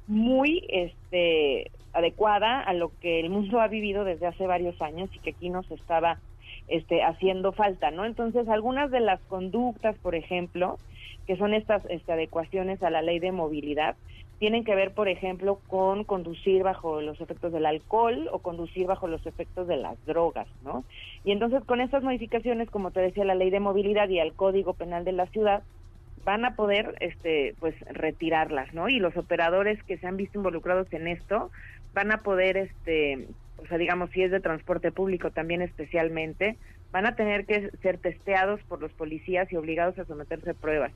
muy 0.08 0.64
este 0.68 1.72
adecuada 1.96 2.60
a 2.60 2.74
lo 2.74 2.92
que 3.00 3.20
el 3.20 3.30
mundo 3.30 3.62
ha 3.62 3.68
vivido 3.68 4.04
desde 4.04 4.28
hace 4.28 4.46
varios 4.46 4.80
años 4.82 5.10
y 5.16 5.20
que 5.20 5.32
aquí 5.32 5.50
nos 5.50 5.70
estaba 5.72 6.20
este, 6.68 7.04
haciendo 7.04 7.52
falta, 7.54 7.92
¿no? 7.92 8.06
Entonces, 8.06 8.48
algunas 8.50 8.92
de 8.92 9.00
las 9.00 9.22
conductas, 9.22 9.96
por 10.00 10.14
ejemplo, 10.16 10.78
que 11.26 11.38
son 11.38 11.54
estas 11.54 11.84
este, 11.90 12.12
adecuaciones 12.12 12.84
a 12.84 12.90
la 12.90 13.02
ley 13.02 13.20
de 13.20 13.32
movilidad, 13.32 13.96
tienen 14.40 14.66
que 14.66 14.76
ver, 14.76 14.94
por 14.94 15.08
ejemplo, 15.08 15.60
con 15.68 16.04
conducir 16.04 16.64
bajo 16.64 17.02
los 17.02 17.22
efectos 17.22 17.54
del 17.54 17.66
alcohol 17.66 18.30
o 18.32 18.40
conducir 18.40 18.86
bajo 18.86 19.08
los 19.08 19.26
efectos 19.26 19.68
de 19.68 19.78
las 19.78 20.04
drogas, 20.06 20.48
¿no? 20.64 20.84
Y 21.24 21.32
entonces, 21.32 21.64
con 21.64 21.80
estas 21.80 22.04
modificaciones, 22.04 22.70
como 22.70 22.92
te 22.92 23.00
decía, 23.00 23.24
la 23.24 23.36
ley 23.36 23.50
de 23.50 23.62
movilidad 23.62 24.10
y 24.10 24.20
al 24.20 24.34
Código 24.34 24.74
Penal 24.74 25.06
de 25.06 25.14
la 25.14 25.28
Ciudad, 25.28 25.64
van 26.26 26.44
a 26.44 26.56
poder 26.56 26.96
este 27.00 27.56
pues 27.60 27.76
retirarlas, 27.88 28.74
¿no? 28.74 28.90
Y 28.90 29.00
los 29.00 29.16
operadores 29.16 29.82
que 29.84 29.98
se 29.98 30.08
han 30.08 30.18
visto 30.18 30.40
involucrados 30.40 30.92
en 30.92 31.08
esto 31.08 31.52
van 31.96 32.12
a 32.12 32.22
poder, 32.22 32.58
este, 32.58 33.28
o 33.58 33.66
sea, 33.66 33.80
digamos, 33.80 34.12
si 34.12 34.22
es 34.22 34.30
de 34.30 34.42
transporte 34.42 34.92
público 34.92 35.32
también 35.32 35.64
especialmente, 35.64 36.58
van 36.92 37.08
a 37.08 37.16
tener 37.16 37.46
que 37.46 37.72
ser 37.82 37.98
testeados 37.98 38.62
por 38.68 38.82
los 38.82 38.92
policías 38.92 39.52
y 39.52 39.56
obligados 39.56 39.98
a 39.98 40.06
someterse 40.06 40.52
a 40.52 40.54
pruebas. 40.54 40.92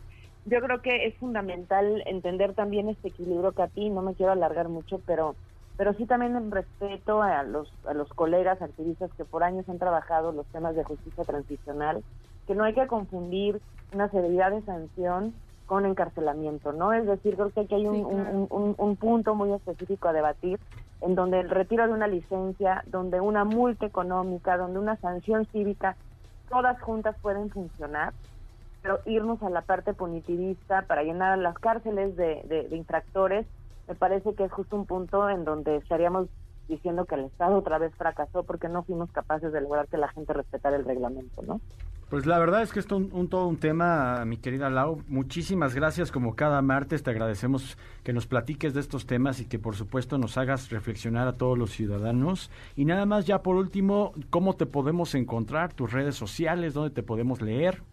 Yo 0.45 0.59
creo 0.61 0.81
que 0.81 1.07
es 1.07 1.15
fundamental 1.15 2.03
entender 2.05 2.53
también 2.53 2.89
este 2.89 3.07
equilibrio 3.07 3.53
que 3.53 3.63
a 3.63 3.67
ti, 3.67 3.89
no 3.89 4.01
me 4.01 4.13
quiero 4.13 4.33
alargar 4.33 4.69
mucho, 4.69 5.01
pero 5.05 5.35
pero 5.77 5.93
sí 5.93 6.05
también 6.05 6.35
en 6.35 6.51
respeto 6.51 7.23
a 7.23 7.41
los, 7.43 7.71
a 7.87 7.93
los 7.93 8.09
colegas 8.09 8.61
activistas 8.61 9.11
que 9.13 9.23
por 9.23 9.43
años 9.43 9.69
han 9.69 9.79
trabajado 9.79 10.33
los 10.33 10.45
temas 10.47 10.75
de 10.75 10.83
justicia 10.83 11.23
transicional, 11.23 12.03
que 12.47 12.53
no 12.53 12.65
hay 12.65 12.73
que 12.73 12.85
confundir 12.85 13.61
una 13.93 14.09
severidad 14.09 14.51
de 14.51 14.61
sanción 14.63 15.33
con 15.70 15.86
encarcelamiento, 15.86 16.74
¿no? 16.74 16.93
Es 16.93 17.05
decir, 17.05 17.36
creo 17.36 17.51
que 17.51 17.59
aquí 17.59 17.76
hay 17.76 17.86
un, 17.86 18.47
un, 18.49 18.95
punto 18.95 19.36
muy 19.36 19.53
específico 19.53 20.07
a 20.07 20.13
debatir 20.13 20.59
en 21.01 21.13
donde 21.13 21.41
el 21.41 21.49
retiro 21.51 21.86
de 21.86 21.93
una 21.93 22.07
licencia, 22.07 22.84
donde 22.88 23.22
una 23.22 23.45
multa 23.45 23.86
económica, 23.86 24.57
donde 24.57 24.80
una 24.80 24.95
sanción 24.95 25.45
cívica, 25.51 25.95
todas 26.49 26.82
juntas 26.82 27.15
pueden 27.22 27.51
funcionar, 27.51 28.13
pero 28.82 29.01
irnos 29.05 29.43
a 29.43 29.51
la 29.51 29.61
parte 29.61 29.93
punitivista 29.93 30.82
para 30.88 31.03
llenar 31.03 31.38
las 31.38 31.59
cárceles 31.59 32.15
de, 32.15 32.41
de, 32.47 32.76
infractores, 32.76 33.45
me 33.88 33.93
parece 33.93 34.34
que 34.34 34.45
es 34.45 34.51
justo 34.51 34.76
un 34.76 34.88
punto 34.88 35.30
en 35.30 35.45
donde 35.45 35.76
estaríamos 35.76 36.30
diciendo 36.67 37.05
que 37.05 37.13
el 37.13 37.26
Estado 37.26 37.59
otra 37.59 37.78
vez 37.78 37.93
fracasó 37.93 38.41
porque 38.41 38.70
no 38.70 38.82
fuimos 38.82 39.11
capaces 39.11 39.53
de 39.53 39.61
lograr 39.61 39.88
que 39.88 39.97
la 39.97 40.07
gente 40.07 40.34
respetara 40.34 40.78
el 40.78 40.86
reglamento, 40.86 41.43
¿no? 41.43 41.61
Pues 42.10 42.26
la 42.26 42.39
verdad 42.39 42.64
es 42.64 42.74
que 42.74 42.80
es 42.80 42.91
un, 42.91 43.30
todo 43.30 43.45
un 43.45 43.60
tema, 43.60 44.26
mi 44.26 44.38
querida 44.38 44.72
Lau. 44.72 45.03
Muchísimas 45.07 45.76
gracias 45.76 46.12
como 46.12 46.36
cada 46.36 46.60
martes. 46.64 47.03
Te 47.03 47.12
agradecemos 47.12 47.78
que 48.03 48.14
nos 48.14 48.26
platiques 48.26 48.74
de 48.74 48.80
estos 48.80 49.05
temas 49.05 49.39
y 49.39 49.45
que 49.45 49.60
por 49.60 49.76
supuesto 49.76 50.18
nos 50.18 50.36
hagas 50.36 50.72
reflexionar 50.72 51.28
a 51.28 51.34
todos 51.34 51.55
los 51.55 51.70
ciudadanos. 51.70 52.49
Y 52.76 52.86
nada 52.86 53.05
más 53.05 53.28
ya 53.28 53.43
por 53.43 53.57
último, 53.57 54.14
¿cómo 54.32 54.55
te 54.55 54.66
podemos 54.66 55.14
encontrar? 55.14 55.74
Tus 55.74 55.93
redes 55.93 56.16
sociales, 56.16 56.74
¿dónde 56.74 56.89
te 56.89 57.03
podemos 57.03 57.43
leer? 57.43 57.84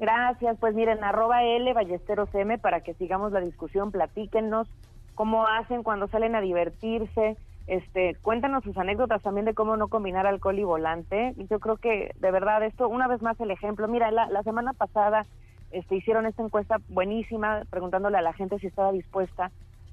Gracias, 0.00 0.56
pues 0.58 0.74
miren, 0.74 1.04
arroba 1.04 1.44
L 1.44 1.72
Ballesteros 1.74 2.28
M 2.34 2.58
para 2.58 2.80
que 2.80 2.94
sigamos 2.94 3.30
la 3.30 3.40
discusión, 3.40 3.92
platíquenos 3.92 4.66
cómo 5.14 5.46
hacen 5.46 5.84
cuando 5.84 6.08
salen 6.08 6.34
a 6.34 6.40
divertirse, 6.40 7.36
Este, 7.66 8.16
cuéntanos 8.22 8.64
sus 8.64 8.76
anécdotas 8.76 9.22
también 9.22 9.46
de 9.46 9.54
cómo 9.54 9.76
no 9.76 9.88
combinar 9.88 10.26
alcohol 10.26 10.58
y 10.58 10.64
volante. 10.64 11.34
Yo 11.48 11.60
creo 11.60 11.76
que 11.76 12.12
de 12.18 12.30
verdad 12.30 12.62
esto, 12.64 12.88
una 12.88 13.08
vez 13.08 13.22
más 13.22 13.38
el 13.40 13.50
ejemplo. 13.50 13.88
Mira, 13.88 14.10
la, 14.10 14.28
la 14.28 14.42
semana 14.42 14.72
pasada 14.72 15.24
este, 15.70 15.96
hicieron 15.96 16.26
esta 16.26 16.42
encuesta 16.42 16.78
buenísima 16.88 17.62
preguntándole 17.70 18.18
a 18.18 18.22
la 18.22 18.32
gente 18.34 18.58
si 18.58 18.66
estaba 18.66 18.92
dispuesta 18.92 19.50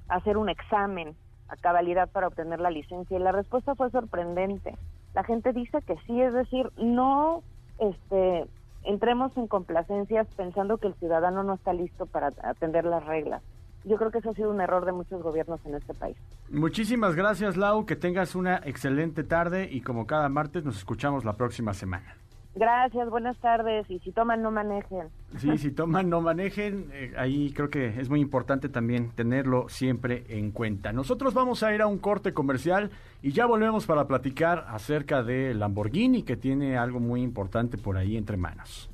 a 0.08 0.16
hacer 0.16 0.36
un 0.36 0.48
examen 0.48 1.14
a 1.48 1.56
cabalidad 1.56 2.08
para 2.10 2.28
obtener 2.28 2.60
la 2.60 2.70
licencia 2.70 3.16
y 3.16 3.20
la 3.20 3.32
respuesta 3.32 3.74
fue 3.74 3.90
sorprendente. 3.90 4.76
La 5.14 5.24
gente 5.24 5.52
dice 5.52 5.80
que 5.82 5.96
sí, 6.06 6.20
es 6.20 6.32
decir, 6.32 6.70
no 6.76 7.42
este, 7.78 8.46
entremos 8.84 9.36
en 9.36 9.46
complacencias 9.46 10.26
pensando 10.36 10.78
que 10.78 10.88
el 10.88 10.94
ciudadano 10.94 11.42
no 11.42 11.54
está 11.54 11.72
listo 11.72 12.06
para 12.06 12.28
atender 12.42 12.84
las 12.84 13.04
reglas. 13.06 13.42
Yo 13.84 13.96
creo 13.96 14.10
que 14.10 14.18
eso 14.18 14.30
ha 14.30 14.34
sido 14.34 14.50
un 14.50 14.60
error 14.60 14.84
de 14.84 14.92
muchos 14.92 15.22
gobiernos 15.22 15.60
en 15.64 15.74
este 15.74 15.94
país. 15.94 16.16
Muchísimas 16.50 17.14
gracias, 17.14 17.56
Lau. 17.56 17.86
Que 17.86 17.96
tengas 17.96 18.34
una 18.34 18.56
excelente 18.64 19.24
tarde 19.24 19.68
y 19.70 19.80
como 19.80 20.06
cada 20.06 20.28
martes 20.28 20.64
nos 20.64 20.76
escuchamos 20.76 21.24
la 21.24 21.34
próxima 21.34 21.72
semana. 21.72 22.16
Gracias, 22.54 23.08
buenas 23.08 23.38
tardes. 23.38 23.88
Y 23.88 24.00
si 24.00 24.10
toman, 24.10 24.42
no 24.42 24.50
manejen. 24.50 25.08
Sí, 25.38 25.56
si 25.58 25.70
toman, 25.70 26.10
no 26.10 26.20
manejen. 26.20 26.90
Eh, 26.92 27.14
ahí 27.16 27.52
creo 27.52 27.70
que 27.70 28.00
es 28.00 28.08
muy 28.08 28.20
importante 28.20 28.68
también 28.68 29.10
tenerlo 29.10 29.68
siempre 29.68 30.24
en 30.28 30.50
cuenta. 30.50 30.92
Nosotros 30.92 31.32
vamos 31.32 31.62
a 31.62 31.72
ir 31.74 31.80
a 31.80 31.86
un 31.86 31.98
corte 31.98 32.34
comercial 32.34 32.90
y 33.22 33.32
ya 33.32 33.46
volvemos 33.46 33.86
para 33.86 34.06
platicar 34.06 34.66
acerca 34.68 35.22
de 35.22 35.54
Lamborghini, 35.54 36.22
que 36.22 36.36
tiene 36.36 36.76
algo 36.76 36.98
muy 36.98 37.22
importante 37.22 37.78
por 37.78 37.96
ahí 37.96 38.16
entre 38.16 38.36
manos. 38.36 38.90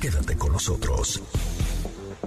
Quédate 0.00 0.38
con 0.38 0.52
nosotros. 0.52 1.22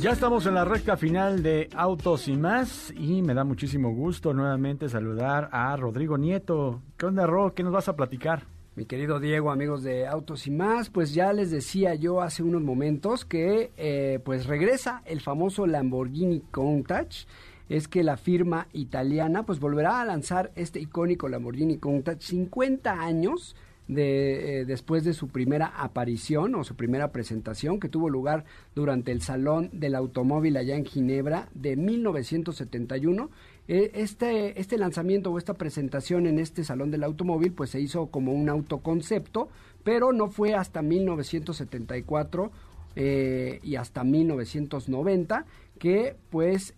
Ya 0.00 0.10
estamos 0.10 0.44
en 0.44 0.54
la 0.54 0.64
recta 0.66 0.98
final 0.98 1.42
de 1.42 1.70
Autos 1.74 2.28
y 2.28 2.36
más 2.36 2.92
y 2.94 3.22
me 3.22 3.32
da 3.32 3.44
muchísimo 3.44 3.92
gusto 3.92 4.34
nuevamente 4.34 4.90
saludar 4.90 5.48
a 5.52 5.74
Rodrigo 5.74 6.18
Nieto. 6.18 6.82
¿Qué 6.98 7.06
onda, 7.06 7.26
Ro? 7.26 7.54
¿Qué 7.54 7.62
nos 7.62 7.72
vas 7.72 7.88
a 7.88 7.96
platicar? 7.96 8.44
Mi 8.74 8.84
querido 8.84 9.20
Diego, 9.20 9.50
amigos 9.50 9.82
de 9.82 10.06
Autos 10.06 10.46
y 10.46 10.50
más, 10.50 10.90
pues 10.90 11.14
ya 11.14 11.32
les 11.32 11.50
decía 11.50 11.94
yo 11.94 12.20
hace 12.20 12.42
unos 12.42 12.60
momentos 12.60 13.24
que 13.24 13.72
eh, 13.78 14.20
pues 14.22 14.44
regresa 14.44 15.02
el 15.06 15.22
famoso 15.22 15.66
Lamborghini 15.66 16.40
Countach. 16.50 17.24
Es 17.70 17.88
que 17.88 18.04
la 18.04 18.18
firma 18.18 18.68
italiana 18.74 19.44
pues 19.44 19.60
volverá 19.60 20.02
a 20.02 20.04
lanzar 20.04 20.52
este 20.56 20.78
icónico 20.78 21.26
Lamborghini 21.26 21.78
Countach 21.78 22.20
50 22.20 22.92
años 22.92 23.56
de, 23.88 24.60
eh, 24.60 24.64
después 24.64 25.04
de 25.04 25.12
su 25.12 25.28
primera 25.28 25.66
aparición 25.66 26.54
o 26.54 26.64
su 26.64 26.74
primera 26.74 27.12
presentación 27.12 27.78
que 27.78 27.88
tuvo 27.88 28.10
lugar 28.10 28.44
durante 28.74 29.12
el 29.12 29.22
Salón 29.22 29.70
del 29.72 29.94
Automóvil 29.94 30.56
allá 30.56 30.76
en 30.76 30.84
Ginebra 30.84 31.48
de 31.54 31.76
1971. 31.76 33.30
Eh, 33.68 33.92
este, 33.94 34.60
este 34.60 34.78
lanzamiento 34.78 35.30
o 35.30 35.38
esta 35.38 35.54
presentación 35.54 36.26
en 36.26 36.38
este 36.38 36.64
Salón 36.64 36.90
del 36.90 37.04
Automóvil 37.04 37.52
pues 37.52 37.70
se 37.70 37.80
hizo 37.80 38.06
como 38.06 38.32
un 38.32 38.48
autoconcepto, 38.48 39.48
pero 39.84 40.12
no 40.12 40.28
fue 40.28 40.54
hasta 40.54 40.82
1974 40.82 42.50
eh, 42.96 43.60
y 43.62 43.76
hasta 43.76 44.04
1990 44.04 45.44
que 45.78 46.16
pues 46.30 46.74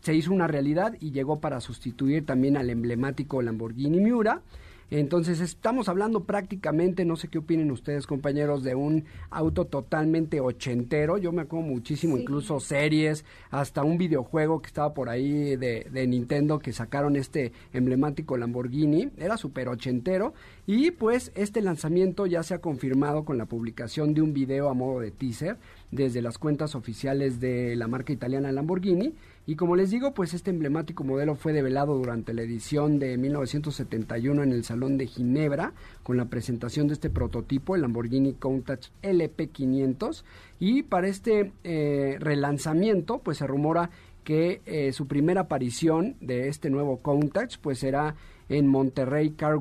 se 0.00 0.14
hizo 0.14 0.32
una 0.32 0.48
realidad 0.48 0.96
y 1.00 1.12
llegó 1.12 1.38
para 1.38 1.60
sustituir 1.60 2.26
también 2.26 2.56
al 2.56 2.70
emblemático 2.70 3.40
Lamborghini 3.40 4.00
Miura. 4.00 4.42
Entonces 4.90 5.40
estamos 5.40 5.88
hablando 5.88 6.24
prácticamente, 6.24 7.04
no 7.04 7.16
sé 7.16 7.28
qué 7.28 7.38
opinen 7.38 7.70
ustedes 7.70 8.06
compañeros, 8.06 8.62
de 8.62 8.74
un 8.74 9.04
auto 9.30 9.64
totalmente 9.64 10.40
ochentero. 10.40 11.18
Yo 11.18 11.32
me 11.32 11.42
acuerdo 11.42 11.66
muchísimo, 11.66 12.16
incluso 12.16 12.60
series, 12.60 13.24
hasta 13.50 13.82
un 13.82 13.98
videojuego 13.98 14.60
que 14.62 14.68
estaba 14.68 14.94
por 14.94 15.08
ahí 15.08 15.56
de, 15.56 15.86
de 15.90 16.06
Nintendo 16.06 16.58
que 16.58 16.72
sacaron 16.72 17.16
este 17.16 17.52
emblemático 17.72 18.36
Lamborghini. 18.36 19.10
Era 19.16 19.36
súper 19.36 19.68
ochentero. 19.68 20.34
Y 20.66 20.92
pues 20.92 21.32
este 21.34 21.62
lanzamiento 21.62 22.26
ya 22.26 22.42
se 22.42 22.54
ha 22.54 22.60
confirmado 22.60 23.24
con 23.24 23.38
la 23.38 23.46
publicación 23.46 24.14
de 24.14 24.22
un 24.22 24.32
video 24.32 24.68
a 24.68 24.74
modo 24.74 25.00
de 25.00 25.10
teaser 25.10 25.56
desde 25.90 26.22
las 26.22 26.38
cuentas 26.38 26.74
oficiales 26.74 27.40
de 27.40 27.76
la 27.76 27.88
marca 27.88 28.12
italiana 28.12 28.52
Lamborghini 28.52 29.14
y 29.46 29.54
como 29.54 29.76
les 29.76 29.90
digo, 29.90 30.12
pues 30.12 30.34
este 30.34 30.50
emblemático 30.50 31.04
modelo 31.04 31.36
fue 31.36 31.52
develado 31.52 31.96
durante 31.96 32.34
la 32.34 32.42
edición 32.42 32.98
de 32.98 33.16
1971 33.16 34.42
en 34.42 34.50
el 34.50 34.64
Salón 34.64 34.98
de 34.98 35.06
Ginebra 35.06 35.72
con 36.02 36.16
la 36.16 36.24
presentación 36.24 36.88
de 36.88 36.94
este 36.94 37.10
prototipo, 37.10 37.76
el 37.76 37.82
Lamborghini 37.82 38.34
Countach 38.34 38.88
LP500. 39.02 40.24
Y 40.58 40.82
para 40.82 41.06
este 41.06 41.52
eh, 41.62 42.16
relanzamiento, 42.18 43.20
pues 43.20 43.38
se 43.38 43.46
rumora 43.46 43.90
que 44.24 44.62
eh, 44.66 44.92
su 44.92 45.06
primera 45.06 45.42
aparición 45.42 46.16
de 46.20 46.48
este 46.48 46.68
nuevo 46.68 46.98
Countach, 46.98 47.58
pues 47.60 47.78
será 47.78 48.16
en 48.48 48.66
Monterrey 48.66 49.30
Car 49.30 49.60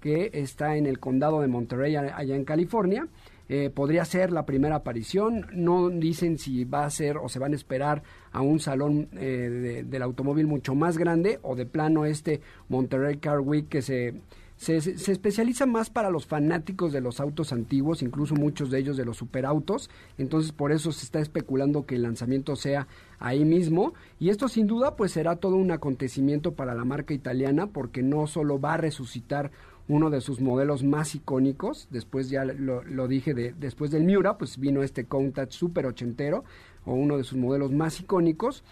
que 0.00 0.30
está 0.32 0.76
en 0.76 0.86
el 0.86 0.98
condado 0.98 1.42
de 1.42 1.48
Monterrey, 1.48 1.96
allá 1.96 2.34
en 2.34 2.44
California. 2.46 3.06
Eh, 3.48 3.70
podría 3.70 4.04
ser 4.04 4.32
la 4.32 4.44
primera 4.44 4.76
aparición. 4.76 5.46
No 5.52 5.88
dicen 5.88 6.38
si 6.38 6.64
va 6.64 6.84
a 6.84 6.90
ser 6.90 7.16
o 7.16 7.28
se 7.28 7.38
van 7.38 7.52
a 7.52 7.56
esperar 7.56 8.02
a 8.32 8.40
un 8.40 8.60
salón 8.60 9.08
eh, 9.12 9.84
del 9.86 10.02
automóvil 10.02 10.46
mucho 10.46 10.74
más 10.74 10.98
grande 10.98 11.38
o 11.42 11.54
de 11.54 11.66
plano 11.66 12.04
este 12.04 12.40
Monterrey 12.68 13.18
Car 13.18 13.40
Week 13.40 13.68
que 13.68 13.82
se, 13.82 14.14
se, 14.56 14.80
se, 14.80 15.12
especializa 15.12 15.64
más 15.64 15.90
para 15.90 16.10
los 16.10 16.26
fanáticos 16.26 16.92
de 16.92 17.00
los 17.00 17.20
autos 17.20 17.52
antiguos, 17.52 18.02
incluso 18.02 18.34
muchos 18.34 18.70
de 18.70 18.78
ellos 18.78 18.96
de 18.96 19.04
los 19.04 19.16
superautos. 19.18 19.90
Entonces 20.18 20.52
por 20.52 20.72
eso 20.72 20.90
se 20.92 21.04
está 21.04 21.20
especulando 21.20 21.86
que 21.86 21.94
el 21.94 22.02
lanzamiento 22.02 22.56
sea 22.56 22.88
ahí 23.18 23.44
mismo. 23.44 23.94
Y 24.18 24.30
esto 24.30 24.48
sin 24.48 24.66
duda 24.66 24.96
pues 24.96 25.12
será 25.12 25.36
todo 25.36 25.56
un 25.56 25.70
acontecimiento 25.70 26.54
para 26.54 26.74
la 26.74 26.84
marca 26.84 27.14
italiana 27.14 27.68
porque 27.68 28.02
no 28.02 28.26
solo 28.26 28.60
va 28.60 28.74
a 28.74 28.78
resucitar 28.78 29.52
uno 29.88 30.10
de 30.10 30.20
sus 30.20 30.40
modelos 30.40 30.82
más 30.82 31.14
icónicos. 31.14 31.88
Después 31.90 32.28
ya 32.28 32.44
lo, 32.44 33.08
dije, 33.08 33.34
de, 33.34 33.54
después 33.58 33.90
del 33.90 34.04
Miura, 34.04 34.38
pues 34.38 34.58
vino 34.58 34.82
este 34.82 35.04
Countach 35.04 35.50
super 35.50 35.86
ochentero, 35.86 36.44
o 36.84 36.94
uno 36.94 37.16
de 37.16 37.24
sus 37.24 37.38
modelos 37.38 37.72
más 37.72 38.00
icónicos 38.00 38.64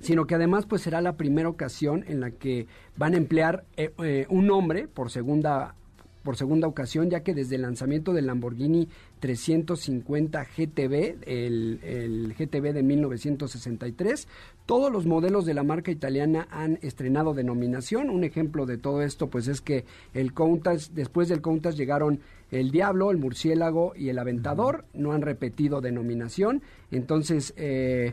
sino 0.00 0.28
que 0.28 0.36
además 0.36 0.64
pues 0.66 0.82
será 0.82 1.00
la 1.00 1.16
primera 1.16 1.48
ocasión 1.48 2.04
en 2.06 2.20
la 2.20 2.30
que 2.30 2.68
van 2.96 3.14
a 3.14 3.16
emplear 3.16 3.64
eh, 3.76 3.92
eh, 3.98 4.26
un 4.28 4.46
nombre 4.46 4.86
por 4.86 5.10
segunda 5.10 5.74
por 6.28 6.36
segunda 6.36 6.68
ocasión, 6.68 7.08
ya 7.08 7.20
que 7.20 7.32
desde 7.32 7.56
el 7.56 7.62
lanzamiento 7.62 8.12
del 8.12 8.26
Lamborghini 8.26 8.86
350 9.20 10.44
GTB, 10.44 11.22
el, 11.26 11.80
el, 11.82 12.34
GTB 12.38 12.74
de 12.74 12.82
1963, 12.82 14.28
todos 14.66 14.92
los 14.92 15.06
modelos 15.06 15.46
de 15.46 15.54
la 15.54 15.62
marca 15.62 15.90
italiana 15.90 16.46
han 16.50 16.78
estrenado 16.82 17.32
denominación. 17.32 18.10
Un 18.10 18.24
ejemplo 18.24 18.66
de 18.66 18.76
todo 18.76 19.00
esto, 19.00 19.28
pues 19.28 19.48
es 19.48 19.62
que 19.62 19.86
el 20.12 20.34
Countach, 20.34 20.90
después 20.90 21.30
del 21.30 21.40
Countach 21.40 21.74
llegaron 21.74 22.20
el 22.50 22.72
Diablo, 22.72 23.10
el 23.10 23.16
Murciélago 23.16 23.94
y 23.96 24.10
el 24.10 24.18
Aventador, 24.18 24.84
no 24.92 25.12
han 25.12 25.22
repetido 25.22 25.80
denominación. 25.80 26.60
Entonces, 26.90 27.54
eh, 27.56 28.12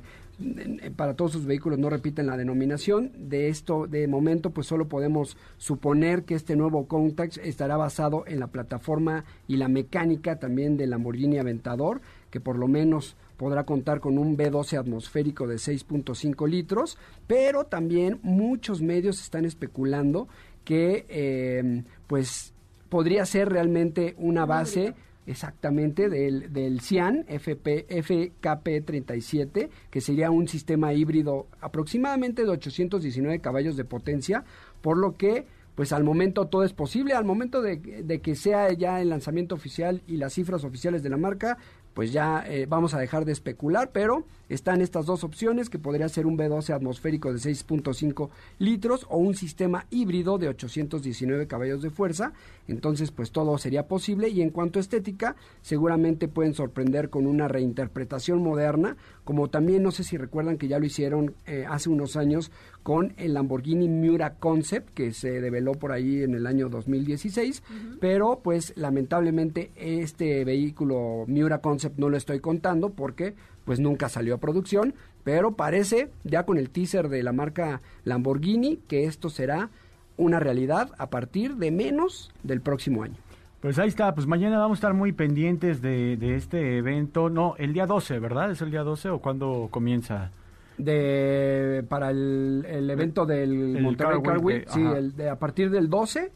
para 0.96 1.16
todos 1.16 1.32
sus 1.32 1.46
vehículos 1.46 1.80
no 1.80 1.90
repiten 1.90 2.28
la 2.28 2.38
denominación. 2.38 3.12
De 3.18 3.50
esto, 3.50 3.88
de 3.88 4.08
momento, 4.08 4.52
pues 4.52 4.68
solo 4.68 4.88
podemos 4.88 5.38
suponer 5.58 6.24
que 6.24 6.36
este 6.36 6.56
nuevo 6.56 6.88
Countach 6.88 7.38
estará 7.38 7.78
basado 7.78 8.26
en 8.28 8.40
la 8.40 8.48
plataforma 8.48 9.26
y 9.48 9.58
la 9.58 9.68
mecánica 9.68 10.38
también 10.38 10.78
del 10.78 10.92
Lamborghini 10.92 11.38
Aventador, 11.38 12.02
que 12.30 12.40
por 12.40 12.58
lo 12.58 12.68
menos 12.68 13.16
podrá 13.38 13.66
contar 13.66 14.00
con 14.00 14.18
un 14.18 14.38
B12 14.38 14.78
atmosférico 14.78 15.48
de 15.48 15.56
6.5 15.56 16.48
litros, 16.48 16.98
pero 17.28 17.66
también 17.66 18.20
muchos 18.24 18.82
medios 18.82 19.22
están 19.22 19.46
especulando 19.46 20.28
que 20.64 21.06
eh, 21.10 21.84
pues 22.08 22.54
podría 22.90 23.26
ser 23.26 23.50
realmente 23.50 24.16
una 24.18 24.46
base 24.46 24.94
Exactamente, 25.28 26.08
del, 26.08 26.54
del 26.54 26.82
CIAN 26.82 27.26
FP, 27.28 27.88
FKP37, 27.88 29.70
que 29.90 30.02
sería 30.02 30.30
un 30.30 30.48
sistema 30.48 30.94
híbrido 30.94 31.48
aproximadamente 31.62 32.44
de 32.44 32.50
819 32.52 33.40
caballos 33.40 33.76
de 33.76 33.86
potencia, 33.86 34.44
por 34.82 34.98
lo 34.98 35.18
que 35.18 35.48
pues 35.74 35.92
al 35.92 36.04
momento 36.04 36.48
todo 36.48 36.64
es 36.64 36.74
posible, 36.74 37.16
al 37.16 37.26
momento 37.26 37.62
de, 37.62 37.76
de, 37.78 38.22
que 38.22 38.36
sea 38.36 38.72
ya 38.72 39.02
el 39.02 39.10
lanzamiento 39.10 39.56
oficial 39.56 40.02
y 40.08 40.18
las 40.18 40.34
cifras 40.34 40.64
oficiales 40.64 41.04
de 41.04 41.10
la 41.10 41.18
marca, 41.18 41.58
pues 41.94 42.12
ya 42.12 42.46
eh, 42.48 42.66
vamos 42.68 42.94
a 42.94 43.00
dejar 43.00 43.26
de 43.26 43.32
especular, 43.32 43.92
pero 43.92 44.26
están 44.50 44.82
estas 44.82 45.06
dos 45.06 45.24
opciones 45.24 45.70
que 45.70 45.80
podría 45.80 46.10
ser 46.10 46.26
un 46.26 46.38
B12 46.38 46.74
atmosférico 46.74 47.32
de 47.32 47.40
6.5 47.40 48.30
litros 48.60 49.06
o 49.10 49.18
un 49.18 49.36
sistema 49.36 49.86
híbrido 49.90 50.38
de 50.38 50.50
819 50.50 51.48
caballos 51.48 51.82
de 51.82 51.90
fuerza. 51.90 52.34
Entonces, 52.68 53.12
pues 53.12 53.32
todo 53.32 53.58
sería 53.58 53.88
posible. 53.88 54.30
Y 54.30 54.42
en 54.42 54.50
cuanto 54.50 54.80
a 54.80 54.82
estética, 54.82 55.36
seguramente 55.62 56.28
pueden 56.28 56.54
sorprender 56.54 57.10
con 57.10 57.28
una 57.28 57.48
reinterpretación 57.48 58.42
moderna, 58.42 58.98
como 59.24 59.50
también 59.50 59.84
no 59.84 59.92
sé 59.92 60.04
si 60.04 60.18
recuerdan 60.18 60.58
que 60.58 60.68
ya 60.68 60.80
lo 60.80 60.86
hicieron 60.86 61.36
eh, 61.46 61.66
hace 61.68 61.90
unos 61.90 62.16
años 62.16 62.52
con 62.84 63.14
el 63.18 63.34
Lamborghini 63.34 63.88
Miura 63.88 64.36
Concept 64.36 64.94
que 64.94 65.12
se 65.12 65.42
develó 65.42 65.72
por 65.74 65.92
ahí 65.92 66.22
en 66.22 66.36
el 66.36 66.46
año 66.46 66.70
2016, 66.70 67.64
pero 68.00 68.42
pues 68.44 68.74
lamentablemente 68.76 69.72
este 69.76 70.46
vehículo 70.46 71.26
Miura 71.28 71.62
Concept 71.62 71.98
no 71.98 72.10
lo 72.10 72.18
estoy 72.18 72.42
contando 72.42 72.92
porque 72.92 73.34
pues 73.66 73.80
nunca 73.80 74.10
salió 74.10 74.36
a 74.36 74.40
producción, 74.40 74.94
pero 75.24 75.52
parece 75.56 76.10
ya 76.24 76.44
con 76.44 76.58
el 76.58 76.70
teaser 76.70 77.10
de 77.10 77.24
la 77.24 77.34
marca 77.34 77.82
Lamborghini 78.04 78.78
que 78.88 79.06
esto 79.06 79.30
será 79.30 79.70
una 80.18 80.40
realidad 80.40 80.92
a 80.98 81.10
partir 81.10 81.56
de 81.56 81.72
menos 81.72 82.32
del 82.44 82.62
próximo 82.62 83.04
año. 83.04 83.16
Pues 83.60 83.80
ahí 83.80 83.88
está, 83.88 84.14
pues 84.14 84.28
mañana 84.28 84.60
vamos 84.60 84.78
a 84.78 84.80
estar 84.80 84.94
muy 84.94 85.12
pendientes 85.12 85.82
de, 85.82 86.18
de 86.18 86.36
este 86.36 86.78
evento. 86.78 87.30
No, 87.30 87.56
el 87.58 87.74
día 87.74 87.88
12, 87.88 88.20
¿verdad? 88.20 88.52
¿Es 88.52 88.62
el 88.62 88.70
día 88.70 88.84
12 88.84 89.10
o 89.10 89.20
cuándo 89.20 89.68
comienza? 89.72 90.32
de 90.78 91.86
para 91.88 92.12
el, 92.12 92.90
evento 92.90 93.26
del 93.26 93.82
Monterrey 93.82 94.22
Car 94.22 94.40
Week, 94.40 94.68
sí, 94.68 94.82
el 94.82 95.16
de, 95.16 95.30
a 95.30 95.38
partir 95.38 95.70
del 95.70 95.90
12. 95.90 96.32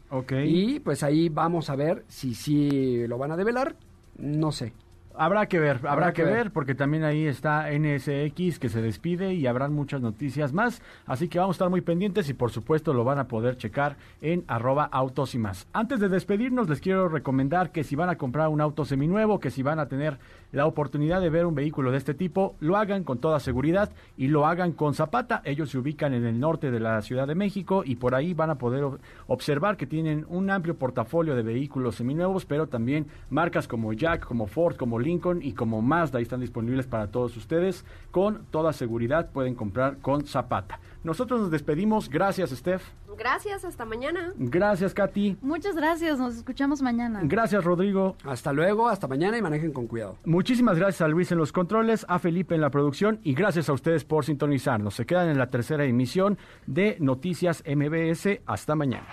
Y 0.46 0.80
pues 0.80 1.04
ahí 1.04 1.30
vamos 1.30 1.70
a 1.70 1.76
ver 1.76 2.04
si 2.08 2.34
sí 2.34 3.06
lo 3.08 3.18
van 3.18 3.32
a 3.32 3.38
develar, 3.38 3.76
no 4.18 4.52
sé. 4.52 4.74
Habrá 5.20 5.48
que 5.48 5.60
ver, 5.60 5.82
habrá, 5.86 6.14
que, 6.14 6.24
ver. 6.24 6.52
porque 6.52 6.76
también 6.76 7.04
ahí 7.04 7.26
está 7.26 7.68
NSX 7.70 8.58
que 8.58 8.70
se 8.70 8.82
despide 8.82 9.34
y 9.34 9.48
habrán 9.48 9.74
muchas 9.74 10.00
noticias 10.00 10.54
más. 10.54 10.82
Así 11.06 11.28
que 11.28 11.40
vamos 11.40 11.56
a 11.56 11.58
estar 11.58 11.70
muy 11.70 11.82
pendientes 11.82 12.30
y 12.30 12.34
por 12.34 12.52
supuesto 12.52 12.94
lo 12.94 13.04
van 13.04 13.20
a 13.20 13.28
poder 13.28 13.58
checar 13.58 13.98
en 14.22 14.46
arroba 14.48 14.86
autos 14.86 15.36
y 15.36 15.38
más. 15.38 15.68
Antes 15.74 16.00
de 16.00 16.08
despedirnos 16.08 16.70
les 16.70 16.80
quiero 16.80 17.10
recomendar 17.10 17.74
que 17.74 17.84
si 17.84 17.98
van 17.98 18.10
a 18.10 18.18
comprar 18.18 18.48
un 18.48 18.62
auto 18.62 18.86
seminuevo, 18.86 19.42
que 19.42 19.52
si 19.52 19.62
van 19.62 19.80
a 19.80 19.90
tener 19.90 20.18
la 20.52 20.66
oportunidad 20.66 21.22
de 21.22 21.30
ver 21.30 21.46
un 21.46 21.56
vehículo 21.56 21.92
de 21.92 21.98
este 21.98 22.14
tipo, 22.14 22.56
lo 22.60 22.78
hagan 22.78 23.04
con 23.04 23.20
toda 23.20 23.40
seguridad 23.40 23.92
y 24.18 24.28
lo 24.28 24.48
hagan 24.48 24.72
con 24.72 24.94
Zapata. 24.94 25.42
Ellos 25.46 25.70
se 25.70 25.78
ubican 25.78 26.14
en 26.14 26.26
el 26.26 26.40
norte 26.40 26.72
de 26.72 26.80
la 26.80 27.02
Ciudad 27.02 27.28
de 27.28 27.36
México 27.36 27.84
y 27.86 27.96
por 27.96 28.16
ahí 28.16 28.34
van 28.34 28.50
a 28.50 28.58
poder 28.58 28.86
observar 29.28 29.78
que 29.78 29.86
tienen 29.86 30.26
un 30.30 30.50
amplio 30.50 30.76
portafolio 30.76 31.36
de 31.36 31.44
vehículos 31.44 31.96
seminuevos, 31.96 32.46
pero 32.46 32.68
también 32.68 33.08
marcas 33.30 33.68
como 33.68 33.94
Jack, 33.94 34.26
como 34.26 34.48
Ford, 34.48 34.76
como 34.76 35.00
Lincoln 35.00 35.42
y 35.42 35.54
como 35.54 35.82
Mazda 35.82 36.20
están 36.20 36.42
disponibles 36.42 36.88
para 36.88 37.08
todos 37.08 37.36
ustedes. 37.38 37.86
Con 38.12 38.46
toda 38.52 38.74
seguridad 38.74 39.32
pueden 39.32 39.56
comprar 39.56 39.98
con 39.98 40.26
Zapata. 40.26 40.80
Nosotros 41.04 41.40
nos 41.40 41.52
despedimos. 41.52 42.10
Gracias, 42.10 42.50
Steph. 42.52 42.84
Gracias, 43.18 43.66
hasta 43.66 43.86
mañana. 43.86 44.34
Gracias, 44.38 44.94
Katy. 44.94 45.38
Muchas 45.42 45.76
gracias, 45.76 46.20
nos 46.20 46.36
escuchamos 46.36 46.82
mañana. 46.82 47.22
Gracias, 47.24 47.64
Rodrigo. 47.64 48.16
Hasta 48.24 48.54
luego, 48.54 48.88
hasta 48.88 49.08
mañana 49.08 49.38
y 49.38 49.42
manejen 49.42 49.74
con 49.74 49.88
cuidado. 49.88 50.18
Muchísimas 50.26 50.78
gracias 50.78 51.02
a 51.02 51.08
Luis 51.08 51.32
en 51.32 51.38
los 51.38 51.52
controles, 51.52 52.06
a 52.08 52.20
Felipe 52.20 52.56
en 52.56 52.62
la 52.62 52.70
producción 52.70 53.20
y 53.24 53.34
gracias 53.34 53.70
a 53.70 53.74
ustedes 53.74 54.06
por 54.06 54.26
sintonizarnos. 54.26 54.94
Se 54.96 55.06
quedan 55.06 55.30
en 55.30 55.38
la 55.38 55.50
tercera 55.50 55.84
emisión 55.84 56.38
de 56.66 56.98
Noticias 57.00 57.64
MBS. 57.66 58.42
Hasta 58.46 58.76
mañana. 58.76 59.08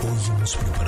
Hoy 0.00 0.36
hemos 0.36 0.56
preparado 0.56 0.87